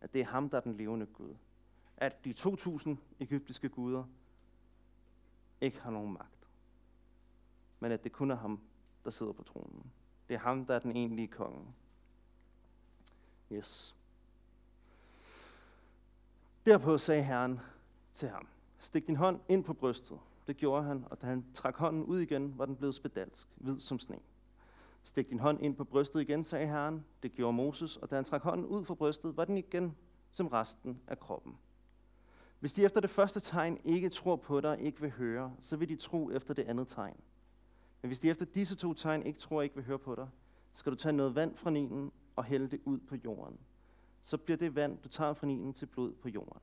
At 0.00 0.12
det 0.12 0.20
er 0.20 0.24
ham, 0.24 0.50
der 0.50 0.56
er 0.56 0.60
den 0.60 0.76
levende 0.76 1.06
Gud. 1.06 1.34
At 1.96 2.24
de 2.24 2.34
2.000 2.38 2.96
egyptiske 3.20 3.68
guder 3.68 4.04
ikke 5.60 5.80
har 5.80 5.90
nogen 5.90 6.12
magt. 6.12 6.48
Men 7.80 7.92
at 7.92 8.04
det 8.04 8.12
kun 8.12 8.30
er 8.30 8.34
ham, 8.34 8.60
der 9.04 9.10
sidder 9.10 9.32
på 9.32 9.42
tronen. 9.42 9.92
Det 10.28 10.34
er 10.34 10.38
ham, 10.38 10.66
der 10.66 10.74
er 10.74 10.78
den 10.78 10.96
egentlige 10.96 11.28
konge. 11.28 11.74
Yes. 13.52 13.96
Derpå 16.66 16.98
sagde 16.98 17.22
Herren 17.22 17.60
til 18.12 18.28
ham, 18.28 18.48
stik 18.78 19.06
din 19.06 19.16
hånd 19.16 19.40
ind 19.48 19.64
på 19.64 19.74
brystet. 19.74 20.18
Det 20.46 20.56
gjorde 20.56 20.84
han, 20.84 21.04
og 21.10 21.22
da 21.22 21.26
han 21.26 21.44
trak 21.54 21.76
hånden 21.76 22.04
ud 22.04 22.18
igen, 22.18 22.58
var 22.58 22.66
den 22.66 22.76
blevet 22.76 22.94
spedalsk, 22.94 23.48
hvid 23.56 23.78
som 23.78 23.98
sne. 23.98 24.18
Stik 25.02 25.30
din 25.30 25.38
hånd 25.38 25.62
ind 25.62 25.76
på 25.76 25.84
brystet 25.84 26.20
igen, 26.20 26.44
sagde 26.44 26.66
Herren. 26.66 27.04
Det 27.22 27.32
gjorde 27.32 27.52
Moses, 27.52 27.96
og 27.96 28.10
da 28.10 28.14
han 28.14 28.24
trak 28.24 28.42
hånden 28.42 28.66
ud 28.66 28.84
fra 28.84 28.94
brystet, 28.94 29.36
var 29.36 29.44
den 29.44 29.58
igen 29.58 29.96
som 30.30 30.46
resten 30.46 31.00
af 31.06 31.18
kroppen. 31.18 31.58
Hvis 32.60 32.72
de 32.72 32.84
efter 32.84 33.00
det 33.00 33.10
første 33.10 33.40
tegn 33.40 33.78
ikke 33.84 34.08
tror 34.08 34.36
på 34.36 34.60
dig 34.60 34.70
og 34.70 34.80
ikke 34.80 35.00
vil 35.00 35.10
høre, 35.10 35.54
så 35.60 35.76
vil 35.76 35.88
de 35.88 35.96
tro 35.96 36.30
efter 36.30 36.54
det 36.54 36.62
andet 36.62 36.88
tegn. 36.88 37.16
Men 38.02 38.08
hvis 38.08 38.20
de 38.20 38.30
efter 38.30 38.44
disse 38.44 38.74
to 38.74 38.94
tegn 38.94 39.22
ikke 39.22 39.40
tror 39.40 39.56
og 39.56 39.64
ikke 39.64 39.76
vil 39.76 39.84
høre 39.84 39.98
på 39.98 40.14
dig, 40.14 40.28
skal 40.72 40.92
du 40.92 40.96
tage 40.96 41.12
noget 41.12 41.34
vand 41.34 41.56
fra 41.56 41.70
Nilen 41.70 42.12
og 42.36 42.44
hælde 42.44 42.68
det 42.68 42.80
ud 42.84 42.98
på 42.98 43.16
jorden. 43.16 43.58
Så 44.20 44.36
bliver 44.36 44.56
det 44.56 44.74
vand, 44.74 44.98
du 44.98 45.08
tager 45.08 45.34
fra 45.34 45.46
Nilen, 45.46 45.72
til 45.72 45.86
blod 45.86 46.12
på 46.12 46.28
jorden. 46.28 46.60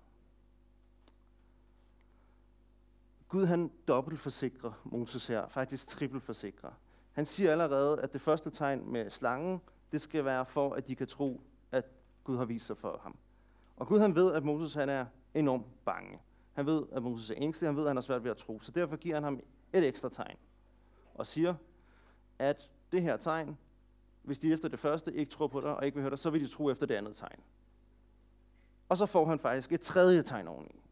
Gud 3.27 3.45
han 3.45 3.71
dobbelt 3.87 4.19
forsikrer 4.19 4.71
Moses 4.83 5.27
her, 5.27 5.47
faktisk 5.47 5.87
trippelt 5.87 6.23
forsikrer. 6.23 6.71
Han 7.15 7.25
siger 7.25 7.51
allerede, 7.51 8.01
at 8.01 8.13
det 8.13 8.21
første 8.21 8.49
tegn 8.49 8.91
med 8.91 9.09
slangen, 9.09 9.61
det 9.91 10.01
skal 10.01 10.25
være 10.25 10.45
for, 10.45 10.73
at 10.73 10.87
de 10.87 10.95
kan 10.95 11.07
tro, 11.07 11.41
at 11.71 11.85
Gud 12.23 12.37
har 12.37 12.45
vist 12.45 12.65
sig 12.65 12.77
for 12.77 12.99
ham. 13.03 13.17
Og 13.77 13.87
Gud 13.87 13.99
han 13.99 14.15
ved, 14.15 14.33
at 14.33 14.43
Moses 14.43 14.73
han 14.73 14.89
er 14.89 15.05
enormt 15.33 15.85
bange. 15.85 16.19
Han 16.53 16.65
ved, 16.65 16.83
at 16.91 17.03
Moses 17.03 17.29
er 17.29 17.35
ængstelig, 17.37 17.67
han 17.69 17.75
ved, 17.75 17.83
at 17.83 17.89
han 17.89 17.97
har 17.97 18.01
svært 18.01 18.23
ved 18.23 18.31
at 18.31 18.37
tro. 18.37 18.59
Så 18.59 18.71
derfor 18.71 18.95
giver 18.95 19.15
han 19.15 19.23
ham 19.23 19.39
et 19.73 19.87
ekstra 19.87 20.09
tegn. 20.09 20.37
Og 21.13 21.27
siger, 21.27 21.55
at 22.39 22.69
det 22.91 23.01
her 23.01 23.17
tegn, 23.17 23.57
hvis 24.23 24.39
de 24.39 24.53
efter 24.53 24.69
det 24.69 24.79
første 24.79 25.13
ikke 25.13 25.31
tror 25.31 25.47
på 25.47 25.61
dig 25.61 25.75
og 25.75 25.85
ikke 25.85 25.95
vil 25.95 26.01
høre 26.01 26.09
dig, 26.09 26.19
så 26.19 26.29
vil 26.29 26.41
de 26.41 26.47
tro 26.47 26.69
efter 26.69 26.85
det 26.85 26.95
andet 26.95 27.15
tegn. 27.15 27.39
Og 28.89 28.97
så 28.97 29.05
får 29.05 29.25
han 29.25 29.39
faktisk 29.39 29.71
et 29.71 29.81
tredje 29.81 30.21
tegn 30.21 30.47
oveni. 30.47 30.83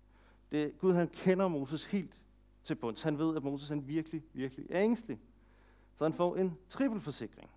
Det, 0.52 0.78
Gud 0.80 0.94
han 0.94 1.08
kender 1.08 1.48
Moses 1.48 1.86
helt 1.86 2.18
til 2.64 2.76
bunds. 2.76 3.02
Han 3.02 3.20
ved, 3.20 3.36
at 3.36 3.44
Moses 3.44 3.70
han 3.70 3.88
virkelig, 3.88 4.24
virkelig 4.34 4.68
er 4.70 4.84
ængstelig. 4.84 5.20
Så 5.96 6.06
han 6.06 6.14
får 6.14 6.36
en 6.36 6.58
trippelforsikring. 6.70 7.50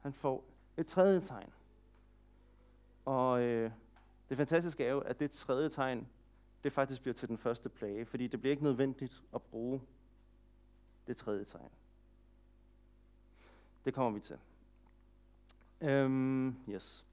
Han 0.00 0.12
får 0.12 0.44
et 0.76 0.86
tredje 0.86 1.20
tegn. 1.20 1.52
Og 3.04 3.42
øh, 3.42 3.70
det 4.28 4.36
fantastiske 4.36 4.84
er 4.84 4.90
jo, 4.90 5.00
at 5.00 5.20
det 5.20 5.30
tredje 5.30 5.68
tegn, 5.68 6.08
det 6.64 6.72
faktisk 6.72 7.02
bliver 7.02 7.14
til 7.14 7.28
den 7.28 7.38
første 7.38 7.68
plage, 7.68 8.06
fordi 8.06 8.26
det 8.26 8.40
bliver 8.40 8.50
ikke 8.50 8.62
nødvendigt 8.62 9.22
at 9.34 9.42
bruge 9.42 9.80
det 11.06 11.16
tredje 11.16 11.44
tegn. 11.44 11.70
Det 13.84 13.94
kommer 13.94 14.10
vi 14.10 14.20
til. 14.20 14.38
Øhm, 15.80 16.56
yes. 16.68 17.04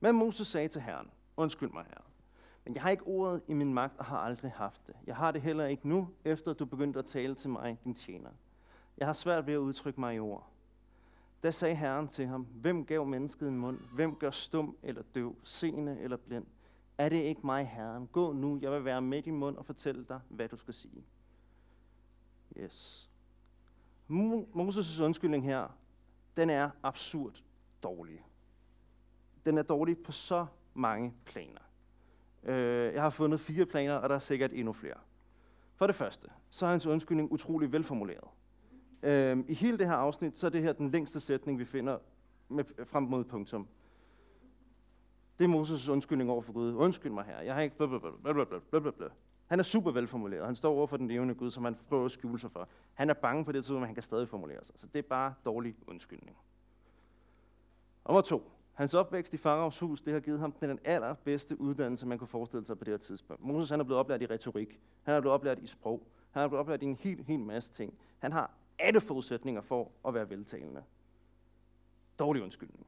Men 0.00 0.14
Moses 0.14 0.46
sagde 0.46 0.68
til 0.68 0.82
Herren, 0.82 1.10
undskyld 1.36 1.70
mig 1.70 1.84
herre, 1.84 2.04
Men 2.64 2.74
jeg 2.74 2.82
har 2.82 2.90
ikke 2.90 3.06
ordet 3.06 3.42
i 3.48 3.52
min 3.52 3.74
magt 3.74 3.98
og 3.98 4.04
har 4.04 4.18
aldrig 4.18 4.52
haft 4.52 4.86
det. 4.86 4.96
Jeg 5.06 5.16
har 5.16 5.30
det 5.30 5.42
heller 5.42 5.66
ikke 5.66 5.88
nu, 5.88 6.10
efter 6.24 6.52
du 6.52 6.64
begyndte 6.64 6.98
at 6.98 7.06
tale 7.06 7.34
til 7.34 7.50
mig, 7.50 7.78
din 7.84 7.94
tjener. 7.94 8.30
Jeg 9.00 9.08
har 9.08 9.12
svært 9.12 9.46
ved 9.46 9.54
at 9.54 9.58
udtrykke 9.58 10.00
mig 10.00 10.14
i 10.14 10.18
ord. 10.18 10.46
Da 11.42 11.50
sagde 11.50 11.74
Herren 11.74 12.08
til 12.08 12.26
ham, 12.26 12.42
hvem 12.42 12.86
gav 12.86 13.06
mennesket 13.06 13.48
en 13.48 13.58
mund? 13.58 13.78
Hvem 13.92 14.16
gør 14.16 14.30
stum 14.30 14.76
eller 14.82 15.02
døv, 15.14 15.36
seende 15.44 16.00
eller 16.00 16.16
blind? 16.16 16.46
Er 16.98 17.08
det 17.08 17.16
ikke 17.16 17.40
mig, 17.44 17.68
Herren? 17.68 18.06
Gå 18.06 18.32
nu, 18.32 18.58
jeg 18.62 18.72
vil 18.72 18.84
være 18.84 19.02
med 19.02 19.22
din 19.22 19.36
mund 19.36 19.56
og 19.56 19.66
fortælle 19.66 20.04
dig, 20.08 20.20
hvad 20.28 20.48
du 20.48 20.56
skal 20.56 20.74
sige. 20.74 21.04
Yes. 22.56 23.10
Moses' 24.54 25.02
undskyldning 25.02 25.44
her, 25.44 25.68
den 26.36 26.50
er 26.50 26.70
absurd 26.82 27.42
dårlig. 27.82 28.26
Den 29.44 29.58
er 29.58 29.62
dårlig 29.62 29.98
på 29.98 30.12
så 30.12 30.46
mange 30.74 31.14
planer. 31.24 31.60
Øh, 32.42 32.94
jeg 32.94 33.02
har 33.02 33.10
fundet 33.10 33.40
fire 33.40 33.66
planer, 33.66 33.94
og 33.94 34.08
der 34.08 34.14
er 34.14 34.18
sikkert 34.18 34.52
endnu 34.52 34.72
flere. 34.72 34.98
For 35.74 35.86
det 35.86 35.96
første, 35.96 36.28
så 36.50 36.66
er 36.66 36.70
hans 36.70 36.86
undskyldning 36.86 37.32
utrolig 37.32 37.72
velformuleret. 37.72 38.28
Øh, 39.02 39.38
I 39.48 39.54
hele 39.54 39.78
det 39.78 39.86
her 39.86 39.94
afsnit, 39.94 40.38
så 40.38 40.46
er 40.46 40.50
det 40.50 40.62
her 40.62 40.72
den 40.72 40.90
længste 40.90 41.20
sætning, 41.20 41.58
vi 41.58 41.64
finder 41.64 41.98
med, 42.48 42.64
frem 42.84 43.02
mod 43.02 43.24
punktum. 43.24 43.68
Det 45.38 45.44
er 45.44 45.48
Moses' 45.48 45.90
undskyldning 45.90 46.30
over 46.30 46.42
for 46.42 46.52
Gud. 46.52 46.74
Undskyld 46.74 47.12
mig 47.12 47.24
her, 47.24 47.40
jeg 47.40 47.54
har 47.54 47.62
ikke 47.62 47.76
blablabla. 47.76 49.08
Han 49.46 49.58
er 49.58 49.62
super 49.62 49.90
velformuleret. 49.90 50.46
Han 50.46 50.56
står 50.56 50.72
over 50.74 50.86
for 50.86 50.96
den 50.96 51.08
levende 51.08 51.34
Gud, 51.34 51.50
som 51.50 51.64
han 51.64 51.76
prøver 51.88 52.04
at 52.04 52.10
skjule 52.10 52.38
sig 52.38 52.50
for. 52.50 52.68
Han 52.94 53.10
er 53.10 53.14
bange 53.14 53.44
på 53.44 53.52
det 53.52 53.64
tidspunkt, 53.64 53.80
men 53.80 53.86
han 53.86 53.94
kan 53.94 54.02
stadig 54.02 54.28
formulere 54.28 54.64
sig. 54.64 54.74
Så 54.78 54.86
det 54.86 54.98
er 54.98 55.08
bare 55.08 55.34
dårlig 55.44 55.76
undskyldning. 55.86 56.36
Nummer 58.06 58.20
to. 58.20 58.50
Hans 58.72 58.94
opvækst 58.94 59.34
i 59.34 59.36
Faraos 59.36 59.78
hus, 59.78 60.02
det 60.02 60.12
har 60.12 60.20
givet 60.20 60.40
ham 60.40 60.52
den 60.52 60.78
allerbedste 60.84 61.60
uddannelse, 61.60 62.06
man 62.06 62.18
kunne 62.18 62.28
forestille 62.28 62.66
sig 62.66 62.78
på 62.78 62.84
det 62.84 62.92
her 62.92 62.98
tidspunkt. 62.98 63.44
Moses 63.44 63.70
han 63.70 63.80
er 63.80 63.84
blevet 63.84 64.00
oplært 64.00 64.22
i 64.22 64.26
retorik. 64.26 64.80
Han 65.02 65.14
er 65.14 65.20
blevet 65.20 65.34
oplært 65.34 65.58
i 65.58 65.66
sprog. 65.66 66.06
Han 66.30 66.42
er 66.42 66.48
blevet 66.48 66.60
oplært 66.60 66.82
i 66.82 66.86
en 66.86 66.96
helt, 66.96 67.26
helt 67.26 67.46
masse 67.46 67.72
ting. 67.72 67.94
Han 68.18 68.32
har 68.32 68.50
alle 68.80 69.00
forudsætninger 69.00 69.60
for 69.60 69.90
at 70.08 70.14
være 70.14 70.30
veltalende. 70.30 70.84
Dårlig 72.18 72.42
undskyldning. 72.42 72.86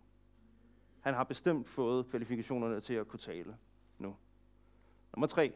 Han 1.01 1.15
har 1.15 1.25
bestemt 1.25 1.69
fået 1.69 2.07
kvalifikationerne 2.07 2.81
til 2.81 2.95
at 2.95 3.09
kunne 3.09 3.21
tale 3.21 3.57
nu. 3.99 4.17
Nummer 5.17 5.27
tre. 5.27 5.53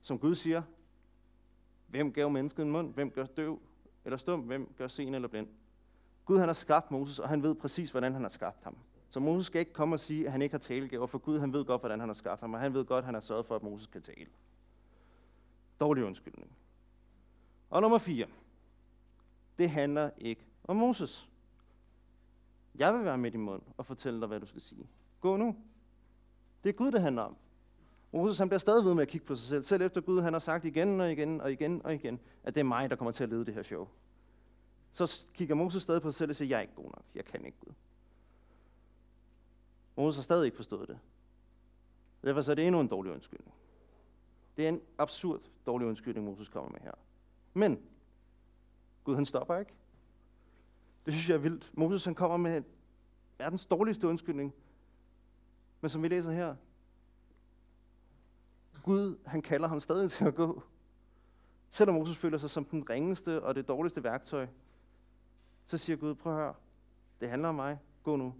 Som 0.00 0.18
Gud 0.18 0.34
siger, 0.34 0.62
hvem 1.86 2.12
gav 2.12 2.30
mennesket 2.30 2.62
en 2.62 2.70
mund? 2.70 2.94
Hvem 2.94 3.10
gør 3.10 3.26
døv 3.26 3.60
eller 4.04 4.16
stum? 4.16 4.40
Hvem 4.40 4.74
gør 4.78 4.88
sen 4.88 5.14
eller 5.14 5.28
blind? 5.28 5.48
Gud 6.24 6.38
han 6.38 6.48
har 6.48 6.54
skabt 6.54 6.90
Moses, 6.90 7.18
og 7.18 7.28
han 7.28 7.42
ved 7.42 7.54
præcis, 7.54 7.90
hvordan 7.90 8.12
han 8.12 8.22
har 8.22 8.28
skabt 8.28 8.64
ham. 8.64 8.76
Så 9.08 9.20
Moses 9.20 9.46
skal 9.46 9.60
ikke 9.60 9.72
komme 9.72 9.94
og 9.94 10.00
sige, 10.00 10.26
at 10.26 10.32
han 10.32 10.42
ikke 10.42 10.52
har 10.52 10.58
talegaver, 10.58 11.06
for 11.06 11.18
Gud 11.18 11.38
han 11.38 11.52
ved 11.52 11.64
godt, 11.64 11.82
hvordan 11.82 12.00
han 12.00 12.08
har 12.08 12.14
skabt 12.14 12.40
ham, 12.40 12.54
og 12.54 12.60
han 12.60 12.74
ved 12.74 12.84
godt, 12.84 12.98
at 12.98 13.04
han 13.04 13.14
har 13.14 13.20
sørget 13.20 13.46
for, 13.46 13.56
at 13.56 13.62
Moses 13.62 13.86
kan 13.86 14.02
tale. 14.02 14.26
Dårlig 15.80 16.04
undskyldning. 16.04 16.50
Og 17.70 17.82
nummer 17.82 17.98
4. 17.98 18.26
Det 19.58 19.70
handler 19.70 20.10
ikke 20.18 20.46
om 20.64 20.76
Moses. 20.76 21.28
Jeg 22.74 22.94
vil 22.94 23.04
være 23.04 23.18
med 23.18 23.34
i 23.34 23.36
mund 23.36 23.62
og 23.76 23.86
fortælle 23.86 24.20
dig, 24.20 24.28
hvad 24.28 24.40
du 24.40 24.46
skal 24.46 24.60
sige. 24.60 24.88
Gå 25.20 25.36
nu. 25.36 25.56
Det 26.64 26.68
er 26.68 26.72
Gud, 26.72 26.90
det 26.90 27.00
handler 27.00 27.22
om. 27.22 27.36
Moses 28.12 28.38
han 28.38 28.48
bliver 28.48 28.58
stadig 28.58 28.84
ved 28.84 28.94
med 28.94 29.02
at 29.02 29.08
kigge 29.08 29.26
på 29.26 29.34
sig 29.34 29.48
selv, 29.48 29.64
selv 29.64 29.82
efter 29.82 30.00
Gud 30.00 30.20
han 30.20 30.32
har 30.32 30.40
sagt 30.40 30.64
igen 30.64 31.00
og 31.00 31.12
igen 31.12 31.40
og 31.40 31.52
igen 31.52 31.82
og 31.84 31.94
igen, 31.94 32.20
at 32.44 32.54
det 32.54 32.60
er 32.60 32.64
mig, 32.64 32.90
der 32.90 32.96
kommer 32.96 33.12
til 33.12 33.22
at 33.22 33.30
lede 33.30 33.46
det 33.46 33.54
her 33.54 33.62
show. 33.62 33.88
Så 34.92 35.28
kigger 35.34 35.54
Moses 35.54 35.82
stadig 35.82 36.02
på 36.02 36.10
sig 36.10 36.18
selv 36.18 36.30
og 36.30 36.36
siger, 36.36 36.48
jeg 36.48 36.56
er 36.56 36.60
ikke 36.60 36.74
god 36.74 36.84
nok, 36.84 37.04
jeg 37.14 37.24
kan 37.24 37.44
ikke 37.44 37.58
Gud. 37.60 37.72
Moses 39.96 40.16
har 40.16 40.22
stadig 40.22 40.44
ikke 40.44 40.56
forstået 40.56 40.88
det. 40.88 40.98
Derfor 42.24 42.40
så 42.40 42.50
er 42.50 42.54
det 42.54 42.66
endnu 42.66 42.80
en 42.80 42.88
dårlig 42.88 43.12
undskyldning. 43.12 43.54
Det 44.56 44.64
er 44.64 44.68
en 44.68 44.80
absurd 44.98 45.40
dårlig 45.66 45.88
undskyldning, 45.88 46.26
Moses 46.26 46.48
kommer 46.48 46.70
med 46.70 46.80
her. 46.80 46.92
Men 47.54 47.80
Gud 49.06 49.14
han 49.14 49.26
stopper 49.26 49.58
ikke. 49.58 49.74
Det 51.06 51.14
synes 51.14 51.28
jeg 51.28 51.34
er 51.34 51.38
vildt. 51.38 51.70
Moses 51.74 52.04
han 52.04 52.14
kommer 52.14 52.36
med 52.36 52.62
verdens 53.38 53.66
dårligste 53.66 54.08
undskyldning. 54.08 54.54
Men 55.80 55.88
som 55.88 56.02
vi 56.02 56.08
læser 56.08 56.32
her, 56.32 56.56
Gud 58.82 59.18
han 59.26 59.42
kalder 59.42 59.68
ham 59.68 59.80
stadig 59.80 60.10
til 60.10 60.24
at 60.24 60.34
gå. 60.34 60.62
Selvom 61.68 61.94
Moses 61.94 62.16
føler 62.16 62.38
sig 62.38 62.50
som 62.50 62.64
den 62.64 62.90
ringeste 62.90 63.42
og 63.42 63.54
det 63.54 63.68
dårligste 63.68 64.04
værktøj, 64.04 64.46
så 65.64 65.78
siger 65.78 65.96
Gud, 65.96 66.14
prøv 66.14 66.32
at 66.32 66.38
høre, 66.38 66.54
det 67.20 67.30
handler 67.30 67.48
om 67.48 67.54
mig, 67.54 67.78
gå 68.02 68.16
nu. 68.16 68.34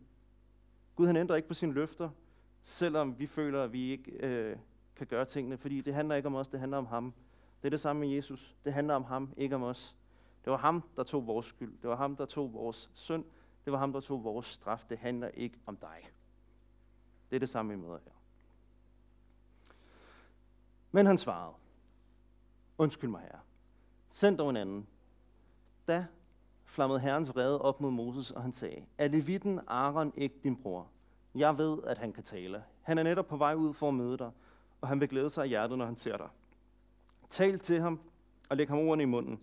Gud 0.97 1.07
han 1.07 1.17
ændrer 1.17 1.37
ikke 1.37 1.49
på 1.49 1.55
sine 1.55 1.73
løfter, 1.73 2.11
selvom 2.63 3.19
vi 3.19 3.27
føler, 3.27 3.65
at 3.65 3.73
vi 3.73 3.91
ikke 3.91 4.11
øh, 4.11 4.57
kan 4.97 5.07
gøre 5.07 5.25
tingene, 5.25 5.57
fordi 5.57 5.81
det 5.81 5.95
handler 5.95 6.15
ikke 6.15 6.27
om 6.27 6.35
os, 6.35 6.49
det 6.49 6.61
handler 6.61 6.79
om 6.79 6.87
ham. 6.87 7.15
Det 7.63 7.69
er 7.69 7.71
det 7.71 7.81
samme 7.81 8.01
med 8.01 8.09
Jesus. 8.09 8.57
Det 8.65 8.73
handler 8.73 8.95
om 8.95 9.05
ham, 9.05 9.33
ikke 9.37 9.55
om 9.55 9.63
os. 9.63 9.97
Det 10.47 10.51
var 10.51 10.59
ham, 10.59 10.83
der 10.97 11.03
tog 11.03 11.27
vores 11.27 11.47
skyld. 11.47 11.79
Det 11.83 11.91
var 11.91 11.97
ham, 11.97 12.17
der 12.17 12.27
tog 12.27 12.53
vores 12.53 12.91
synd. 12.95 13.25
Det 13.65 13.73
var 13.73 13.79
ham, 13.79 13.93
der 13.93 14.01
tog 14.01 14.25
vores 14.25 14.47
straf. 14.47 14.85
Det 14.89 14.99
handler 14.99 15.29
ikke 15.29 15.59
om 15.67 15.77
dig. 15.77 16.11
Det 17.31 17.37
er 17.37 17.41
det 17.41 17.49
samme, 17.49 17.71
vi 17.71 17.81
møder 17.81 17.99
her. 18.05 18.13
Men 20.93 21.07
han 21.07 21.19
svarede, 21.19 21.55
undskyld 22.79 23.11
mig 23.11 23.21
her. 23.21 23.39
Send 24.11 24.39
dog 24.39 24.51
en 24.51 24.57
anden. 24.57 24.87
Da 25.89 26.07
flammede 26.65 27.01
Herrens 27.01 27.35
vrede 27.35 27.63
op 27.63 27.81
mod 27.81 27.91
Moses, 27.91 28.31
og 28.31 28.43
han 28.43 28.53
sagde, 28.53 28.87
er 28.99 29.09
levitten 29.09 29.61
Aaron 29.67 30.13
ikke 30.17 30.35
din 30.43 30.57
bror? 30.57 30.89
Jeg 31.35 31.59
ved, 31.59 31.83
at 31.85 31.99
han 31.99 32.13
kan 32.13 32.25
tale. 32.25 32.65
Han 32.83 32.99
er 32.99 33.03
netop 33.03 33.27
på 33.27 33.37
vej 33.37 33.55
ud 33.55 33.75
for 33.75 33.89
at 33.89 33.95
møde 33.95 34.19
dig, 34.19 34.31
og 34.81 34.89
han 34.89 35.01
vil 35.01 35.09
glæde 35.09 35.31
sig 35.31 35.47
i 35.47 35.49
hjertet, 35.49 35.79
når 35.79 35.87
han 35.87 35.97
ser 35.97 36.17
dig. 36.17 36.29
Tal 37.31 37.59
til 37.59 37.81
ham, 37.81 38.01
og 38.49 38.57
læg 38.57 38.69
ham 38.69 38.79
ordene 38.79 39.03
i 39.03 39.07
munden. 39.07 39.41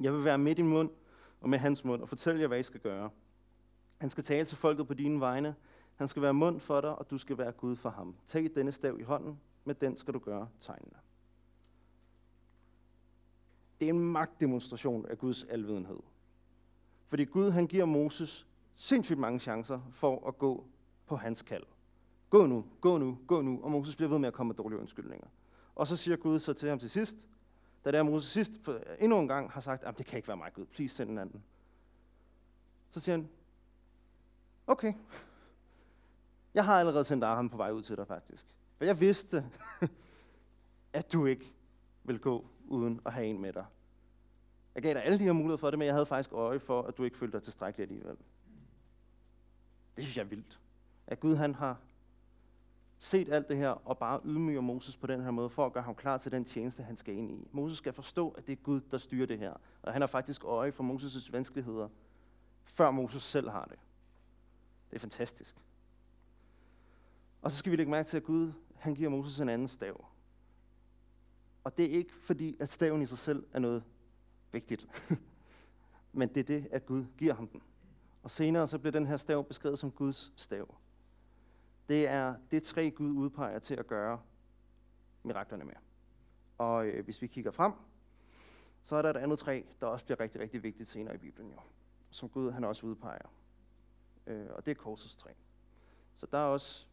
Jeg 0.00 0.12
vil 0.12 0.24
være 0.24 0.38
med 0.38 0.54
din 0.54 0.68
mund 0.68 0.90
og 1.40 1.48
med 1.48 1.58
hans 1.58 1.84
mund, 1.84 2.02
og 2.02 2.08
fortælle 2.08 2.40
jer, 2.40 2.46
hvad 2.46 2.58
I 2.58 2.62
skal 2.62 2.80
gøre. 2.80 3.10
Han 3.98 4.10
skal 4.10 4.24
tale 4.24 4.44
til 4.44 4.56
folket 4.56 4.86
på 4.86 4.94
dine 4.94 5.20
vegne. 5.20 5.54
Han 5.96 6.08
skal 6.08 6.22
være 6.22 6.34
mund 6.34 6.60
for 6.60 6.80
dig, 6.80 6.98
og 6.98 7.10
du 7.10 7.18
skal 7.18 7.38
være 7.38 7.52
Gud 7.52 7.76
for 7.76 7.90
ham. 7.90 8.14
Tag 8.26 8.50
denne 8.54 8.72
stav 8.72 9.00
i 9.00 9.02
hånden. 9.02 9.40
Med 9.64 9.74
den 9.74 9.96
skal 9.96 10.14
du 10.14 10.18
gøre 10.18 10.48
tegnene. 10.60 10.96
Det 13.80 13.88
er 13.88 13.92
en 13.92 14.00
magtdemonstration 14.00 15.06
af 15.06 15.18
Guds 15.18 15.42
alvidenhed. 15.42 15.98
Fordi 17.08 17.24
Gud 17.24 17.50
han 17.50 17.66
giver 17.66 17.84
Moses 17.84 18.46
sindssygt 18.74 19.18
mange 19.18 19.40
chancer 19.40 19.80
for 19.92 20.28
at 20.28 20.38
gå 20.38 20.64
på 21.06 21.16
hans 21.16 21.42
kald. 21.42 21.64
Gå 22.30 22.46
nu, 22.46 22.64
gå 22.80 22.98
nu, 22.98 23.18
gå 23.26 23.42
nu. 23.42 23.60
Og 23.62 23.70
Moses 23.70 23.96
bliver 23.96 24.10
ved 24.10 24.18
med 24.18 24.28
at 24.28 24.34
komme 24.34 24.48
med 24.48 24.56
dårlige 24.56 24.80
undskyldninger. 24.80 25.26
Og 25.74 25.86
så 25.86 25.96
siger 25.96 26.16
Gud 26.16 26.40
så 26.40 26.52
til 26.52 26.68
ham 26.68 26.78
til 26.78 26.90
sidst, 26.90 27.28
da 27.84 27.92
der 27.92 28.02
Moses 28.02 28.30
sidst 28.30 28.52
øh, 28.68 28.80
endnu 28.98 29.18
en 29.20 29.28
gang 29.28 29.50
har 29.50 29.60
sagt, 29.60 29.84
at 29.84 29.98
det 29.98 30.06
kan 30.06 30.16
ikke 30.16 30.28
være 30.28 30.36
mig, 30.36 30.52
Gud, 30.52 30.64
please 30.66 30.96
send 30.96 31.10
en 31.10 31.18
anden. 31.18 31.44
Så 32.90 33.00
siger 33.00 33.16
han, 33.16 33.28
okay, 34.66 34.94
jeg 36.54 36.64
har 36.64 36.78
allerede 36.80 37.04
sendt 37.04 37.24
Abraham 37.24 37.48
på 37.50 37.56
vej 37.56 37.70
ud 37.70 37.82
til 37.82 37.96
dig 37.96 38.06
faktisk. 38.06 38.46
For 38.76 38.84
jeg 38.84 39.00
vidste, 39.00 39.44
at 40.92 41.12
du 41.12 41.26
ikke 41.26 41.52
vil 42.04 42.18
gå 42.20 42.46
uden 42.66 43.00
at 43.06 43.12
have 43.12 43.26
en 43.26 43.40
med 43.40 43.52
dig. 43.52 43.66
Jeg 44.74 44.82
gav 44.82 44.94
dig 44.94 45.04
alle 45.04 45.18
de 45.18 45.24
her 45.24 45.32
muligheder 45.32 45.56
for 45.56 45.70
det, 45.70 45.78
men 45.78 45.86
jeg 45.86 45.94
havde 45.94 46.06
faktisk 46.06 46.32
øje 46.32 46.60
for, 46.60 46.82
at 46.82 46.98
du 46.98 47.04
ikke 47.04 47.18
følte 47.18 47.36
dig 47.36 47.42
tilstrækkelig 47.42 47.82
alligevel. 47.82 48.16
Det 49.96 50.04
synes 50.04 50.16
jeg 50.16 50.22
er 50.22 50.28
vildt. 50.28 50.60
At 51.06 51.20
Gud 51.20 51.36
han 51.36 51.54
har 51.54 51.78
set 52.98 53.28
alt 53.28 53.48
det 53.48 53.56
her, 53.56 53.68
og 53.68 53.98
bare 53.98 54.20
ydmyger 54.24 54.60
Moses 54.60 54.96
på 54.96 55.06
den 55.06 55.20
her 55.20 55.30
måde, 55.30 55.50
for 55.50 55.66
at 55.66 55.72
gøre 55.72 55.82
ham 55.82 55.94
klar 55.94 56.18
til 56.18 56.32
den 56.32 56.44
tjeneste, 56.44 56.82
han 56.82 56.96
skal 56.96 57.14
ind 57.14 57.30
i. 57.30 57.48
Moses 57.52 57.78
skal 57.78 57.92
forstå, 57.92 58.30
at 58.30 58.46
det 58.46 58.52
er 58.52 58.56
Gud, 58.56 58.80
der 58.80 58.98
styrer 58.98 59.26
det 59.26 59.38
her. 59.38 59.54
Og 59.82 59.92
han 59.92 60.02
har 60.02 60.06
faktisk 60.06 60.44
øje 60.44 60.72
for 60.72 60.84
Moses' 60.84 61.32
vanskeligheder, 61.32 61.88
før 62.64 62.90
Moses 62.90 63.22
selv 63.22 63.48
har 63.48 63.64
det. 63.64 63.78
Det 64.90 64.96
er 64.96 65.00
fantastisk. 65.00 65.56
Og 67.42 67.50
så 67.50 67.56
skal 67.56 67.72
vi 67.72 67.76
lægge 67.76 67.90
mærke 67.90 68.08
til, 68.08 68.16
at 68.16 68.24
Gud 68.24 68.52
han 68.74 68.94
giver 68.94 69.10
Moses 69.10 69.40
en 69.40 69.48
anden 69.48 69.68
stav. 69.68 70.04
Og 71.64 71.78
det 71.78 71.84
er 71.84 71.90
ikke 71.90 72.14
fordi, 72.14 72.56
at 72.60 72.70
staven 72.70 73.02
i 73.02 73.06
sig 73.06 73.18
selv 73.18 73.46
er 73.52 73.58
noget 73.58 73.82
vigtigt. 74.52 74.88
Men 76.12 76.28
det 76.28 76.40
er 76.40 76.44
det, 76.44 76.68
at 76.70 76.86
Gud 76.86 77.04
giver 77.18 77.34
ham 77.34 77.48
den. 77.48 77.62
Og 78.22 78.30
senere 78.30 78.68
så 78.68 78.78
bliver 78.78 78.92
den 78.92 79.06
her 79.06 79.16
stav 79.16 79.44
beskrevet 79.44 79.78
som 79.78 79.90
Guds 79.90 80.32
stav. 80.36 80.74
Det 81.88 82.08
er 82.08 82.34
det 82.50 82.62
tre 82.62 82.90
Gud 82.90 83.10
udpeger 83.10 83.58
til 83.58 83.74
at 83.74 83.86
gøre 83.86 84.20
miraklerne 85.22 85.64
med. 85.64 85.74
Og 86.58 86.86
øh, 86.86 87.04
hvis 87.04 87.22
vi 87.22 87.26
kigger 87.26 87.50
frem, 87.50 87.72
så 88.82 88.96
er 88.96 89.02
der 89.02 89.10
et 89.10 89.16
andet 89.16 89.38
træ, 89.38 89.62
der 89.80 89.86
også 89.86 90.04
bliver 90.04 90.20
rigtig, 90.20 90.40
rigtig 90.40 90.62
vigtigt 90.62 90.88
senere 90.88 91.14
i 91.14 91.18
Bibelen, 91.18 91.50
jo, 91.50 91.58
som 92.10 92.28
Gud 92.28 92.50
han 92.50 92.64
også 92.64 92.86
udpeger. 92.86 93.32
Øh, 94.26 94.46
og 94.50 94.66
det 94.66 94.70
er 94.70 94.74
korsets 94.74 95.16
træ. 95.16 95.30
Så 96.16 96.26
der 96.32 96.38
er 96.38 96.44
også, 96.44 96.86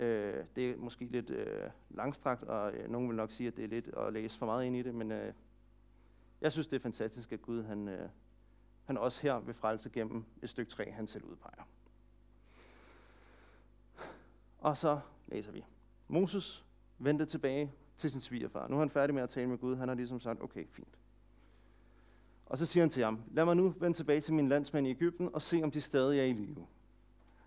øh, 0.00 0.44
det 0.56 0.70
er 0.70 0.76
måske 0.76 1.04
lidt 1.04 1.30
øh, 1.30 1.70
langstrakt, 1.90 2.42
og 2.42 2.72
øh, 2.72 2.90
nogen 2.90 3.08
vil 3.08 3.16
nok 3.16 3.30
sige, 3.30 3.48
at 3.48 3.56
det 3.56 3.64
er 3.64 3.68
lidt 3.68 3.88
at 3.88 4.12
læse 4.12 4.38
for 4.38 4.46
meget 4.46 4.64
ind 4.64 4.76
i 4.76 4.82
det, 4.82 4.94
men 4.94 5.12
øh, 5.12 5.32
jeg 6.40 6.52
synes, 6.52 6.66
det 6.66 6.76
er 6.76 6.80
fantastisk, 6.80 7.32
at 7.32 7.42
Gud 7.42 7.62
han, 7.62 7.88
øh, 7.88 8.08
han 8.84 8.98
også 8.98 9.22
her 9.22 9.38
vil 9.40 9.54
frelse 9.54 9.90
gennem 9.90 10.24
et 10.42 10.50
stykke 10.50 10.70
træ, 10.70 10.90
han 10.90 11.06
selv 11.06 11.24
udpeger. 11.24 11.62
Og 14.58 14.76
så 14.76 15.00
læser 15.28 15.52
vi. 15.52 15.64
Moses 16.08 16.64
vendte 16.98 17.26
tilbage 17.26 17.72
til 17.96 18.10
sin 18.10 18.20
svigerfar. 18.20 18.68
Nu 18.68 18.74
er 18.74 18.78
han 18.78 18.90
færdig 18.90 19.14
med 19.14 19.22
at 19.22 19.30
tale 19.30 19.46
med 19.46 19.58
Gud. 19.58 19.76
Han 19.76 19.88
har 19.88 19.94
ligesom 19.94 20.20
sagt, 20.20 20.42
okay, 20.42 20.66
fint. 20.70 20.98
Og 22.46 22.58
så 22.58 22.66
siger 22.66 22.82
han 22.82 22.90
til 22.90 23.04
ham, 23.04 23.20
lad 23.32 23.44
mig 23.44 23.56
nu 23.56 23.74
vende 23.78 23.96
tilbage 23.96 24.20
til 24.20 24.34
min 24.34 24.48
landsmænd 24.48 24.86
i 24.86 24.90
Ægypten 24.90 25.30
og 25.34 25.42
se, 25.42 25.60
om 25.62 25.70
de 25.70 25.80
stadig 25.80 26.20
er 26.20 26.24
i 26.24 26.32
live. 26.32 26.66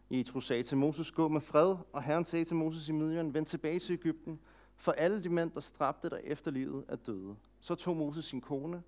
Jethro 0.10 0.40
sagde 0.40 0.64
til 0.64 0.78
Moses, 0.78 1.12
gå 1.12 1.28
med 1.28 1.42
fred, 1.42 1.76
og 1.94 2.04
Herren 2.04 2.26
sagde 2.26 2.46
til 2.46 2.56
Moses 2.56 2.90
i 2.90 2.92
Midian, 2.92 3.34
vend 3.34 3.46
tilbage 3.46 3.80
til 3.80 3.94
Ægypten, 3.94 4.40
for 4.76 4.92
alle 4.92 5.24
de 5.24 5.30
mænd, 5.30 5.52
der 5.52 5.60
strabte 5.60 6.10
dig 6.10 6.22
efter 6.24 6.52
livet, 6.52 6.86
er 6.88 6.96
døde. 6.96 7.36
Så 7.60 7.76
tog 7.76 7.98
Moses 7.98 8.26
sin 8.26 8.42
kone 8.42 8.84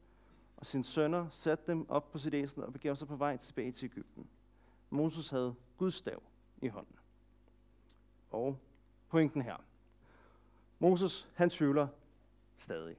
og 0.58 0.66
sine 0.66 0.84
sønner, 0.84 1.30
satte 1.30 1.64
dem 1.68 1.90
op 1.90 2.12
på 2.12 2.18
sit 2.18 2.34
æsel 2.34 2.64
og 2.64 2.74
begav 2.74 2.96
sig 2.96 3.08
på 3.08 3.16
vej 3.16 3.38
tilbage 3.38 3.72
til 3.72 3.86
Ægypten. 3.86 4.28
Moses 4.90 5.30
havde 5.30 5.56
Guds 5.78 5.94
stav 5.94 6.24
i 6.62 6.68
hånden. 6.68 6.96
Og 8.34 8.58
pointen 9.10 9.42
her. 9.42 9.56
Moses, 10.80 11.30
han 11.34 11.50
tvivler 11.50 11.88
stadig. 12.58 12.96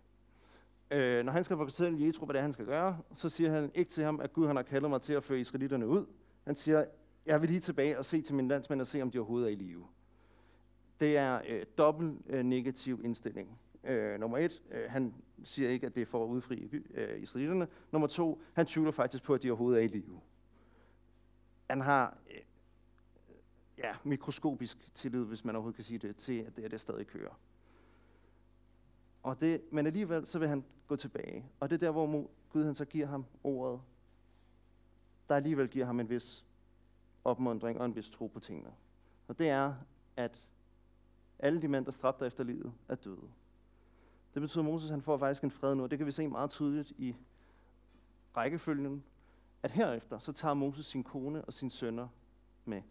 Øh, 0.90 1.24
når 1.24 1.32
han 1.32 1.44
skal 1.44 1.56
fortælle 1.56 2.06
Jethro, 2.06 2.24
hvad 2.24 2.32
det 2.32 2.38
er, 2.38 2.42
han 2.42 2.52
skal 2.52 2.66
gøre, 2.66 2.98
så 3.14 3.28
siger 3.28 3.50
han 3.50 3.70
ikke 3.74 3.90
til 3.90 4.04
ham, 4.04 4.20
at 4.20 4.32
Gud 4.32 4.46
han 4.46 4.56
har 4.56 4.62
kaldet 4.62 4.90
mig 4.90 5.02
til 5.02 5.12
at 5.12 5.24
føre 5.24 5.40
israelitterne 5.40 5.86
ud. 5.86 6.06
Han 6.44 6.56
siger, 6.56 6.84
jeg 7.26 7.40
vil 7.40 7.50
lige 7.50 7.60
tilbage 7.60 7.98
og 7.98 8.04
se 8.04 8.22
til 8.22 8.34
mine 8.34 8.48
landsmænd 8.48 8.80
og 8.80 8.86
se, 8.86 9.02
om 9.02 9.10
de 9.10 9.18
overhovedet 9.18 9.48
er 9.48 9.52
i 9.52 9.54
live. 9.54 9.86
Det 11.00 11.16
er 11.16 11.40
øh, 11.48 11.66
dobbelt 11.78 12.20
øh, 12.26 12.42
negativ 12.42 13.00
indstilling. 13.04 13.58
Øh, 13.84 14.20
nummer 14.20 14.38
et, 14.38 14.62
øh, 14.70 14.90
han 14.90 15.14
siger 15.44 15.70
ikke, 15.70 15.86
at 15.86 15.94
det 15.94 16.00
er 16.00 16.06
for 16.06 16.24
at 16.24 16.28
udfri 16.28 16.82
øh, 16.94 17.22
israelitterne. 17.22 17.68
Nummer 17.92 18.08
to, 18.08 18.42
han 18.52 18.66
tvivler 18.66 18.92
faktisk 18.92 19.24
på, 19.24 19.34
at 19.34 19.42
de 19.42 19.50
overhovedet 19.50 19.80
er 19.80 19.84
i 19.84 19.88
live. 19.88 20.20
Han 21.70 21.80
har 21.80 22.16
øh, 22.30 22.40
ja, 23.84 23.96
mikroskopisk 24.04 24.88
tillid, 24.94 25.24
hvis 25.24 25.44
man 25.44 25.54
overhovedet 25.54 25.76
kan 25.76 25.84
sige 25.84 25.98
det, 25.98 26.16
til 26.16 26.38
at 26.38 26.56
det, 26.56 26.64
er 26.64 26.68
det 26.68 26.80
stadig 26.80 27.06
kører. 27.06 27.38
Og 29.22 29.40
det, 29.40 29.62
men 29.70 29.86
alligevel 29.86 30.26
så 30.26 30.38
vil 30.38 30.48
han 30.48 30.64
gå 30.86 30.96
tilbage. 30.96 31.44
Og 31.60 31.70
det 31.70 31.76
er 31.76 31.86
der, 31.86 31.90
hvor 31.90 32.30
Gud 32.52 32.64
han 32.64 32.74
så 32.74 32.84
giver 32.84 33.06
ham 33.06 33.24
ordet, 33.44 33.80
der 35.28 35.36
alligevel 35.36 35.68
giver 35.68 35.86
ham 35.86 36.00
en 36.00 36.10
vis 36.10 36.44
opmundring 37.24 37.80
og 37.80 37.86
en 37.86 37.96
vis 37.96 38.10
tro 38.10 38.26
på 38.26 38.40
tingene. 38.40 38.70
Og 39.28 39.38
det 39.38 39.48
er, 39.48 39.74
at 40.16 40.42
alle 41.38 41.62
de 41.62 41.68
mænd, 41.68 41.84
der 41.84 41.90
stræbte 41.90 42.26
efter 42.26 42.44
livet, 42.44 42.72
er 42.88 42.94
døde. 42.94 43.30
Det 44.34 44.42
betyder, 44.42 44.60
at 44.60 44.64
Moses 44.64 44.90
han 44.90 45.02
får 45.02 45.18
faktisk 45.18 45.44
en 45.44 45.50
fred 45.50 45.74
nu, 45.74 45.82
og 45.82 45.90
det 45.90 45.98
kan 45.98 46.06
vi 46.06 46.12
se 46.12 46.28
meget 46.28 46.50
tydeligt 46.50 46.90
i 46.90 47.16
rækkefølgen, 48.36 49.04
at 49.62 49.70
herefter 49.70 50.18
så 50.18 50.32
tager 50.32 50.54
Moses 50.54 50.86
sin 50.86 51.04
kone 51.04 51.44
og 51.44 51.52
sine 51.52 51.70
sønner 51.70 52.08
med. 52.64 52.82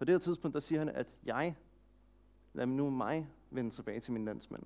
På 0.00 0.04
det 0.04 0.12
her 0.12 0.18
tidspunkt, 0.18 0.54
der 0.54 0.60
siger 0.60 0.78
han, 0.78 0.88
at 0.88 1.06
jeg, 1.24 1.56
lad 2.52 2.66
nu 2.66 2.90
mig 2.90 3.28
vende 3.50 3.70
tilbage 3.70 4.00
til 4.00 4.12
min 4.12 4.24
landsmænd. 4.24 4.62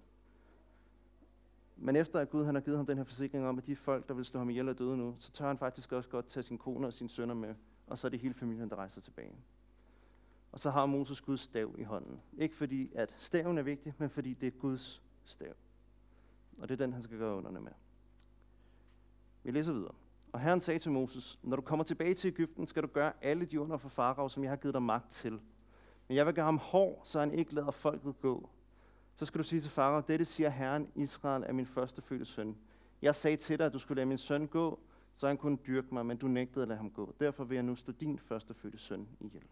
Men 1.77 1.97
efter 1.97 2.21
at 2.21 2.31
Gud 2.31 2.45
han 2.45 2.55
har 2.55 2.63
givet 2.63 2.77
ham 2.77 2.87
den 2.87 2.97
her 2.97 3.05
forsikring 3.05 3.47
om, 3.47 3.59
at 3.59 3.67
de 3.67 3.77
folk, 3.77 4.09
der 4.09 4.15
vil 4.15 4.25
stå 4.25 4.39
ham 4.39 4.51
ihjel, 4.51 4.69
er 4.69 4.73
døde 4.73 4.97
nu, 4.97 5.17
så 5.19 5.33
tør 5.33 5.47
han 5.47 5.59
faktisk 5.59 5.93
også 5.93 6.09
godt 6.09 6.27
tage 6.27 6.43
sin 6.43 6.59
kone 6.59 6.87
og 6.87 6.93
sine 6.93 7.09
sønner 7.09 7.35
med, 7.35 7.55
og 7.87 7.99
så 7.99 8.07
er 8.07 8.09
det 8.09 8.21
hele 8.21 8.35
familien, 8.35 8.71
der 8.71 8.77
rejser 8.77 9.01
tilbage. 9.01 9.35
Og 10.53 10.59
så 10.59 10.71
har 10.71 10.87
Moses 10.87 11.21
Guds 11.21 11.41
stav 11.41 11.75
i 11.79 11.83
hånden. 11.83 12.21
Ikke 12.39 12.57
fordi, 12.57 12.93
at 12.95 13.15
staven 13.19 13.59
er 13.59 13.63
vigtig, 13.63 13.95
men 13.99 14.11
fordi 14.11 14.35
det 14.35 14.47
er 14.47 14.59
Guds 14.61 15.03
stav. 15.25 15.55
Og 16.59 16.69
det 16.69 16.81
er 16.81 16.87
den, 16.87 16.93
han 16.93 17.03
skal 17.03 17.19
gøre 17.19 17.37
underne 17.37 17.61
med. 17.61 17.73
Vi 19.43 19.51
læser 19.51 19.73
videre. 19.73 19.95
Og 20.35 20.41
Herren 20.41 20.61
sagde 20.61 20.79
til 20.79 20.91
Moses, 20.91 21.39
når 21.43 21.57
du 21.57 21.63
kommer 21.63 21.85
tilbage 21.85 22.15
til 22.15 22.29
Ægypten, 22.29 22.67
skal 22.67 22.83
du 22.83 22.89
gøre 22.89 23.13
alle 23.23 23.45
de 23.45 23.61
under 23.61 23.77
for 23.77 23.89
farao, 23.89 24.29
som 24.29 24.43
jeg 24.43 24.51
har 24.51 24.57
givet 24.57 24.75
dig 24.75 24.83
magt 24.83 25.11
til. 25.11 25.41
Men 26.09 26.17
jeg 26.17 26.27
vil 26.27 26.35
gøre 26.35 26.45
ham 26.45 26.59
hård, 26.59 27.01
så 27.05 27.21
han 27.21 27.35
ikke 27.35 27.55
lader 27.55 27.71
folket 27.71 28.21
gå. 28.21 28.49
Så 29.15 29.25
skal 29.25 29.39
du 29.39 29.45
sige 29.45 29.61
til 29.61 29.71
farao, 29.71 30.03
dette 30.09 30.25
siger 30.25 30.49
Herren, 30.49 30.89
Israel 30.95 31.45
er 31.47 31.53
min 31.53 31.67
første 31.67 32.03
fødte 32.03 32.25
søn. 32.25 32.57
Jeg 33.03 33.15
sagde 33.15 33.37
til 33.37 33.59
dig, 33.59 33.67
at 33.67 33.73
du 33.73 33.79
skulle 33.79 33.97
lade 33.97 34.07
min 34.07 34.19
søn 34.19 34.47
gå, 34.47 34.81
så 35.13 35.27
han 35.27 35.37
kunne 35.37 35.59
dyrke 35.67 35.95
mig, 35.95 36.07
men 36.07 36.17
du 36.17 36.29
nægtede 36.29 36.63
at 36.63 36.69
lade 36.69 36.79
ham 36.79 36.91
gå. 36.91 37.15
Derfor 37.21 37.45
vil 37.45 37.55
jeg 37.55 37.65
nu 37.65 37.77
stå 37.77 37.93
din 37.93 38.19
første 38.19 38.55
fødte 38.55 38.79
søn 38.79 39.09
ihjel. 39.21 39.45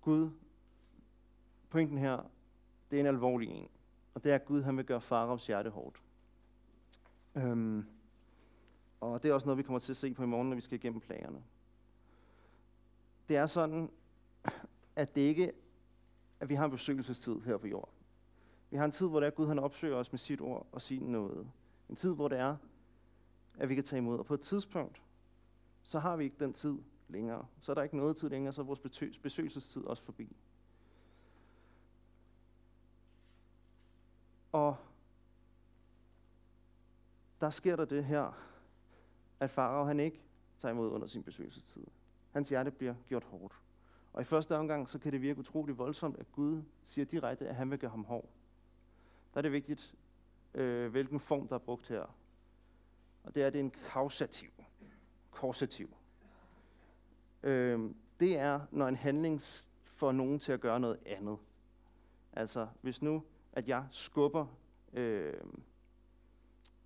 Gud, 0.00 0.30
pointen 1.70 1.98
her, 1.98 2.30
det 2.90 2.96
er 2.96 3.00
en 3.00 3.06
alvorlig 3.06 3.48
en. 3.48 3.68
Og 4.14 4.24
det 4.24 4.30
er, 4.30 4.34
at 4.34 4.44
Gud 4.44 4.62
han 4.62 4.76
vil 4.76 4.84
gøre 4.84 5.00
faraos 5.00 5.46
hjerte 5.46 5.70
hårdt. 5.70 6.00
Øhm, 7.34 7.86
og 9.12 9.22
det 9.22 9.30
er 9.30 9.34
også 9.34 9.46
noget, 9.46 9.58
vi 9.58 9.62
kommer 9.62 9.78
til 9.78 9.92
at 9.92 9.96
se 9.96 10.14
på 10.14 10.22
i 10.22 10.26
morgen, 10.26 10.48
når 10.48 10.54
vi 10.54 10.60
skal 10.60 10.78
igennem 10.78 11.00
plagerne. 11.00 11.42
Det 13.28 13.36
er 13.36 13.46
sådan, 13.46 13.90
at 14.96 15.14
det 15.14 15.20
ikke 15.20 15.52
at 16.40 16.48
vi 16.48 16.54
har 16.54 16.64
en 16.64 16.70
besøgelsestid 16.70 17.40
her 17.40 17.56
på 17.56 17.66
jorden. 17.66 17.94
Vi 18.70 18.76
har 18.76 18.84
en 18.84 18.92
tid, 18.92 19.08
hvor 19.08 19.20
det 19.20 19.26
er, 19.26 19.30
at 19.30 19.34
Gud 19.34 19.46
han 19.46 19.58
opsøger 19.58 19.96
os 19.96 20.12
med 20.12 20.18
sit 20.18 20.40
ord 20.40 20.66
og 20.72 20.82
sin 20.82 21.02
noget. 21.02 21.50
En 21.88 21.96
tid, 21.96 22.14
hvor 22.14 22.28
det 22.28 22.38
er, 22.38 22.56
at 23.58 23.68
vi 23.68 23.74
kan 23.74 23.84
tage 23.84 23.98
imod. 23.98 24.18
Og 24.18 24.26
på 24.26 24.34
et 24.34 24.40
tidspunkt, 24.40 25.02
så 25.82 25.98
har 25.98 26.16
vi 26.16 26.24
ikke 26.24 26.36
den 26.38 26.52
tid 26.52 26.78
længere. 27.08 27.46
Så 27.60 27.72
er 27.72 27.74
der 27.74 27.82
ikke 27.82 27.96
noget 27.96 28.16
tid 28.16 28.28
længere, 28.28 28.52
så 28.52 28.60
er 28.60 28.64
vores 28.64 29.18
besøgelsestid 29.22 29.84
også 29.84 30.02
forbi. 30.02 30.36
Og 34.52 34.76
der 37.40 37.50
sker 37.50 37.76
der 37.76 37.84
det 37.84 38.04
her, 38.04 38.55
at 39.40 39.50
Farao 39.50 39.84
han 39.84 40.00
ikke 40.00 40.22
tager 40.58 40.72
imod 40.72 40.90
under 40.90 41.06
sin 41.06 41.22
besøgelsestid. 41.22 41.84
Hans 42.32 42.48
hjerte 42.48 42.70
bliver 42.70 42.94
gjort 43.08 43.24
hårdt. 43.24 43.54
Og 44.12 44.22
i 44.22 44.24
første 44.24 44.56
omgang, 44.56 44.88
så 44.88 44.98
kan 44.98 45.12
det 45.12 45.22
virke 45.22 45.40
utrolig 45.40 45.78
voldsomt, 45.78 46.18
at 46.18 46.32
Gud 46.32 46.62
siger 46.82 47.04
direkte, 47.04 47.48
at 47.48 47.54
han 47.54 47.70
vil 47.70 47.78
gøre 47.78 47.90
ham 47.90 48.04
hård. 48.04 48.28
Der 49.34 49.38
er 49.38 49.42
det 49.42 49.52
vigtigt, 49.52 49.94
øh, 50.54 50.90
hvilken 50.90 51.20
form, 51.20 51.48
der 51.48 51.54
er 51.54 51.58
brugt 51.58 51.88
her. 51.88 52.14
Og 53.24 53.34
det 53.34 53.42
er, 53.42 53.50
det 53.50 53.58
er 53.58 53.64
en 53.64 53.74
kausativ. 53.92 54.50
Kausativ. 55.32 55.96
Øh, 57.42 57.90
det 58.20 58.38
er, 58.38 58.60
når 58.70 58.88
en 58.88 58.96
handling 58.96 59.40
får 59.84 60.12
nogen 60.12 60.38
til 60.38 60.52
at 60.52 60.60
gøre 60.60 60.80
noget 60.80 60.98
andet. 61.06 61.38
Altså, 62.32 62.68
hvis 62.80 63.02
nu, 63.02 63.22
at 63.52 63.68
jeg 63.68 63.84
skubber, 63.90 64.46
øh, 64.92 65.34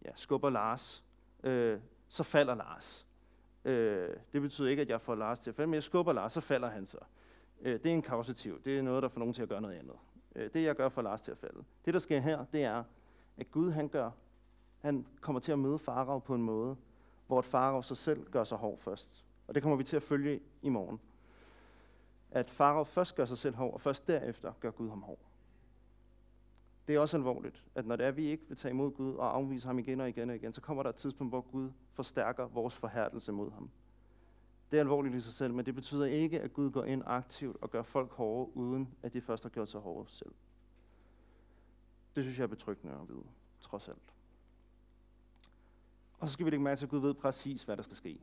ja, 0.04 0.10
skubber 0.14 0.50
Lars, 0.50 1.04
øh, 1.42 1.80
så 2.10 2.22
falder 2.22 2.54
Lars. 2.54 3.06
Øh, 3.64 4.16
det 4.32 4.42
betyder 4.42 4.68
ikke, 4.68 4.82
at 4.82 4.88
jeg 4.88 5.00
får 5.00 5.14
Lars 5.14 5.40
til 5.40 5.50
at 5.50 5.54
falde, 5.54 5.66
men 5.66 5.74
jeg 5.74 5.82
skubber 5.82 6.12
Lars, 6.12 6.32
så 6.32 6.40
falder 6.40 6.68
han 6.68 6.86
så. 6.86 6.98
Øh, 7.60 7.72
det 7.72 7.86
er 7.86 7.92
en 7.92 8.02
kausativ. 8.02 8.62
Det 8.62 8.78
er 8.78 8.82
noget, 8.82 9.02
der 9.02 9.08
får 9.08 9.18
nogen 9.18 9.34
til 9.34 9.42
at 9.42 9.48
gøre 9.48 9.60
noget 9.60 9.78
andet. 9.78 9.96
Øh, 10.36 10.50
det, 10.54 10.62
jeg 10.62 10.76
gør, 10.76 10.88
for 10.88 11.02
Lars 11.02 11.22
til 11.22 11.30
at 11.30 11.38
falde. 11.38 11.64
Det, 11.84 11.94
der 11.94 12.00
sker 12.00 12.18
her, 12.18 12.44
det 12.52 12.62
er, 12.64 12.84
at 13.36 13.50
Gud 13.50 13.70
han 13.70 13.88
gør, 13.88 14.10
han 14.80 15.06
kommer 15.20 15.40
til 15.40 15.52
at 15.52 15.58
møde 15.58 15.78
Farao 15.78 16.18
på 16.18 16.34
en 16.34 16.42
måde, 16.42 16.76
hvor 17.26 17.40
Farag 17.40 17.70
Farao 17.70 17.82
sig 17.82 17.96
selv 17.96 18.30
gør 18.30 18.44
sig 18.44 18.58
hård 18.58 18.78
først. 18.78 19.24
Og 19.48 19.54
det 19.54 19.62
kommer 19.62 19.76
vi 19.76 19.84
til 19.84 19.96
at 19.96 20.02
følge 20.02 20.40
i 20.62 20.68
morgen. 20.68 21.00
At 22.30 22.50
Farao 22.50 22.84
først 22.84 23.16
gør 23.16 23.24
sig 23.24 23.38
selv 23.38 23.54
hård, 23.54 23.74
og 23.74 23.80
først 23.80 24.06
derefter 24.06 24.52
gør 24.60 24.70
Gud 24.70 24.88
ham 24.88 25.02
hård. 25.02 25.29
Det 26.90 26.96
er 26.96 27.00
også 27.00 27.16
alvorligt, 27.16 27.64
at 27.74 27.86
når 27.86 27.96
det 27.96 28.04
er, 28.04 28.08
at 28.08 28.16
vi 28.16 28.26
ikke 28.26 28.44
vil 28.48 28.56
tage 28.56 28.72
imod 28.72 28.90
Gud 28.90 29.14
og 29.14 29.36
afvise 29.36 29.66
ham 29.66 29.78
igen 29.78 30.00
og 30.00 30.08
igen 30.08 30.30
og 30.30 30.36
igen, 30.36 30.52
så 30.52 30.60
kommer 30.60 30.82
der 30.82 30.90
et 30.90 30.96
tidspunkt, 30.96 31.30
hvor 31.30 31.40
Gud 31.40 31.70
forstærker 31.92 32.48
vores 32.48 32.74
forhærdelse 32.74 33.32
mod 33.32 33.50
ham. 33.50 33.70
Det 34.70 34.76
er 34.76 34.80
alvorligt 34.80 35.14
i 35.14 35.20
sig 35.20 35.32
selv, 35.32 35.54
men 35.54 35.66
det 35.66 35.74
betyder 35.74 36.04
ikke, 36.04 36.40
at 36.40 36.52
Gud 36.52 36.70
går 36.70 36.84
ind 36.84 37.02
aktivt 37.06 37.56
og 37.60 37.70
gør 37.70 37.82
folk 37.82 38.12
hårde, 38.12 38.56
uden 38.56 38.94
at 39.02 39.12
de 39.12 39.20
først 39.20 39.42
har 39.42 39.50
gjort 39.50 39.68
sig 39.68 39.80
hårde 39.80 40.10
selv. 40.10 40.32
Det 42.14 42.24
synes 42.24 42.38
jeg 42.38 42.42
er 42.44 42.48
betryggende 42.48 42.94
at 42.94 43.08
vide, 43.08 43.24
trods 43.60 43.88
alt. 43.88 44.14
Og 46.18 46.28
så 46.28 46.32
skal 46.32 46.46
vi 46.46 46.50
lægge 46.50 46.64
mærke 46.64 46.78
til, 46.78 46.86
at 46.86 46.90
Gud 46.90 47.00
ved 47.00 47.14
præcis, 47.14 47.62
hvad 47.62 47.76
der 47.76 47.82
skal 47.82 47.96
ske. 47.96 48.20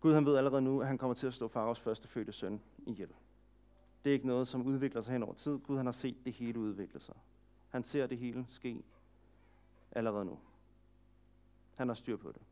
Gud 0.00 0.14
han 0.14 0.26
ved 0.26 0.36
allerede 0.36 0.62
nu, 0.62 0.80
at 0.80 0.86
han 0.86 0.98
kommer 0.98 1.14
til 1.14 1.26
at 1.26 1.34
stå 1.34 1.48
Faraos 1.48 1.80
første 1.80 2.08
fødte 2.08 2.32
søn 2.32 2.60
ihjel. 2.86 3.10
Det 4.06 4.10
er 4.10 4.14
ikke 4.14 4.26
noget, 4.26 4.48
som 4.48 4.66
udvikler 4.66 5.00
sig 5.00 5.12
hen 5.12 5.22
over 5.22 5.34
tid. 5.34 5.58
Gud 5.58 5.76
han 5.76 5.86
har 5.86 5.92
set 5.92 6.16
det 6.24 6.32
hele 6.32 6.58
udvikle 6.58 7.00
sig. 7.00 7.14
Han 7.68 7.84
ser 7.84 8.06
det 8.06 8.18
hele 8.18 8.46
ske 8.48 8.82
allerede 9.92 10.24
nu. 10.24 10.38
Han 11.74 11.88
har 11.88 11.94
styr 11.94 12.16
på 12.16 12.32
det. 12.32 12.42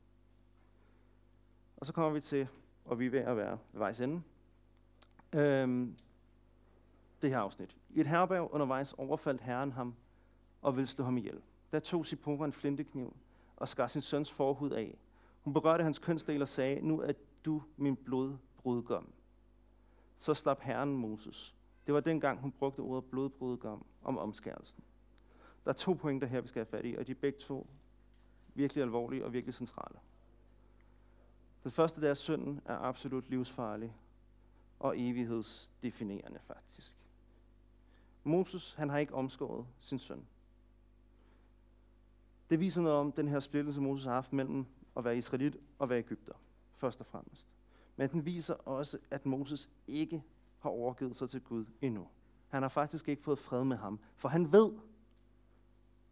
Og 1.76 1.86
så 1.86 1.92
kommer 1.92 2.10
vi 2.10 2.20
til, 2.20 2.48
og 2.84 2.98
vi 2.98 3.06
er 3.06 3.10
ved 3.10 3.20
at 3.20 3.36
være 3.36 3.58
ved 3.72 3.78
vejs 3.78 4.00
ende, 4.00 4.22
øhm, 5.32 5.96
det 7.22 7.30
her 7.30 7.38
afsnit. 7.38 7.76
I 7.90 8.00
et 8.00 8.06
herberg 8.06 8.54
undervejs 8.54 8.92
overfaldt 8.92 9.40
herren 9.40 9.72
ham 9.72 9.94
og 10.62 10.76
ville 10.76 10.88
slå 10.88 11.04
ham 11.04 11.16
ihjel. 11.16 11.40
Der 11.72 11.78
tog 11.78 12.06
Sipora 12.06 12.44
en 12.44 12.52
flintekniv 12.52 13.16
og 13.56 13.68
skar 13.68 13.86
sin 13.86 14.02
søns 14.02 14.32
forhud 14.32 14.70
af. 14.70 14.98
Hun 15.42 15.52
berørte 15.52 15.84
hans 15.84 15.98
kønsdel 15.98 16.42
og 16.42 16.48
sagde, 16.48 16.80
nu 16.80 17.00
er 17.00 17.12
du 17.44 17.62
min 17.76 17.96
blodbrudgom. 17.96 19.12
Så 20.18 20.34
slap 20.34 20.60
herren 20.60 20.96
Moses. 20.96 21.54
Det 21.86 21.94
var 21.94 22.00
dengang, 22.00 22.40
hun 22.40 22.52
brugte 22.52 22.80
ordet 22.80 23.04
blodbrudgom 23.04 23.86
om 24.02 24.18
omskærelsen. 24.18 24.84
Der 25.64 25.70
er 25.70 25.74
to 25.74 25.92
pointer 25.92 26.26
her, 26.26 26.40
vi 26.40 26.48
skal 26.48 26.60
have 26.60 26.70
fat 26.70 26.84
i, 26.84 26.94
og 26.94 27.06
de 27.06 27.12
er 27.12 27.16
begge 27.20 27.38
to 27.38 27.66
virkelig 28.54 28.82
alvorlige 28.82 29.24
og 29.24 29.32
virkelig 29.32 29.54
centrale. 29.54 29.98
Den 31.62 31.70
første 31.70 32.00
der 32.00 32.06
er, 32.06 32.10
at 32.10 32.18
synden 32.18 32.60
er 32.64 32.78
absolut 32.78 33.30
livsfarlig 33.30 33.96
og 34.78 35.00
evighedsdefinerende 35.00 36.40
faktisk. 36.46 36.96
Moses, 38.24 38.74
han 38.74 38.90
har 38.90 38.98
ikke 38.98 39.14
omskåret 39.14 39.66
sin 39.80 39.98
søn. 39.98 40.26
Det 42.50 42.60
viser 42.60 42.80
noget 42.80 42.98
om 42.98 43.12
den 43.12 43.28
her 43.28 43.40
splittelse, 43.40 43.80
Moses 43.80 44.04
har 44.04 44.12
haft 44.12 44.32
mellem 44.32 44.66
at 44.96 45.04
være 45.04 45.16
israelit 45.16 45.56
og 45.78 45.88
være 45.88 45.98
egypter, 45.98 46.34
først 46.72 47.00
og 47.00 47.06
fremmest. 47.06 47.53
Men 47.96 48.10
den 48.10 48.26
viser 48.26 48.54
også, 48.54 48.98
at 49.10 49.26
Moses 49.26 49.70
ikke 49.86 50.22
har 50.58 50.70
overgivet 50.70 51.16
sig 51.16 51.30
til 51.30 51.40
Gud 51.40 51.64
endnu. 51.80 52.08
Han 52.48 52.62
har 52.62 52.68
faktisk 52.68 53.08
ikke 53.08 53.22
fået 53.22 53.38
fred 53.38 53.64
med 53.64 53.76
ham, 53.76 54.00
for 54.16 54.28
han 54.28 54.52
ved, 54.52 54.72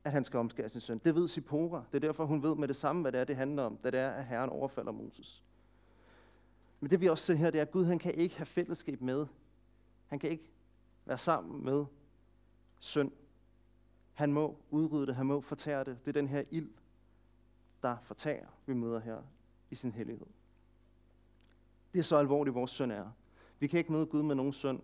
at 0.05 0.13
han 0.13 0.25
skal 0.25 0.39
omskære 0.39 0.69
sin 0.69 0.81
søn. 0.81 0.99
Det 0.99 1.15
ved 1.15 1.29
Sipora. 1.29 1.85
Det 1.93 1.97
er 1.97 2.09
derfor, 2.09 2.25
hun 2.25 2.43
ved 2.43 2.55
med 2.55 2.69
det 2.69 2.77
samme, 2.77 3.03
hvad 3.03 3.13
det 3.13 3.21
er, 3.21 3.25
det 3.25 3.37
handler 3.37 3.63
om, 3.63 3.77
da 3.77 3.91
det 3.91 4.01
er, 4.01 4.11
at 4.11 4.27
Herren 4.27 4.51
overfalder 4.51 4.93
Moses. 4.93 5.43
Men 6.81 6.91
det 6.91 7.01
vi 7.01 7.09
også 7.09 7.25
ser 7.25 7.35
her, 7.35 7.51
det 7.51 7.59
er, 7.59 7.63
at 7.63 7.71
Gud 7.71 7.85
han 7.85 7.99
kan 7.99 8.15
ikke 8.15 8.37
have 8.37 8.47
fællesskab 8.47 9.01
med. 9.01 9.27
Han 10.07 10.19
kan 10.19 10.31
ikke 10.31 10.51
være 11.05 11.19
sammen 11.19 11.65
med 11.65 11.85
synd. 12.79 13.13
Han 14.13 14.33
må 14.33 14.59
udrydde 14.71 15.07
det, 15.07 15.17
han 15.17 15.27
må 15.27 15.41
fortære 15.41 15.85
det. 15.85 15.99
Det 16.05 16.09
er 16.09 16.21
den 16.21 16.29
her 16.29 16.45
ild, 16.51 16.71
der 17.83 17.97
fortærer, 18.03 18.47
vi 18.67 18.75
møder 18.75 18.99
her 18.99 19.23
i 19.71 19.75
sin 19.75 19.93
hellighed. 19.93 20.27
Det 21.93 21.99
er 21.99 22.03
så 22.03 22.17
alvorligt, 22.17 22.55
vores 22.55 22.71
søn 22.71 22.91
er. 22.91 23.11
Vi 23.59 23.67
kan 23.67 23.79
ikke 23.79 23.93
møde 23.93 24.07
Gud 24.07 24.23
med 24.23 24.35
nogen 24.35 24.53
synd, 24.53 24.81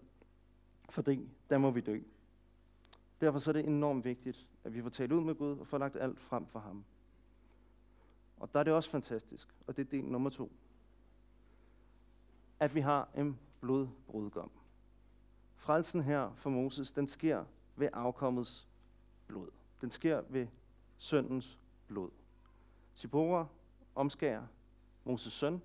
fordi 0.90 1.28
der 1.50 1.58
må 1.58 1.70
vi 1.70 1.80
dø. 1.80 2.00
Derfor 3.20 3.38
så 3.38 3.50
er 3.50 3.52
det 3.52 3.64
enormt 3.64 4.04
vigtigt, 4.04 4.46
at 4.64 4.74
vi 4.74 4.82
får 4.82 4.90
talt 4.90 5.12
ud 5.12 5.20
med 5.20 5.34
Gud 5.34 5.58
og 5.58 5.66
får 5.66 5.78
lagt 5.78 5.96
alt 5.96 6.20
frem 6.20 6.46
for 6.46 6.58
ham. 6.58 6.84
Og 8.36 8.52
der 8.52 8.60
er 8.60 8.64
det 8.64 8.72
også 8.72 8.90
fantastisk, 8.90 9.48
og 9.66 9.76
det 9.76 9.86
er 9.86 9.90
del 9.90 10.04
nummer 10.04 10.30
to, 10.30 10.52
at 12.60 12.74
vi 12.74 12.80
har 12.80 13.08
en 13.16 13.38
blodbrudgom. 13.60 14.50
Frelsen 15.56 16.02
her 16.02 16.32
for 16.34 16.50
Moses, 16.50 16.92
den 16.92 17.06
sker 17.06 17.44
ved 17.76 17.88
afkommets 17.92 18.68
blod. 19.26 19.50
Den 19.80 19.90
sker 19.90 20.22
ved 20.28 20.46
søndens 20.98 21.58
blod. 21.86 22.10
Sibora 22.94 23.46
omskærer 23.94 24.46
Moses 25.04 25.32
søn, 25.32 25.62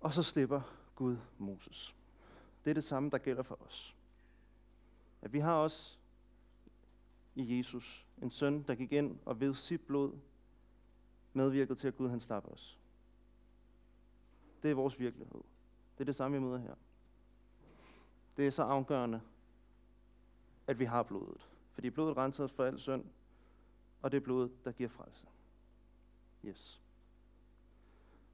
og 0.00 0.12
så 0.12 0.22
slipper 0.22 0.60
Gud 0.94 1.16
Moses. 1.38 1.96
Det 2.64 2.70
er 2.70 2.74
det 2.74 2.84
samme, 2.84 3.10
der 3.10 3.18
gælder 3.18 3.42
for 3.42 3.58
os. 3.66 3.96
At 5.22 5.32
vi 5.32 5.38
har 5.38 5.54
også 5.54 5.98
i 7.34 7.58
Jesus 7.58 8.06
en 8.22 8.30
søn, 8.30 8.62
der 8.62 8.74
gik 8.74 8.92
ind 8.92 9.18
og 9.24 9.40
ved 9.40 9.54
sit 9.54 9.80
blod 9.80 10.18
medvirkede 11.32 11.78
til, 11.78 11.88
at 11.88 11.96
Gud 11.96 12.08
han 12.08 12.20
slap 12.20 12.46
os. 12.46 12.78
Det 14.62 14.70
er 14.70 14.74
vores 14.74 15.00
virkelighed. 15.00 15.40
Det 15.94 16.00
er 16.00 16.04
det 16.04 16.14
samme, 16.14 16.36
vi 16.36 16.44
møder 16.44 16.58
her. 16.58 16.74
Det 18.36 18.46
er 18.46 18.50
så 18.50 18.62
afgørende, 18.62 19.20
at 20.66 20.78
vi 20.78 20.84
har 20.84 21.02
blodet. 21.02 21.48
Fordi 21.72 21.90
blodet 21.90 22.16
renser 22.16 22.44
os 22.44 22.52
for 22.52 22.64
al 22.64 22.78
synd, 22.78 23.04
og 24.02 24.10
det 24.10 24.16
er 24.16 24.20
blodet, 24.20 24.64
der 24.64 24.72
giver 24.72 24.88
frelse. 24.88 25.26
Yes. 26.44 26.82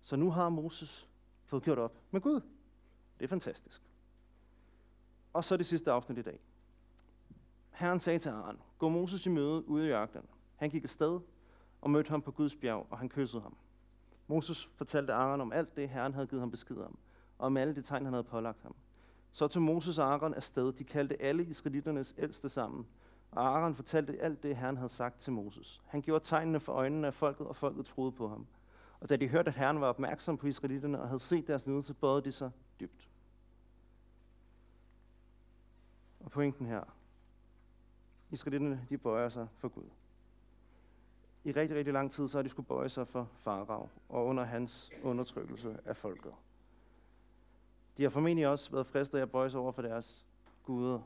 Så 0.02 0.16
nu 0.16 0.30
har 0.30 0.48
Moses 0.48 1.08
fået 1.44 1.62
gjort 1.62 1.78
op 1.78 1.98
med 2.10 2.20
Gud. 2.20 2.40
Det 3.18 3.24
er 3.24 3.28
fantastisk. 3.28 3.82
Og 5.32 5.44
så 5.44 5.56
det 5.56 5.66
sidste 5.66 5.90
afsnit 5.92 6.18
i 6.18 6.22
dag. 6.22 6.40
Herren 7.70 8.00
sagde 8.00 8.18
til 8.18 8.28
Aaron, 8.28 8.58
gå 8.78 8.88
Moses 8.88 9.26
i 9.26 9.28
møde 9.28 9.68
ude 9.68 9.86
i 9.86 9.90
ørkenen. 9.90 10.26
Han 10.56 10.70
gik 10.70 10.84
afsted 10.84 11.20
og 11.80 11.90
mødte 11.90 12.10
ham 12.10 12.22
på 12.22 12.30
Guds 12.30 12.56
bjerg, 12.56 12.86
og 12.90 12.98
han 12.98 13.08
kyssede 13.08 13.42
ham. 13.42 13.56
Moses 14.26 14.64
fortalte 14.64 15.12
Aaron 15.12 15.40
om 15.40 15.52
alt 15.52 15.76
det, 15.76 15.88
Herren 15.88 16.14
havde 16.14 16.26
givet 16.26 16.40
ham 16.40 16.50
besked 16.50 16.76
om, 16.76 16.98
og 17.38 17.46
om 17.46 17.56
alle 17.56 17.74
de 17.74 17.82
tegn, 17.82 18.04
han 18.04 18.12
havde 18.12 18.24
pålagt 18.24 18.62
ham. 18.62 18.74
Så 19.32 19.48
tog 19.48 19.62
Moses 19.62 19.98
og 19.98 20.06
Aaron 20.12 20.34
afsted. 20.34 20.72
De 20.72 20.84
kaldte 20.84 21.22
alle 21.22 21.44
israelitternes 21.44 22.14
ældste 22.18 22.48
sammen. 22.48 22.86
Og 23.30 23.42
Aaron 23.42 23.74
fortalte 23.74 24.20
alt 24.20 24.42
det, 24.42 24.56
Herren 24.56 24.76
havde 24.76 24.92
sagt 24.92 25.20
til 25.20 25.32
Moses. 25.32 25.82
Han 25.86 26.02
gjorde 26.02 26.24
tegnene 26.24 26.60
for 26.60 26.72
øjnene 26.72 27.06
af 27.06 27.14
folket, 27.14 27.46
og 27.46 27.56
folket 27.56 27.86
troede 27.86 28.12
på 28.12 28.28
ham. 28.28 28.46
Og 29.04 29.10
da 29.10 29.16
de 29.16 29.28
hørte, 29.28 29.48
at 29.48 29.54
Herren 29.54 29.80
var 29.80 29.86
opmærksom 29.86 30.38
på 30.38 30.46
israelitterne 30.46 31.00
og 31.00 31.08
havde 31.08 31.20
set 31.20 31.46
deres 31.46 31.66
lidelse, 31.66 31.94
bøjede 31.94 32.24
de 32.24 32.32
sig 32.32 32.50
dybt. 32.80 33.10
Og 36.20 36.30
pointen 36.30 36.66
her. 36.66 36.96
Israelitterne, 38.30 38.86
de 38.88 38.98
bøjer 38.98 39.28
sig 39.28 39.48
for 39.58 39.68
Gud. 39.68 39.90
I 41.44 41.52
rigtig, 41.52 41.76
rigtig 41.76 41.92
lang 41.92 42.10
tid, 42.10 42.28
så 42.28 42.38
har 42.38 42.42
de 42.42 42.48
skulle 42.48 42.66
bøje 42.66 42.88
sig 42.88 43.08
for 43.08 43.28
Farag 43.32 43.88
og 44.08 44.26
under 44.26 44.44
hans 44.44 44.90
undertrykkelse 45.02 45.78
af 45.84 45.96
folket. 45.96 46.32
De 47.96 48.02
har 48.02 48.10
formentlig 48.10 48.48
også 48.48 48.70
været 48.70 48.86
fristet 48.86 49.18
af 49.18 49.22
at 49.22 49.30
bøje 49.30 49.50
sig 49.50 49.60
over 49.60 49.72
for 49.72 49.82
deres 49.82 50.26
guder. 50.62 51.00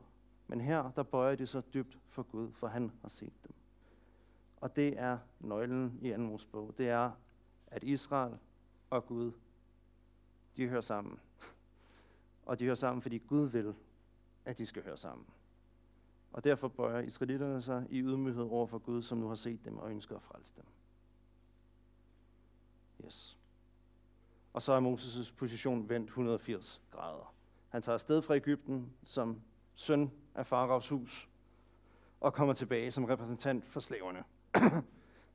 Men 0.46 0.60
her, 0.60 0.90
der 0.90 1.02
bøjer 1.02 1.34
de 1.34 1.46
sig 1.46 1.74
dybt 1.74 1.98
for 2.08 2.22
Gud, 2.22 2.52
for 2.52 2.66
han 2.66 2.92
har 3.02 3.08
set 3.08 3.32
dem. 3.46 3.54
Og 4.56 4.76
det 4.76 4.98
er 4.98 5.18
nøglen 5.40 5.98
i 6.02 6.10
anden 6.10 6.28
Mosebog. 6.28 6.74
Det 6.78 6.88
er, 6.88 7.10
at 7.70 7.82
Israel 7.82 8.38
og 8.90 9.06
Gud, 9.06 9.32
de 10.56 10.68
hører 10.68 10.80
sammen. 10.80 11.20
Og 12.46 12.58
de 12.58 12.64
hører 12.64 12.74
sammen, 12.74 13.02
fordi 13.02 13.18
Gud 13.18 13.48
vil, 13.48 13.74
at 14.44 14.58
de 14.58 14.66
skal 14.66 14.82
høre 14.84 14.96
sammen. 14.96 15.26
Og 16.32 16.44
derfor 16.44 16.68
bøjer 16.68 17.00
israelitterne 17.00 17.62
sig 17.62 17.86
i 17.90 18.00
ydmyghed 18.00 18.44
over 18.44 18.66
for 18.66 18.78
Gud, 18.78 19.02
som 19.02 19.18
nu 19.18 19.28
har 19.28 19.34
set 19.34 19.64
dem 19.64 19.78
og 19.78 19.90
ønsker 19.90 20.16
at 20.16 20.22
frelse 20.22 20.54
dem. 20.56 20.64
Yes. 23.04 23.38
Og 24.52 24.62
så 24.62 24.72
er 24.72 24.80
Moses' 24.80 25.34
position 25.36 25.88
vendt 25.88 26.06
180 26.06 26.82
grader. 26.90 27.34
Han 27.68 27.82
tager 27.82 27.94
afsted 27.94 28.22
fra 28.22 28.36
Ægypten 28.36 28.92
som 29.04 29.40
søn 29.74 30.10
af 30.34 30.46
Faraos 30.46 30.88
hus, 30.88 31.28
og 32.20 32.34
kommer 32.34 32.54
tilbage 32.54 32.90
som 32.90 33.04
repræsentant 33.04 33.64
for 33.64 33.80
slaverne 33.80 34.24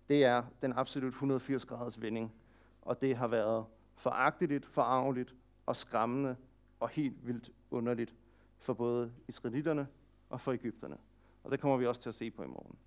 det 0.09 0.23
er 0.23 0.43
den 0.61 0.73
absolut 0.73 1.13
180 1.13 1.65
graders 1.65 2.01
vending, 2.01 2.33
og 2.81 3.01
det 3.01 3.17
har 3.17 3.27
været 3.27 3.65
foragteligt, 3.95 4.65
forarveligt 4.65 5.35
og 5.65 5.75
skræmmende 5.75 6.35
og 6.79 6.89
helt 6.89 7.27
vildt 7.27 7.51
underligt 7.71 8.15
for 8.59 8.73
både 8.73 9.13
israelitterne 9.27 9.87
og 10.29 10.41
for 10.41 10.51
Ægypterne. 10.51 10.97
Og 11.43 11.51
det 11.51 11.59
kommer 11.59 11.77
vi 11.77 11.85
også 11.85 12.01
til 12.01 12.09
at 12.09 12.15
se 12.15 12.31
på 12.31 12.43
i 12.43 12.47
morgen. 12.47 12.77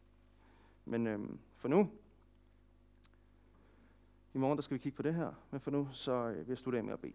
Men 0.84 1.06
øhm, 1.06 1.38
for 1.56 1.68
nu, 1.68 1.90
i 4.34 4.38
morgen 4.38 4.56
der 4.56 4.62
skal 4.62 4.74
vi 4.74 4.78
kigge 4.78 4.96
på 4.96 5.02
det 5.02 5.14
her, 5.14 5.32
men 5.50 5.60
for 5.60 5.70
nu 5.70 5.88
så 5.92 6.12
øh, 6.12 6.36
vil 6.36 6.48
jeg 6.48 6.58
slutte 6.58 6.78
af 6.78 6.84
med 6.84 6.92
at 6.92 7.00
bede. 7.00 7.12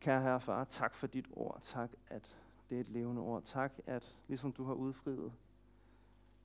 Kære 0.00 0.22
Herre 0.22 0.40
Far, 0.40 0.64
tak 0.64 0.94
for 0.94 1.06
dit 1.06 1.26
ord. 1.32 1.58
Tak, 1.62 1.90
at 2.08 2.36
det 2.70 2.76
er 2.76 2.80
et 2.80 2.88
levende 2.88 3.22
ord. 3.22 3.42
Tak, 3.42 3.72
at 3.86 4.18
ligesom 4.28 4.52
du 4.52 4.64
har 4.64 4.74
udfriet 4.74 5.32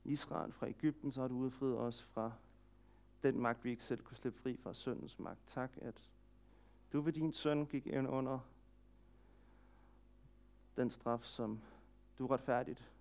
Israel 0.04 0.52
fra 0.52 0.68
Ægypten, 0.68 1.12
så 1.12 1.20
har 1.20 1.28
du 1.28 1.34
udfriet 1.34 1.78
os 1.78 2.02
fra 2.02 2.32
den 3.22 3.40
magt, 3.40 3.64
vi 3.64 3.70
ikke 3.70 3.84
selv 3.84 4.02
kunne 4.02 4.16
slippe 4.16 4.38
fri 4.38 4.56
fra 4.56 4.74
syndens 4.74 5.18
magt. 5.18 5.40
Tak, 5.46 5.70
at 5.80 6.10
du 6.92 7.00
ved 7.00 7.12
din 7.12 7.32
søn 7.32 7.66
gik 7.66 7.86
ind 7.86 8.08
under 8.08 8.38
den 10.76 10.90
straf, 10.90 11.24
som 11.24 11.60
du 12.18 12.26
retfærdigt 12.26 12.92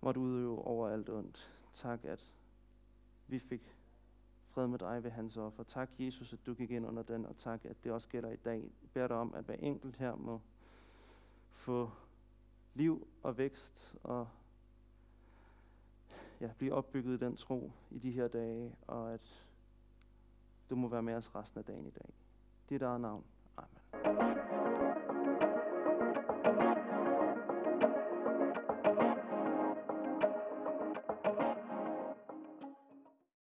måtte 0.00 0.20
udøve 0.20 0.64
over 0.64 0.88
alt 0.88 1.08
ondt. 1.08 1.52
Tak, 1.72 2.04
at 2.04 2.32
vi 3.28 3.38
fik 3.38 3.76
fred 4.48 4.66
med 4.66 4.78
dig 4.78 5.04
ved 5.04 5.10
hans 5.10 5.36
offer. 5.36 5.62
Tak, 5.62 5.90
Jesus, 5.98 6.32
at 6.32 6.46
du 6.46 6.54
gik 6.54 6.70
ind 6.70 6.86
under 6.86 7.02
den, 7.02 7.26
og 7.26 7.36
tak, 7.36 7.64
at 7.64 7.84
det 7.84 7.92
også 7.92 8.08
gælder 8.08 8.30
i 8.30 8.36
dag. 8.36 8.62
Jeg 8.82 8.90
beder 8.92 9.08
dig 9.08 9.16
om, 9.16 9.34
at 9.34 9.44
hver 9.44 9.54
enkelt 9.54 9.96
her 9.96 10.14
må 10.14 10.40
få 11.64 11.90
liv 12.74 13.08
og 13.22 13.38
vækst 13.38 13.96
og 14.02 14.28
ja, 16.40 16.50
blive 16.58 16.74
opbygget 16.74 17.22
i 17.22 17.24
den 17.24 17.36
tro 17.36 17.72
i 17.90 17.98
de 17.98 18.10
her 18.10 18.28
dage, 18.28 18.74
og 18.86 19.14
at 19.14 19.44
du 20.70 20.76
må 20.76 20.88
være 20.88 21.02
med 21.02 21.14
os 21.14 21.34
resten 21.34 21.58
af 21.58 21.64
dagen 21.64 21.86
i 21.86 21.90
dag. 21.90 22.14
Det 22.68 22.74
er 22.74 22.78
dit 22.78 22.82
eget 22.82 23.00
navn. 23.00 23.24
Amen. 23.56 24.53